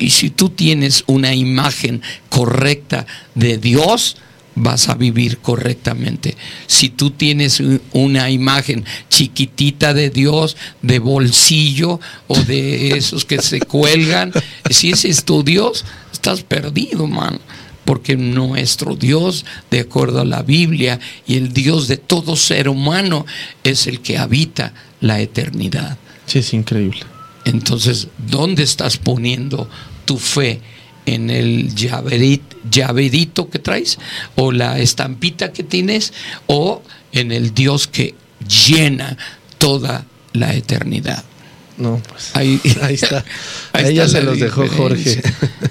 y 0.00 0.10
si 0.10 0.30
tú 0.30 0.48
tienes 0.48 1.04
una 1.06 1.34
imagen 1.34 2.02
correcta 2.28 3.06
de 3.34 3.58
Dios, 3.58 4.16
vas 4.56 4.88
a 4.88 4.94
vivir 4.94 5.38
correctamente. 5.38 6.36
Si 6.66 6.88
tú 6.88 7.10
tienes 7.10 7.62
una 7.92 8.30
imagen 8.30 8.84
chiquitita 9.08 9.94
de 9.94 10.10
Dios, 10.10 10.56
de 10.82 10.98
bolsillo 10.98 12.00
o 12.26 12.38
de 12.40 12.96
esos 12.96 13.24
que 13.24 13.40
se 13.40 13.60
cuelgan, 13.60 14.32
si 14.70 14.90
ese 14.90 15.08
es 15.08 15.24
tu 15.24 15.44
Dios, 15.44 15.84
estás 16.12 16.42
perdido, 16.42 17.06
man 17.06 17.38
porque 17.84 18.16
nuestro 18.16 18.94
Dios, 18.94 19.44
de 19.68 19.80
acuerdo 19.80 20.20
a 20.20 20.24
la 20.24 20.42
Biblia, 20.42 21.00
y 21.26 21.34
el 21.34 21.52
Dios 21.52 21.88
de 21.88 21.96
todo 21.96 22.36
ser 22.36 22.68
humano, 22.68 23.26
es 23.64 23.88
el 23.88 24.00
que 24.00 24.16
habita 24.16 24.72
la 25.00 25.20
eternidad. 25.20 25.98
Sí, 26.26 26.38
es 26.38 26.54
increíble. 26.54 27.00
Entonces, 27.44 28.06
¿dónde 28.16 28.62
estás 28.62 28.96
poniendo 28.96 29.68
tu 30.10 30.18
fe? 30.18 30.60
¿En 31.06 31.30
el 31.30 31.72
llaverito 31.72 33.48
que 33.48 33.60
traes? 33.60 33.96
¿O 34.34 34.50
la 34.50 34.80
estampita 34.80 35.52
que 35.52 35.62
tienes? 35.62 36.12
¿O 36.48 36.82
en 37.12 37.30
el 37.30 37.54
Dios 37.54 37.86
que 37.86 38.16
llena 38.66 39.16
toda 39.58 40.04
la 40.32 40.52
eternidad? 40.52 41.22
No, 41.78 42.02
pues 42.08 42.32
ahí, 42.34 42.60
está. 42.90 43.24
Ahí, 43.72 43.94
ya 43.94 44.08
se 44.08 44.20
los 44.20 44.40
dejó 44.40 44.66
Jorge. 44.66 45.22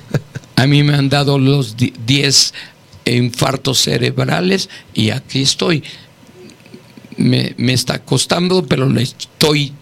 A 0.55 0.67
mí 0.67 0.83
me 0.83 0.95
han 0.95 1.09
dado 1.09 1.37
los 1.37 1.75
10 1.77 2.53
infartos 3.03 3.81
cerebrales 3.81 4.69
y 4.93 5.09
aquí 5.09 5.41
estoy. 5.41 5.83
Me, 7.17 7.53
está 7.73 7.99
costando, 7.99 8.65
pero 8.65 8.87
le 8.87 9.01
estoy 9.03 9.73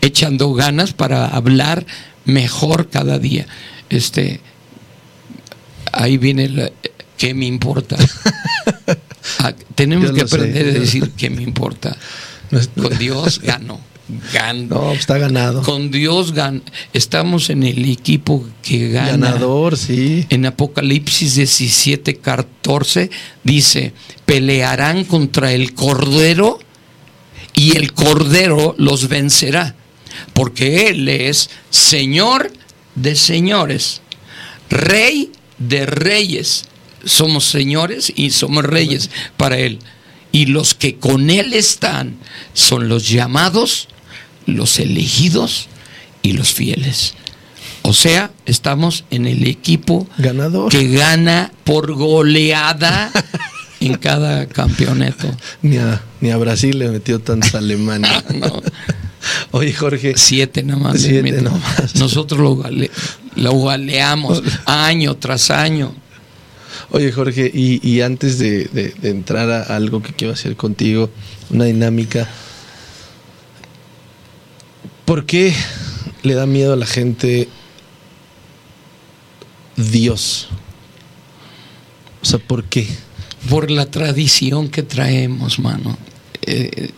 echando 0.00 0.54
ganas 0.54 0.94
para 0.94 1.26
hablar 1.26 1.84
mejor 2.24 2.88
cada 2.88 3.18
día. 3.18 3.46
Este, 3.90 4.40
ahí 5.92 6.18
viene 6.18 6.48
la, 6.48 6.70
qué 7.16 7.34
me 7.34 7.46
importa. 7.46 7.96
Ah, 9.40 9.52
tenemos 9.74 10.10
que 10.12 10.22
aprender 10.22 10.68
a 10.68 10.72
decir 10.72 11.10
qué 11.10 11.28
me 11.28 11.42
importa. 11.42 11.94
Con 12.74 12.96
Dios 12.96 13.40
gano. 13.40 13.78
No, 14.68 14.92
está 14.92 15.18
ganado. 15.18 15.62
Con 15.62 15.90
Dios 15.90 16.32
gan 16.32 16.62
estamos 16.94 17.50
en 17.50 17.62
el 17.62 17.84
equipo 17.90 18.46
que 18.62 18.88
gana. 18.88 19.32
Ganador, 19.32 19.76
sí. 19.76 20.24
En 20.30 20.46
Apocalipsis 20.46 21.34
17, 21.34 22.16
14 22.16 23.10
dice, 23.44 23.92
pelearán 24.24 25.04
contra 25.04 25.52
el 25.52 25.74
Cordero 25.74 26.58
y 27.54 27.76
el 27.76 27.92
Cordero 27.92 28.74
los 28.78 29.08
vencerá, 29.08 29.74
porque 30.32 30.88
Él 30.88 31.08
es 31.08 31.50
Señor 31.68 32.50
de 33.02 33.16
señores, 33.16 34.00
Rey 34.70 35.32
de 35.58 35.86
reyes. 35.86 36.64
Somos 37.04 37.44
señores 37.44 38.12
y 38.14 38.30
somos 38.30 38.64
reyes 38.64 39.10
para 39.36 39.58
Él. 39.58 39.78
Y 40.32 40.46
los 40.46 40.74
que 40.74 40.96
con 40.96 41.30
Él 41.30 41.54
están 41.54 42.16
son 42.52 42.88
los 42.88 43.08
llamados 43.08 43.88
los 44.48 44.78
elegidos 44.78 45.68
y 46.22 46.32
los 46.32 46.52
fieles. 46.52 47.14
O 47.82 47.92
sea, 47.92 48.30
estamos 48.46 49.04
en 49.10 49.26
el 49.26 49.46
equipo 49.46 50.08
ganador 50.18 50.70
que 50.70 50.88
gana 50.88 51.52
por 51.64 51.92
goleada 51.92 53.10
en 53.80 53.94
cada 53.96 54.46
campeoneto. 54.46 55.28
Ni 55.62 55.76
a, 55.76 56.02
ni 56.20 56.30
a 56.30 56.36
Brasil 56.36 56.78
le 56.78 56.88
metió 56.88 57.20
tantos 57.20 57.54
alemanes. 57.54 58.10
Oye, 59.52 59.72
Jorge. 59.72 60.14
Siete 60.16 60.62
nomás. 60.62 61.00
Siete 61.00 61.42
Nosotros 61.94 62.40
lo, 62.40 62.64
lo 63.36 63.64
galeamos 63.64 64.42
año 64.66 65.16
tras 65.16 65.50
año. 65.50 65.94
Oye, 66.90 67.12
Jorge, 67.12 67.50
y, 67.52 68.00
antes 68.00 68.38
de, 68.38 68.64
de, 68.64 69.10
entrar 69.10 69.50
a 69.50 69.76
algo 69.76 70.02
que 70.02 70.14
quiero 70.14 70.32
hacer 70.32 70.56
contigo, 70.56 71.10
una 71.50 71.64
dinámica 71.64 72.28
¿Por 75.08 75.24
qué 75.24 75.54
le 76.22 76.34
da 76.34 76.44
miedo 76.44 76.74
a 76.74 76.76
la 76.76 76.84
gente 76.84 77.48
Dios? 79.74 80.50
O 82.20 82.26
sea, 82.26 82.38
¿por 82.38 82.64
qué? 82.64 82.86
Por 83.48 83.70
la 83.70 83.90
tradición 83.90 84.68
que 84.68 84.82
traemos, 84.82 85.60
mano. 85.60 85.96
Eh, 86.42 86.90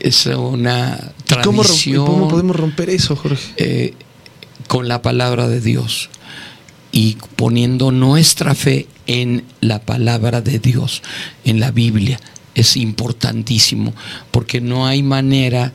es 0.00 0.26
una 0.26 1.12
tradición. 1.24 2.06
¿Cómo, 2.06 2.28
podemos 2.28 2.56
romper 2.56 2.90
eso, 2.90 3.16
Jorge? 3.16 3.52
Eh, 3.56 3.94
con 4.66 4.88
la 4.88 5.02
palabra 5.02 5.48
de 5.48 5.60
Dios 5.60 6.10
y 6.92 7.16
poniendo 7.36 7.92
nuestra 7.92 8.54
fe 8.54 8.86
en 9.06 9.44
la 9.60 9.80
palabra 9.80 10.40
de 10.40 10.58
Dios, 10.58 11.02
en 11.44 11.60
la 11.60 11.70
Biblia. 11.70 12.20
Es 12.54 12.76
importantísimo, 12.76 13.94
porque 14.30 14.60
no 14.60 14.86
hay 14.86 15.02
manera 15.02 15.72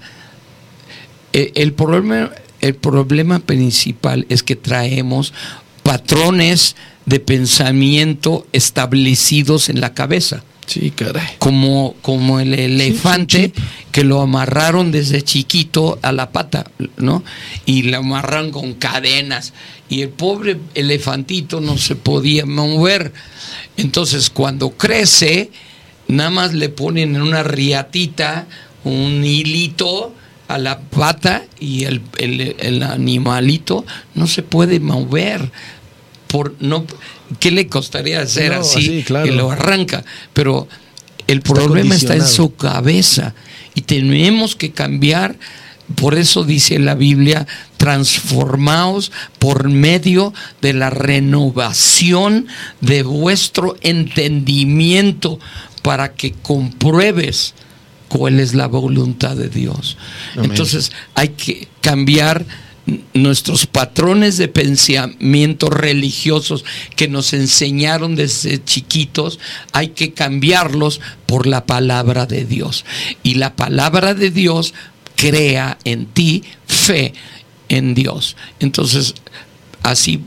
eh, 1.36 1.52
el 1.56 1.74
problema, 1.74 2.32
el 2.62 2.76
problema 2.76 3.40
principal 3.40 4.26
es 4.30 4.42
que 4.42 4.56
traemos 4.56 5.34
patrones 5.84 6.78
de 7.06 7.20
pensamiento 7.20 8.48
establecidos 8.54 9.68
en 9.68 9.82
la 9.82 9.94
cabeza. 9.94 10.44
Sí, 10.66 10.92
caray. 10.92 11.36
Como, 11.38 11.96
como 12.02 12.40
el 12.40 12.54
elefante 12.54 13.54
que 13.92 14.04
lo 14.04 14.22
amarraron 14.22 14.92
desde 14.92 15.22
chiquito 15.22 16.00
a 16.02 16.12
la 16.12 16.32
pata, 16.32 16.66
¿no? 16.98 17.24
Y 17.66 17.84
lo 17.84 17.98
amarran 17.98 18.52
con 18.52 18.74
cadenas. 18.74 19.54
Y 19.90 20.02
el 20.02 20.10
pobre 20.10 20.58
elefantito 20.74 21.62
no 21.62 21.78
se 21.78 21.96
podía 21.96 22.46
mover. 22.46 23.14
Entonces, 23.78 24.30
cuando 24.30 24.72
crece, 24.72 25.52
nada 26.08 26.30
más 26.30 26.54
le 26.54 26.70
ponen 26.70 27.16
en 27.16 27.22
una 27.22 27.44
riatita 27.44 28.48
un 28.86 29.26
hilito 29.26 30.14
a 30.48 30.58
la 30.58 30.80
pata 30.80 31.44
y 31.60 31.86
el, 31.86 32.02
el, 32.18 32.84
animalito 32.84 33.84
no 34.14 34.28
se 34.28 34.44
puede 34.44 34.80
mover. 34.80 35.52
Por, 36.28 36.56
no, 36.60 36.86
¿Qué 37.40 37.52
le 37.52 37.68
costaría 37.68 38.22
hacer 38.22 38.54
así? 38.54 39.06
Y 39.08 39.32
lo 39.32 39.52
arranca. 39.52 40.04
Pero 40.34 40.68
el 41.28 41.42
problema 41.42 41.96
está 41.96 42.16
en 42.16 42.26
su 42.26 42.56
cabeza 42.56 43.34
y 43.74 43.82
tenemos 43.82 44.56
que 44.56 44.72
cambiar. 44.72 45.38
Por 45.96 46.16
eso 46.16 46.44
dice 46.44 46.80
la 46.80 46.96
Biblia, 46.96 47.46
transformaos 47.78 49.12
por 49.38 49.70
medio 49.70 50.34
de 50.62 50.74
la 50.74 50.90
renovación 50.90 52.48
de 52.82 53.04
vuestro 53.04 53.76
entendimiento 53.82 55.40
para 55.84 56.14
que 56.14 56.32
compruebes 56.32 57.54
cuál 58.08 58.40
es 58.40 58.56
la 58.56 58.68
voluntad 58.68 59.36
de 59.36 59.50
Dios. 59.50 59.98
Entonces 60.36 60.92
hay 61.14 61.30
que 61.30 61.68
cambiar 61.82 62.46
nuestros 63.14 63.66
patrones 63.66 64.38
de 64.38 64.48
pensamiento 64.48 65.70
religiosos 65.70 66.64
que 66.96 67.08
nos 67.08 67.34
enseñaron 67.34 68.16
desde 68.16 68.64
chiquitos, 68.64 69.40
hay 69.72 69.90
que 69.90 70.14
cambiarlos 70.14 71.02
por 71.26 71.48
la 71.48 71.66
palabra 71.66 72.26
de 72.26 72.46
Dios. 72.46 72.86
Y 73.24 73.36
la 73.36 73.56
palabra 73.56 74.14
de 74.14 74.30
Dios 74.30 74.74
crea 75.16 75.78
en 75.84 76.06
ti 76.06 76.44
fe 76.68 77.14
en 77.70 77.96
Dios. 77.96 78.36
Entonces, 78.60 79.16
así 79.82 80.22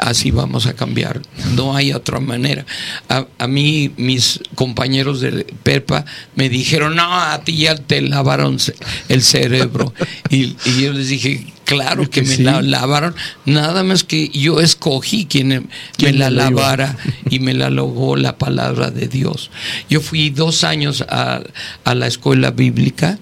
así 0.00 0.30
vamos 0.30 0.66
a 0.66 0.74
cambiar. 0.74 1.20
No 1.54 1.76
hay 1.76 1.92
otra 1.92 2.20
manera. 2.20 2.64
A, 3.08 3.46
mí, 3.46 3.92
mis 3.96 4.40
compañeros 4.54 5.20
de 5.20 5.44
Pepa 5.62 6.04
me 6.34 6.48
dijeron, 6.48 6.96
no, 6.96 7.20
a 7.20 7.42
ti 7.44 7.56
ya 7.56 7.74
te 7.76 8.00
lavaron 8.00 8.58
el 9.08 9.22
cerebro. 9.22 9.92
Y, 10.30 10.54
yo 10.80 10.92
les 10.92 11.08
dije, 11.08 11.44
claro 11.64 12.08
que, 12.08 12.22
me 12.22 12.38
la 12.38 12.62
lavaron. 12.62 13.16
Nada 13.46 13.82
más 13.82 14.04
que 14.04 14.28
yo 14.28 14.60
escogí 14.60 15.26
quien 15.26 15.68
me 16.00 16.12
la 16.12 16.30
lavara 16.30 16.96
y 17.30 17.40
me 17.40 17.52
la 17.52 17.68
logó 17.68 18.16
la 18.16 18.38
palabra 18.38 18.90
de 18.90 19.08
Dios. 19.08 19.50
Yo 19.88 20.00
fui 20.00 20.30
dos 20.30 20.62
años 20.62 21.04
a, 21.08 21.42
a 21.84 21.94
la 21.94 22.06
escuela 22.06 22.52
bíblica 22.52 23.18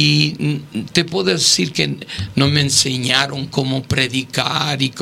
y 0.00 0.60
te 0.92 1.04
puedo 1.04 1.32
decir 1.32 1.72
que 1.72 1.96
no 2.36 2.46
me 2.46 2.60
enseñaron 2.60 3.46
cómo 3.46 3.82
predicar 3.82 4.80
y 4.80 4.94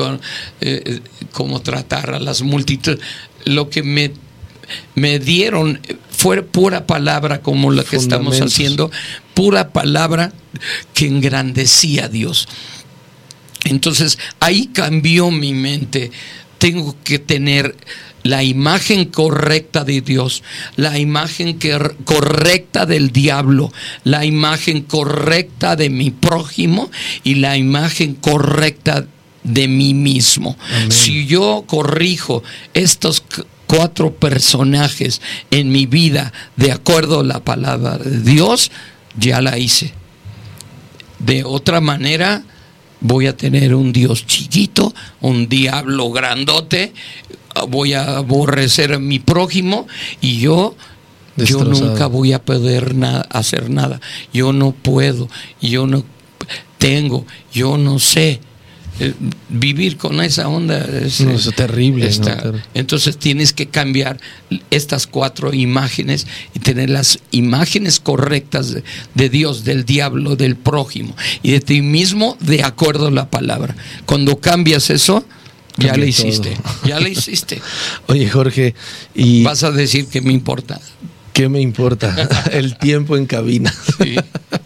eh, 0.61 1.01
cómo 1.31 1.61
tratar 1.61 2.15
a 2.15 2.19
las 2.19 2.41
multitudes. 2.41 2.99
Lo 3.45 3.69
que 3.69 3.83
me, 3.83 4.11
me 4.95 5.19
dieron 5.19 5.79
fue 6.09 6.41
pura 6.41 6.87
palabra 6.87 7.43
como 7.43 7.69
la 7.69 7.83
que 7.83 7.95
estamos 7.95 8.41
haciendo, 8.41 8.89
pura 9.35 9.69
palabra 9.69 10.33
que 10.95 11.05
engrandecía 11.05 12.05
a 12.05 12.09
Dios. 12.09 12.47
Entonces 13.65 14.17
ahí 14.39 14.65
cambió 14.73 15.29
mi 15.29 15.53
mente. 15.53 16.09
Tengo 16.57 16.95
que 17.03 17.19
tener 17.19 17.75
la 18.23 18.43
imagen 18.43 19.05
correcta 19.05 19.83
de 19.83 20.01
Dios, 20.01 20.43
la 20.75 20.99
imagen 20.99 21.59
correcta 22.03 22.85
del 22.85 23.11
diablo, 23.11 23.71
la 24.03 24.25
imagen 24.25 24.81
correcta 24.81 25.75
de 25.75 25.89
mi 25.89 26.11
prójimo 26.11 26.91
y 27.23 27.35
la 27.35 27.57
imagen 27.57 28.15
correcta 28.15 29.05
de 29.43 29.67
mí 29.67 29.93
mismo. 29.93 30.57
Si 30.89 31.25
yo 31.25 31.63
corrijo 31.67 32.43
estos 32.73 33.23
cuatro 33.65 34.13
personajes 34.13 35.21
en 35.51 35.71
mi 35.71 35.85
vida 35.85 36.33
de 36.55 36.71
acuerdo 36.71 37.21
a 37.21 37.23
la 37.23 37.39
palabra 37.39 37.97
de 37.97 38.19
Dios, 38.21 38.71
ya 39.17 39.41
la 39.41 39.57
hice. 39.57 39.93
De 41.19 41.43
otra 41.43 41.81
manera, 41.81 42.43
voy 43.01 43.27
a 43.27 43.37
tener 43.37 43.75
un 43.75 43.93
Dios 43.93 44.25
chiquito, 44.25 44.93
un 45.21 45.47
diablo 45.47 46.11
grandote, 46.11 46.93
voy 47.69 47.93
a 47.93 48.17
aborrecer 48.17 48.93
a 48.93 48.99
mi 48.99 49.19
prójimo 49.19 49.87
y 50.21 50.39
yo 50.39 50.75
yo 51.37 51.63
nunca 51.63 52.07
voy 52.07 52.33
a 52.33 52.43
poder 52.43 52.95
hacer 53.29 53.69
nada. 53.69 54.01
Yo 54.33 54.53
no 54.53 54.71
puedo, 54.71 55.27
yo 55.61 55.85
no 55.85 56.03
tengo, 56.77 57.25
yo 57.53 57.77
no 57.77 57.99
sé. 57.99 58.41
Eh, 58.99 59.13
vivir 59.49 59.97
con 59.97 60.21
esa 60.21 60.47
onda 60.47 60.79
es, 60.79 61.23
terrible. 61.55 62.09
Entonces 62.73 63.17
tienes 63.17 63.53
que 63.53 63.67
cambiar 63.67 64.19
estas 64.71 65.07
cuatro 65.07 65.53
imágenes 65.53 66.25
y 66.55 66.59
tener 66.59 66.89
las 66.89 67.19
imágenes 67.31 67.99
correctas 67.99 68.71
de, 68.71 68.83
de, 69.13 69.29
Dios, 69.29 69.63
del 69.63 69.85
diablo, 69.85 70.35
del 70.35 70.55
prójimo 70.55 71.15
y 71.43 71.51
de 71.51 71.59
ti 71.59 71.81
mismo 71.81 72.37
de 72.39 72.63
acuerdo 72.63 73.07
a 73.07 73.11
la 73.11 73.29
palabra. 73.29 73.75
Cuando 74.05 74.39
cambias 74.39 74.89
eso, 74.89 75.23
ya 75.77 75.95
le 75.95 76.07
hiciste, 76.07 76.57
ya 76.85 76.99
le 76.99 77.09
hiciste. 77.11 77.61
Oye, 78.07 78.29
Jorge, 78.29 78.73
y. 79.13 79.43
Vas 79.43 79.63
a 79.63 79.71
decir 79.71 80.07
que 80.07 80.21
me 80.21 80.33
importa. 80.33 80.79
¿Qué 81.33 81.49
me 81.49 81.61
importa? 81.61 82.15
El 82.51 82.77
tiempo 82.77 83.15
en 83.15 83.27
cabina. 83.27 83.73
Sí. 84.01 84.15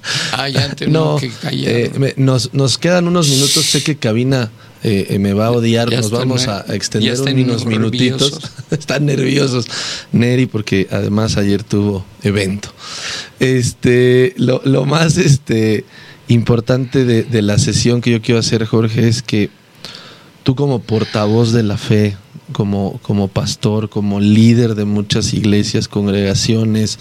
Ah, 0.34 0.50
ya 0.50 0.74
no, 0.88 1.18
que 1.18 1.32
eh, 1.52 2.14
nos, 2.18 2.54
nos, 2.54 2.78
quedan 2.78 3.08
unos 3.08 3.30
minutos. 3.30 3.66
Sé 3.66 3.84
que 3.84 3.98
cabina 3.98 4.50
eh, 4.84 5.08
eh, 5.10 5.20
me 5.20 5.34
va 5.34 5.48
a 5.48 5.52
odiar. 5.52 5.92
nos 5.92 6.10
vamos 6.10 6.48
a 6.48 6.66
extender 6.74 7.20
unos 7.20 7.66
minutitos. 7.66 8.40
están 8.72 9.06
nerviosos. 9.06 9.66
Neri, 10.12 10.46
porque 10.46 10.88
además 10.90 11.38
ayer 11.38 11.64
tuvo 11.64 12.06
evento. 12.24 12.74
Este, 13.40 14.34
lo, 14.38 14.62
lo 14.66 14.86
más 14.86 15.18
este, 15.18 15.86
importante 16.28 17.06
de, 17.06 17.24
de 17.24 17.42
la 17.42 17.60
sesión 17.60 18.02
que 18.02 18.12
yo 18.12 18.22
quiero 18.22 18.40
hacer, 18.40 18.66
Jorge, 18.66 19.08
es 19.08 19.22
que 19.22 19.50
tú 20.44 20.56
como 20.56 20.82
portavoz 20.82 21.52
de 21.52 21.64
la 21.64 21.78
fe, 21.78 22.16
como, 22.52 23.00
como 23.02 23.28
pastor, 23.28 23.90
como 23.90 24.20
líder 24.20 24.76
de 24.76 24.86
muchas 24.86 25.34
iglesias, 25.34 25.88
congregaciones, 25.88 27.00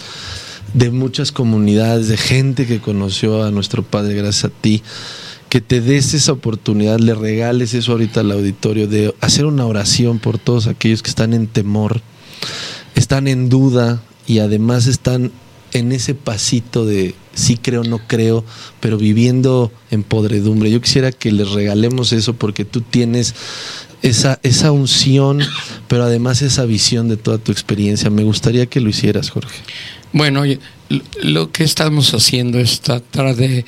de 0.75 0.91
muchas 0.91 1.33
comunidades, 1.33 2.09
de 2.09 2.17
gente 2.17 2.67
que 2.67 2.81
conoció 2.81 3.43
a 3.43 3.51
nuestro 3.51 3.83
Padre 3.83 4.15
gracias 4.15 4.45
a 4.45 4.49
ti, 4.49 4.83
que 5.49 5.61
te 5.61 5.81
des 5.81 6.15
esa 6.15 6.33
oportunidad, 6.33 6.99
le 7.01 7.15
regales 7.15 7.75
eso 7.75 7.93
ahorita 7.93 8.21
al 8.21 8.31
auditorio, 8.31 8.87
de 8.87 9.15
hacer 9.21 9.47
una 9.47 9.67
oración 9.67 10.19
por 10.19 10.39
todos 10.39 10.67
aquellos 10.67 11.03
que 11.03 11.11
están 11.11 11.35
en 11.35 11.49
temor, 11.49 12.01
están 12.95 13.27
en 13.27 13.49
duda 13.49 14.01
y 14.27 14.39
además 14.39 14.87
están 14.87 15.33
en 15.73 15.93
ese 15.93 16.15
pasito 16.15 16.85
de 16.85 17.15
sí 17.35 17.57
creo, 17.57 17.85
no 17.85 17.99
creo, 18.07 18.45
pero 18.81 18.97
viviendo 18.97 19.73
en 19.91 20.03
podredumbre. 20.03 20.71
Yo 20.71 20.81
quisiera 20.81 21.13
que 21.13 21.33
les 21.33 21.51
regalemos 21.51 22.13
eso 22.13 22.35
porque 22.35 22.65
tú 22.65 22.81
tienes 22.81 23.35
esa, 24.03 24.41
esa 24.43 24.73
unción, 24.73 25.41
pero 25.89 26.05
además 26.05 26.43
esa 26.43 26.65
visión 26.65 27.09
de 27.09 27.17
toda 27.17 27.39
tu 27.39 27.53
experiencia. 27.53 28.11
Me 28.11 28.25
gustaría 28.25 28.67
que 28.67 28.81
lo 28.81 28.89
hicieras, 28.89 29.31
Jorge. 29.31 29.61
Bueno, 30.13 30.43
lo 31.23 31.53
que 31.53 31.63
estamos 31.63 32.13
haciendo 32.15 32.59
es 32.59 32.81
tratar 32.81 33.37
de 33.37 33.65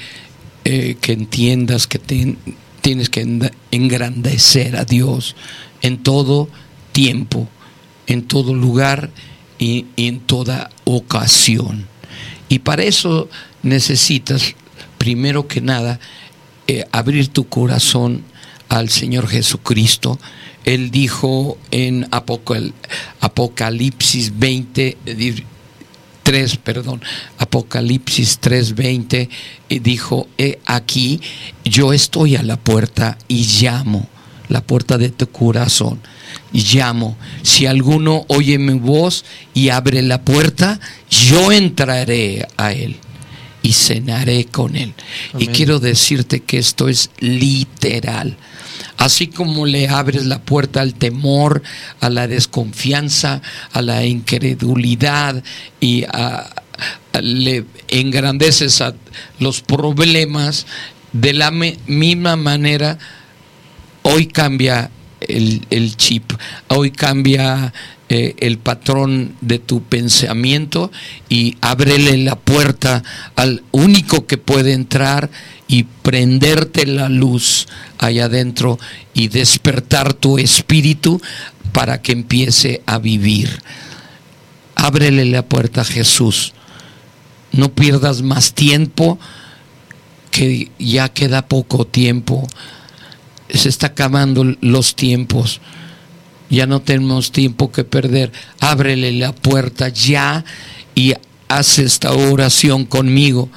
eh, 0.65 0.97
que 1.01 1.13
entiendas 1.13 1.87
que 1.87 2.01
tienes 2.81 3.09
que 3.09 3.53
engrandecer 3.71 4.77
a 4.77 4.85
Dios 4.85 5.37
en 5.83 5.99
todo 6.03 6.49
tiempo, 6.91 7.49
en 8.09 8.23
todo 8.23 8.55
lugar 8.55 9.11
y 9.61 9.87
en 9.97 10.19
toda 10.19 10.71
ocasión. 10.85 11.87
Y 12.49 12.59
para 12.59 12.83
eso 12.83 13.29
necesitas, 13.63 14.57
primero 14.99 15.47
que 15.47 15.61
nada, 15.61 16.01
eh, 16.67 16.85
abrir 16.91 17.29
tu 17.29 17.49
corazón 17.49 18.25
al 18.69 18.89
Señor 18.89 19.29
Jesucristo. 19.29 20.19
Él 20.65 20.91
dijo 20.91 21.57
en 21.71 22.09
Apocalipsis 23.21 24.39
20, 24.39 24.97
3, 26.33 26.57
perdón, 26.57 27.03
Apocalipsis 27.37 28.41
3:20, 28.41 29.29
dijo, 29.83 30.29
He 30.39 30.61
aquí, 30.65 31.21
yo 31.63 31.93
estoy 31.93 32.37
a 32.37 32.43
la 32.43 32.57
puerta 32.57 33.19
y 33.29 33.45
llamo, 33.45 34.09
la 34.49 34.63
puerta 34.63 34.97
de 34.97 35.11
tu 35.11 35.27
corazón 35.27 36.01
llamo. 36.55 37.19
Si 37.43 37.67
alguno 37.67 38.25
oye 38.29 38.59
mi 38.59 38.79
voz 38.79 39.27
y 39.53 39.69
abre 39.69 40.01
la 40.01 40.23
puerta, 40.23 40.81
yo 41.11 41.53
entraré 41.53 42.47
a 42.57 42.73
él 42.73 42.97
y 43.63 43.75
cenaré 43.75 44.47
con 44.47 44.75
él. 44.75 44.95
Y 45.39 45.49
quiero 45.49 45.81
decirte 45.81 46.41
que 46.41 46.57
esto 46.57 46.89
es 46.89 47.11
literal. 47.21 48.39
Así 48.97 49.29
como 49.29 49.67
le 49.67 49.89
abres 49.89 50.27
la 50.27 50.41
puerta 50.41 50.81
al 50.81 50.95
temor, 50.95 51.63
a 52.01 52.11
la 52.11 52.27
desconfianza, 52.27 53.43
a 53.73 53.83
la 53.83 54.05
incredulidad 54.05 55.43
y 55.81 56.05
le 57.21 57.65
engrandeces 57.89 58.81
a 58.81 58.95
los 59.39 59.61
problemas, 59.61 60.67
de 61.13 61.35
la 61.35 61.51
misma 61.51 62.37
manera, 62.37 62.99
hoy 64.03 64.27
cambia 64.27 64.91
el, 65.21 65.97
chip, 65.97 66.33
hoy 66.69 66.91
cambia 66.91 67.73
eh, 68.09 68.35
el 68.39 68.59
patrón 68.59 69.37
de 69.41 69.59
tu 69.59 69.83
pensamiento 69.83 70.91
y 71.29 71.57
ábrele 71.61 72.17
la 72.19 72.37
puerta 72.37 73.03
al 73.37 73.63
único 73.71 74.27
que 74.27 74.39
puede 74.39 74.73
entrar 74.73 75.31
y 75.73 75.85
prenderte 75.85 76.85
la 76.85 77.09
luz 77.09 77.67
allá 77.97 78.27
adentro 78.27 78.79
y 79.15 79.29
despertar 79.29 80.13
tu 80.13 80.37
espíritu 80.37 81.19
para 81.73 82.03
que 82.03 82.13
empiece 82.13 82.83
a 82.85 82.99
vivir. 82.99 83.63
Ábrele 84.75 85.25
la 85.25 85.47
puerta 85.47 85.83
Jesús. 85.83 86.53
No 87.53 87.73
pierdas 87.73 88.21
más 88.21 88.53
tiempo, 88.53 89.19
que 90.31 90.71
ya 90.79 91.09
queda 91.09 91.49
poco 91.49 91.87
tiempo. 91.87 92.47
Se 93.49 93.71
está 93.71 93.87
acabando 93.87 94.45
los 94.61 94.95
tiempos. 94.95 95.63
Ya 96.51 96.67
no 96.67 96.83
tenemos 96.83 97.33
tiempo 97.33 97.73
que 97.73 97.85
perder. 97.85 98.31
Ábrele 98.61 99.11
la 99.13 99.33
puerta 99.35 99.89
ya 99.89 100.45
y 100.95 101.15
haz 101.49 101.79
esta 101.79 102.13
oración 102.13 102.85
conmigo 102.85 103.49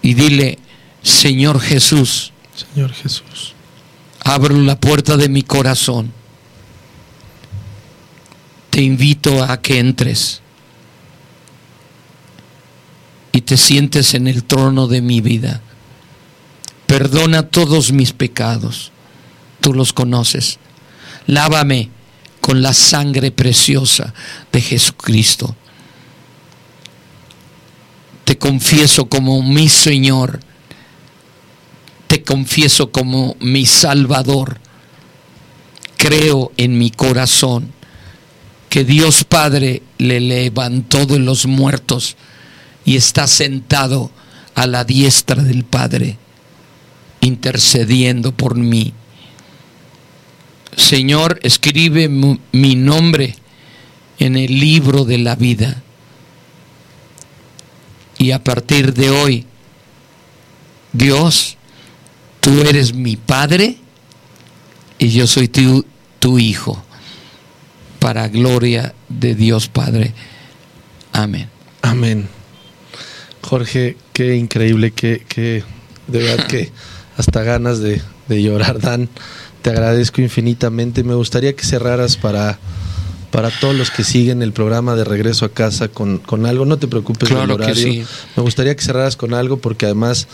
y 0.00 0.14
dile, 0.14 0.58
Señor 1.04 1.60
Jesús. 1.60 2.32
Señor 2.56 2.92
Jesús. 2.92 3.54
Abro 4.20 4.56
la 4.56 4.80
puerta 4.80 5.16
de 5.16 5.28
mi 5.28 5.42
corazón. 5.42 6.12
Te 8.70 8.82
invito 8.82 9.44
a 9.44 9.60
que 9.60 9.78
entres 9.78 10.40
y 13.30 13.42
te 13.42 13.56
sientes 13.56 14.14
en 14.14 14.26
el 14.26 14.44
trono 14.44 14.88
de 14.88 15.02
mi 15.02 15.20
vida. 15.20 15.60
Perdona 16.86 17.44
todos 17.44 17.92
mis 17.92 18.12
pecados. 18.12 18.90
Tú 19.60 19.74
los 19.74 19.92
conoces. 19.92 20.58
Lávame 21.26 21.90
con 22.40 22.62
la 22.62 22.72
sangre 22.72 23.30
preciosa 23.30 24.14
de 24.52 24.60
Jesucristo. 24.60 25.54
Te 28.24 28.38
confieso 28.38 29.06
como 29.06 29.42
mi 29.42 29.68
Señor 29.68 30.40
confieso 32.24 32.90
como 32.90 33.36
mi 33.40 33.66
Salvador. 33.66 34.58
Creo 35.96 36.52
en 36.56 36.78
mi 36.78 36.90
corazón 36.90 37.72
que 38.68 38.84
Dios 38.84 39.24
Padre 39.24 39.82
le 39.98 40.20
levantó 40.20 41.06
de 41.06 41.18
los 41.18 41.46
muertos 41.46 42.16
y 42.84 42.96
está 42.96 43.26
sentado 43.26 44.10
a 44.54 44.66
la 44.66 44.84
diestra 44.84 45.42
del 45.42 45.64
Padre, 45.64 46.18
intercediendo 47.20 48.32
por 48.32 48.56
mí. 48.56 48.92
Señor, 50.76 51.38
escribe 51.42 52.08
mi 52.08 52.74
nombre 52.74 53.36
en 54.18 54.36
el 54.36 54.58
libro 54.58 55.04
de 55.04 55.18
la 55.18 55.36
vida. 55.36 55.82
Y 58.18 58.30
a 58.30 58.42
partir 58.42 58.94
de 58.94 59.10
hoy, 59.10 59.46
Dios, 60.92 61.56
tú 62.44 62.60
eres 62.60 62.92
mi 62.92 63.16
padre 63.16 63.78
y 64.98 65.08
yo 65.08 65.26
soy 65.26 65.48
tu, 65.48 65.86
tu 66.18 66.38
hijo, 66.38 66.84
para 68.00 68.28
gloria 68.28 68.94
de 69.08 69.34
Dios 69.34 69.68
Padre. 69.68 70.12
Amén. 71.10 71.48
Amén. 71.80 72.28
Jorge, 73.40 73.96
qué 74.12 74.36
increíble, 74.36 74.90
qué, 74.90 75.22
de 76.06 76.18
verdad 76.18 76.46
que 76.46 76.70
hasta 77.16 77.42
ganas 77.42 77.78
de, 77.78 78.02
de 78.28 78.42
llorar 78.42 78.78
dan. 78.78 79.08
Te 79.62 79.70
agradezco 79.70 80.20
infinitamente. 80.20 81.02
Me 81.02 81.14
gustaría 81.14 81.56
que 81.56 81.64
cerraras 81.64 82.18
para 82.18 82.58
para 83.34 83.50
todos 83.50 83.74
los 83.74 83.90
que 83.90 84.04
siguen 84.04 84.42
el 84.42 84.52
programa 84.52 84.94
de 84.94 85.02
regreso 85.02 85.44
a 85.44 85.52
casa 85.52 85.88
con, 85.88 86.20
algo. 86.46 86.66
No 86.66 86.76
te 86.76 86.86
preocupes 86.86 87.28
claro 87.28 87.54
horario. 87.54 87.74
sí. 87.74 88.04
Me 88.36 88.44
gustaría 88.44 88.76
que 88.76 88.80
cerraras 88.80 89.16
con 89.16 89.34
algo 89.34 89.56
porque 89.56 89.86
además 89.86 90.28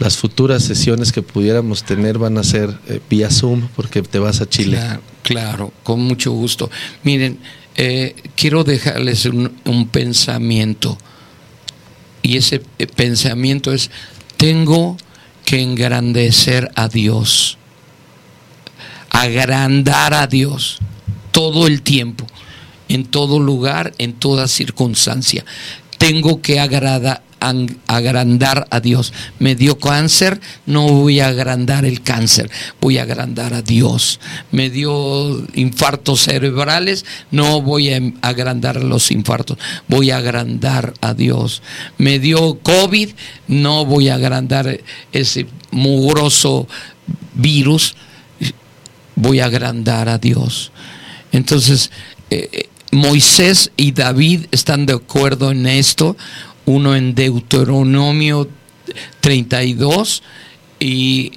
las 0.00 0.16
futuras 0.16 0.64
sesiones 0.64 1.12
que 1.12 1.22
pudiéramos 1.22 1.84
tener 1.84 2.18
van 2.18 2.36
a 2.36 2.42
ser 2.42 2.76
eh, 2.88 2.98
vía 3.08 3.30
Zoom 3.30 3.68
porque 3.76 4.02
te 4.02 4.18
vas 4.18 4.40
a 4.40 4.48
Chile. 4.48 4.80
Claro, 5.22 5.72
con 5.84 6.00
mucho 6.00 6.32
gusto. 6.32 6.68
Miren, 7.04 7.38
eh, 7.76 8.16
quiero 8.34 8.64
dejarles 8.64 9.24
un, 9.26 9.88
pensamiento 9.92 10.98
y 12.22 12.36
ese 12.36 12.62
eh, 12.80 12.88
pensamiento 12.88 13.72
es, 13.72 13.92
tengo 14.36 14.96
que 15.44 15.62
engrandecer 15.62 16.72
a 16.74 16.88
Dios, 16.88 17.58
agrandar 19.08 20.14
a 20.14 20.26
Dios 20.26 20.80
todo 21.38 21.68
el 21.68 21.82
tiempo, 21.82 22.26
en 22.88 23.04
todo 23.04 23.38
lugar, 23.38 23.94
en 23.98 24.12
toda 24.12 24.48
circunstancia. 24.48 25.44
Tengo 25.96 26.42
que 26.42 26.58
agrandar 26.58 27.22
a 28.70 28.80
Dios. 28.80 29.12
Me 29.38 29.54
dio 29.54 29.78
cáncer, 29.78 30.40
no 30.66 30.88
voy 30.88 31.20
a 31.20 31.28
agrandar 31.28 31.84
el 31.84 32.02
cáncer, 32.02 32.50
voy 32.80 32.98
a 32.98 33.02
agrandar 33.02 33.54
a 33.54 33.62
Dios. 33.62 34.18
Me 34.50 34.68
dio 34.68 35.46
infartos 35.54 36.22
cerebrales, 36.22 37.04
no 37.30 37.62
voy 37.62 37.90
a 37.94 38.00
agrandar 38.20 38.82
los 38.82 39.12
infartos, 39.12 39.58
voy 39.86 40.10
a 40.10 40.16
agrandar 40.16 40.94
a 41.00 41.14
Dios. 41.14 41.62
Me 41.98 42.18
dio 42.18 42.58
COVID, 42.58 43.10
no 43.46 43.84
voy 43.84 44.08
a 44.08 44.16
agrandar 44.16 44.80
ese 45.12 45.46
mugroso 45.70 46.66
virus, 47.34 47.94
voy 49.14 49.38
a 49.38 49.44
agrandar 49.44 50.08
a 50.08 50.18
Dios. 50.18 50.72
Entonces, 51.32 51.90
eh, 52.30 52.48
eh, 52.52 52.68
Moisés 52.92 53.70
y 53.76 53.92
David 53.92 54.46
están 54.50 54.86
de 54.86 54.94
acuerdo 54.94 55.50
en 55.50 55.66
esto, 55.66 56.16
uno 56.64 56.96
en 56.96 57.14
Deuteronomio 57.14 58.48
32 59.20 60.22
y 60.80 61.32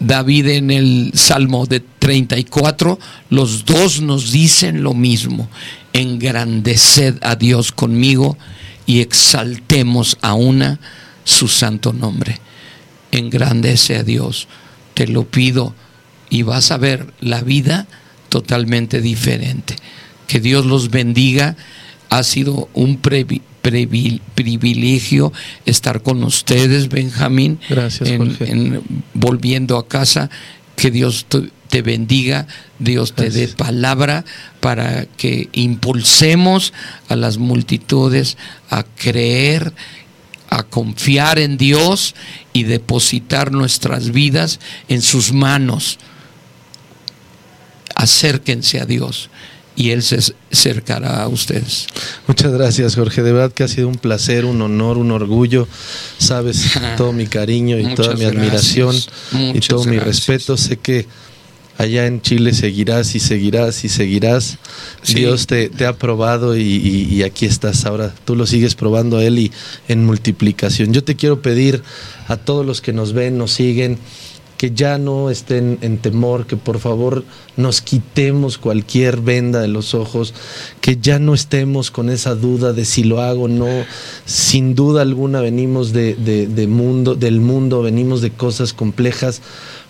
David 0.00 0.48
en 0.48 0.70
el 0.70 1.12
Salmo 1.14 1.66
de 1.66 1.80
34, 1.80 2.98
los 3.30 3.64
dos 3.64 4.00
nos 4.00 4.32
dicen 4.32 4.82
lo 4.82 4.94
mismo, 4.94 5.48
engrandeced 5.92 7.16
a 7.22 7.36
Dios 7.36 7.72
conmigo 7.72 8.36
y 8.86 9.00
exaltemos 9.00 10.18
a 10.20 10.34
una 10.34 10.78
su 11.24 11.48
santo 11.48 11.92
nombre. 11.92 12.40
Engrandece 13.12 13.96
a 13.96 14.02
Dios, 14.02 14.48
te 14.94 15.06
lo 15.06 15.24
pido 15.24 15.74
y 16.30 16.42
vas 16.42 16.70
a 16.70 16.76
ver 16.76 17.12
la 17.20 17.42
vida 17.42 17.86
totalmente 18.34 19.00
diferente. 19.00 19.76
Que 20.26 20.40
Dios 20.40 20.66
los 20.66 20.90
bendiga. 20.90 21.56
Ha 22.10 22.24
sido 22.24 22.68
un 22.74 22.98
privilegio 22.98 25.32
estar 25.66 26.02
con 26.02 26.24
ustedes, 26.24 26.88
Benjamín. 26.88 27.60
Gracias, 27.68 28.10
volviendo 29.12 29.78
a 29.78 29.86
casa, 29.86 30.30
que 30.74 30.90
Dios 30.90 31.26
te 31.68 31.82
bendiga, 31.82 32.48
Dios 32.80 33.14
te 33.14 33.30
dé 33.30 33.46
palabra 33.46 34.24
para 34.58 35.06
que 35.06 35.48
impulsemos 35.52 36.72
a 37.08 37.14
las 37.14 37.38
multitudes 37.38 38.36
a 38.68 38.82
creer, 38.82 39.72
a 40.50 40.64
confiar 40.64 41.38
en 41.38 41.56
Dios 41.56 42.16
y 42.52 42.64
depositar 42.64 43.52
nuestras 43.52 44.10
vidas 44.10 44.58
en 44.88 45.02
sus 45.02 45.32
manos 45.32 46.00
acérquense 47.94 48.80
a 48.80 48.86
Dios 48.86 49.30
y 49.76 49.90
Él 49.90 50.02
se 50.02 50.18
acercará 50.52 51.22
a 51.22 51.28
ustedes. 51.28 51.86
Muchas 52.26 52.52
gracias, 52.52 52.94
Jorge. 52.94 53.22
De 53.22 53.32
verdad 53.32 53.52
que 53.52 53.64
ha 53.64 53.68
sido 53.68 53.88
un 53.88 53.96
placer, 53.96 54.44
un 54.44 54.62
honor, 54.62 54.98
un 54.98 55.10
orgullo. 55.10 55.66
Sabes 56.18 56.72
todo 56.96 57.12
mi 57.12 57.26
cariño 57.26 57.78
y 57.78 57.94
toda 57.94 58.14
mi 58.14 58.24
admiración 58.24 58.94
y 59.32 59.60
todo 59.60 59.84
mi 59.84 59.98
respeto. 59.98 60.56
Sé 60.56 60.76
que 60.76 61.06
allá 61.76 62.06
en 62.06 62.22
Chile 62.22 62.52
seguirás 62.52 63.16
y 63.16 63.20
seguirás 63.20 63.84
y 63.84 63.88
seguirás. 63.88 64.58
Dios 65.12 65.48
te, 65.48 65.70
ha 65.84 65.92
probado 65.94 66.56
y, 66.56 66.62
y, 66.62 67.22
aquí 67.24 67.46
estás 67.46 67.84
ahora. 67.84 68.14
Tú 68.24 68.36
lo 68.36 68.46
sigues 68.46 68.76
probando 68.76 69.18
a 69.18 69.24
Él 69.24 69.38
y 69.40 69.52
en 69.88 70.04
multiplicación. 70.04 70.92
Yo 70.92 71.02
te 71.02 71.16
quiero 71.16 71.42
pedir 71.42 71.82
a 72.28 72.36
todos 72.36 72.64
los 72.64 72.80
que 72.80 72.92
nos 72.92 73.12
ven, 73.12 73.38
nos 73.38 73.52
siguen, 73.52 73.98
que 74.64 74.70
ya 74.70 74.96
no 74.96 75.28
estén 75.28 75.76
en 75.82 75.98
temor, 75.98 76.46
que 76.46 76.56
por 76.56 76.78
favor 76.78 77.22
nos 77.58 77.82
quitemos 77.82 78.56
cualquier 78.56 79.20
venda 79.20 79.60
de 79.60 79.68
los 79.68 79.92
ojos, 79.92 80.32
que 80.80 80.96
ya 80.96 81.18
no 81.18 81.34
estemos 81.34 81.90
con 81.90 82.08
esa 82.08 82.34
duda 82.34 82.72
de 82.72 82.86
si 82.86 83.04
lo 83.04 83.20
hago 83.20 83.42
o 83.42 83.48
no. 83.48 83.84
Sin 84.24 84.74
duda 84.74 85.02
alguna 85.02 85.42
venimos 85.42 85.92
de, 85.92 86.14
de 86.14 86.66
mundo, 86.66 87.14
del 87.14 87.42
mundo, 87.42 87.82
venimos 87.82 88.22
de 88.22 88.30
cosas 88.30 88.72
complejas 88.72 89.42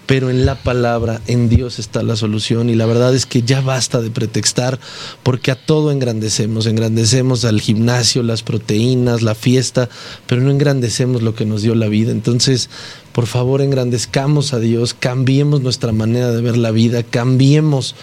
pero 0.06 0.30
en 0.30 0.44
la 0.44 0.56
palabra, 0.56 1.20
en 1.26 1.48
Dios 1.48 1.78
está 1.78 2.02
la 2.02 2.16
solución 2.16 2.68
y 2.68 2.74
la 2.74 2.86
verdad 2.86 3.14
es 3.14 3.26
que 3.26 3.42
ya 3.42 3.60
basta 3.60 4.02
de 4.02 4.10
pretextar 4.10 4.78
porque 5.22 5.50
a 5.50 5.54
todo 5.54 5.90
engrandecemos, 5.90 6.66
engrandecemos 6.66 7.44
al 7.44 7.60
gimnasio, 7.60 8.22
las 8.22 8.42
proteínas, 8.42 9.22
la 9.22 9.34
fiesta, 9.34 9.88
pero 10.26 10.42
no 10.42 10.50
engrandecemos 10.50 11.22
lo 11.22 11.34
que 11.34 11.46
nos 11.46 11.62
dio 11.62 11.74
la 11.74 11.88
vida. 11.88 12.12
Entonces, 12.12 12.68
por 13.12 13.26
favor, 13.26 13.62
engrandezcamos 13.62 14.52
a 14.52 14.60
Dios, 14.60 14.94
cambiemos 14.94 15.62
nuestra 15.62 15.92
manera 15.92 16.30
de 16.32 16.42
ver 16.42 16.56
la 16.56 16.70
vida, 16.70 17.02
cambiemos 17.02 17.94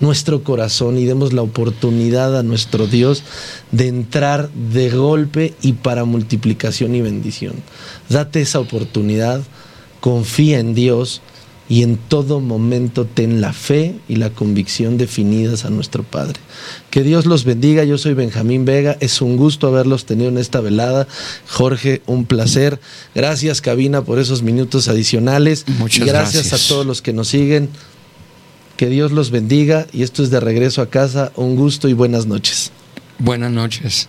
nuestro 0.00 0.44
corazón 0.44 0.96
y 0.96 1.06
demos 1.06 1.32
la 1.32 1.42
oportunidad 1.42 2.38
a 2.38 2.44
nuestro 2.44 2.86
Dios 2.86 3.24
de 3.72 3.88
entrar 3.88 4.48
de 4.50 4.90
golpe 4.90 5.54
y 5.60 5.72
para 5.72 6.04
multiplicación 6.04 6.94
y 6.94 7.00
bendición. 7.00 7.54
Date 8.08 8.40
esa 8.40 8.60
oportunidad, 8.60 9.42
confía 10.00 10.60
en 10.60 10.74
Dios 10.74 11.20
y 11.68 11.82
en 11.82 11.96
todo 11.96 12.40
momento 12.40 13.04
ten 13.04 13.40
la 13.40 13.52
fe 13.52 13.94
y 14.08 14.16
la 14.16 14.30
convicción 14.30 14.96
definidas 14.96 15.64
a 15.64 15.70
nuestro 15.70 16.02
Padre. 16.02 16.40
Que 16.90 17.02
Dios 17.02 17.26
los 17.26 17.44
bendiga, 17.44 17.84
yo 17.84 17.98
soy 17.98 18.14
Benjamín 18.14 18.64
Vega, 18.64 18.96
es 19.00 19.20
un 19.20 19.36
gusto 19.36 19.66
haberlos 19.68 20.06
tenido 20.06 20.30
en 20.30 20.38
esta 20.38 20.60
velada. 20.60 21.06
Jorge, 21.46 22.00
un 22.06 22.24
placer. 22.24 22.80
Gracias 23.14 23.60
Cabina 23.60 24.02
por 24.02 24.18
esos 24.18 24.42
minutos 24.42 24.88
adicionales. 24.88 25.64
Muchas 25.78 26.06
gracias, 26.06 26.44
gracias 26.44 26.64
a 26.64 26.68
todos 26.68 26.86
los 26.86 27.02
que 27.02 27.12
nos 27.12 27.28
siguen. 27.28 27.68
Que 28.76 28.88
Dios 28.88 29.12
los 29.12 29.30
bendiga 29.30 29.86
y 29.92 30.02
esto 30.02 30.22
es 30.22 30.30
de 30.30 30.40
regreso 30.40 30.80
a 30.80 30.88
casa. 30.88 31.32
Un 31.36 31.56
gusto 31.56 31.88
y 31.88 31.92
buenas 31.92 32.26
noches. 32.26 32.70
Buenas 33.18 33.50
noches. 33.50 34.08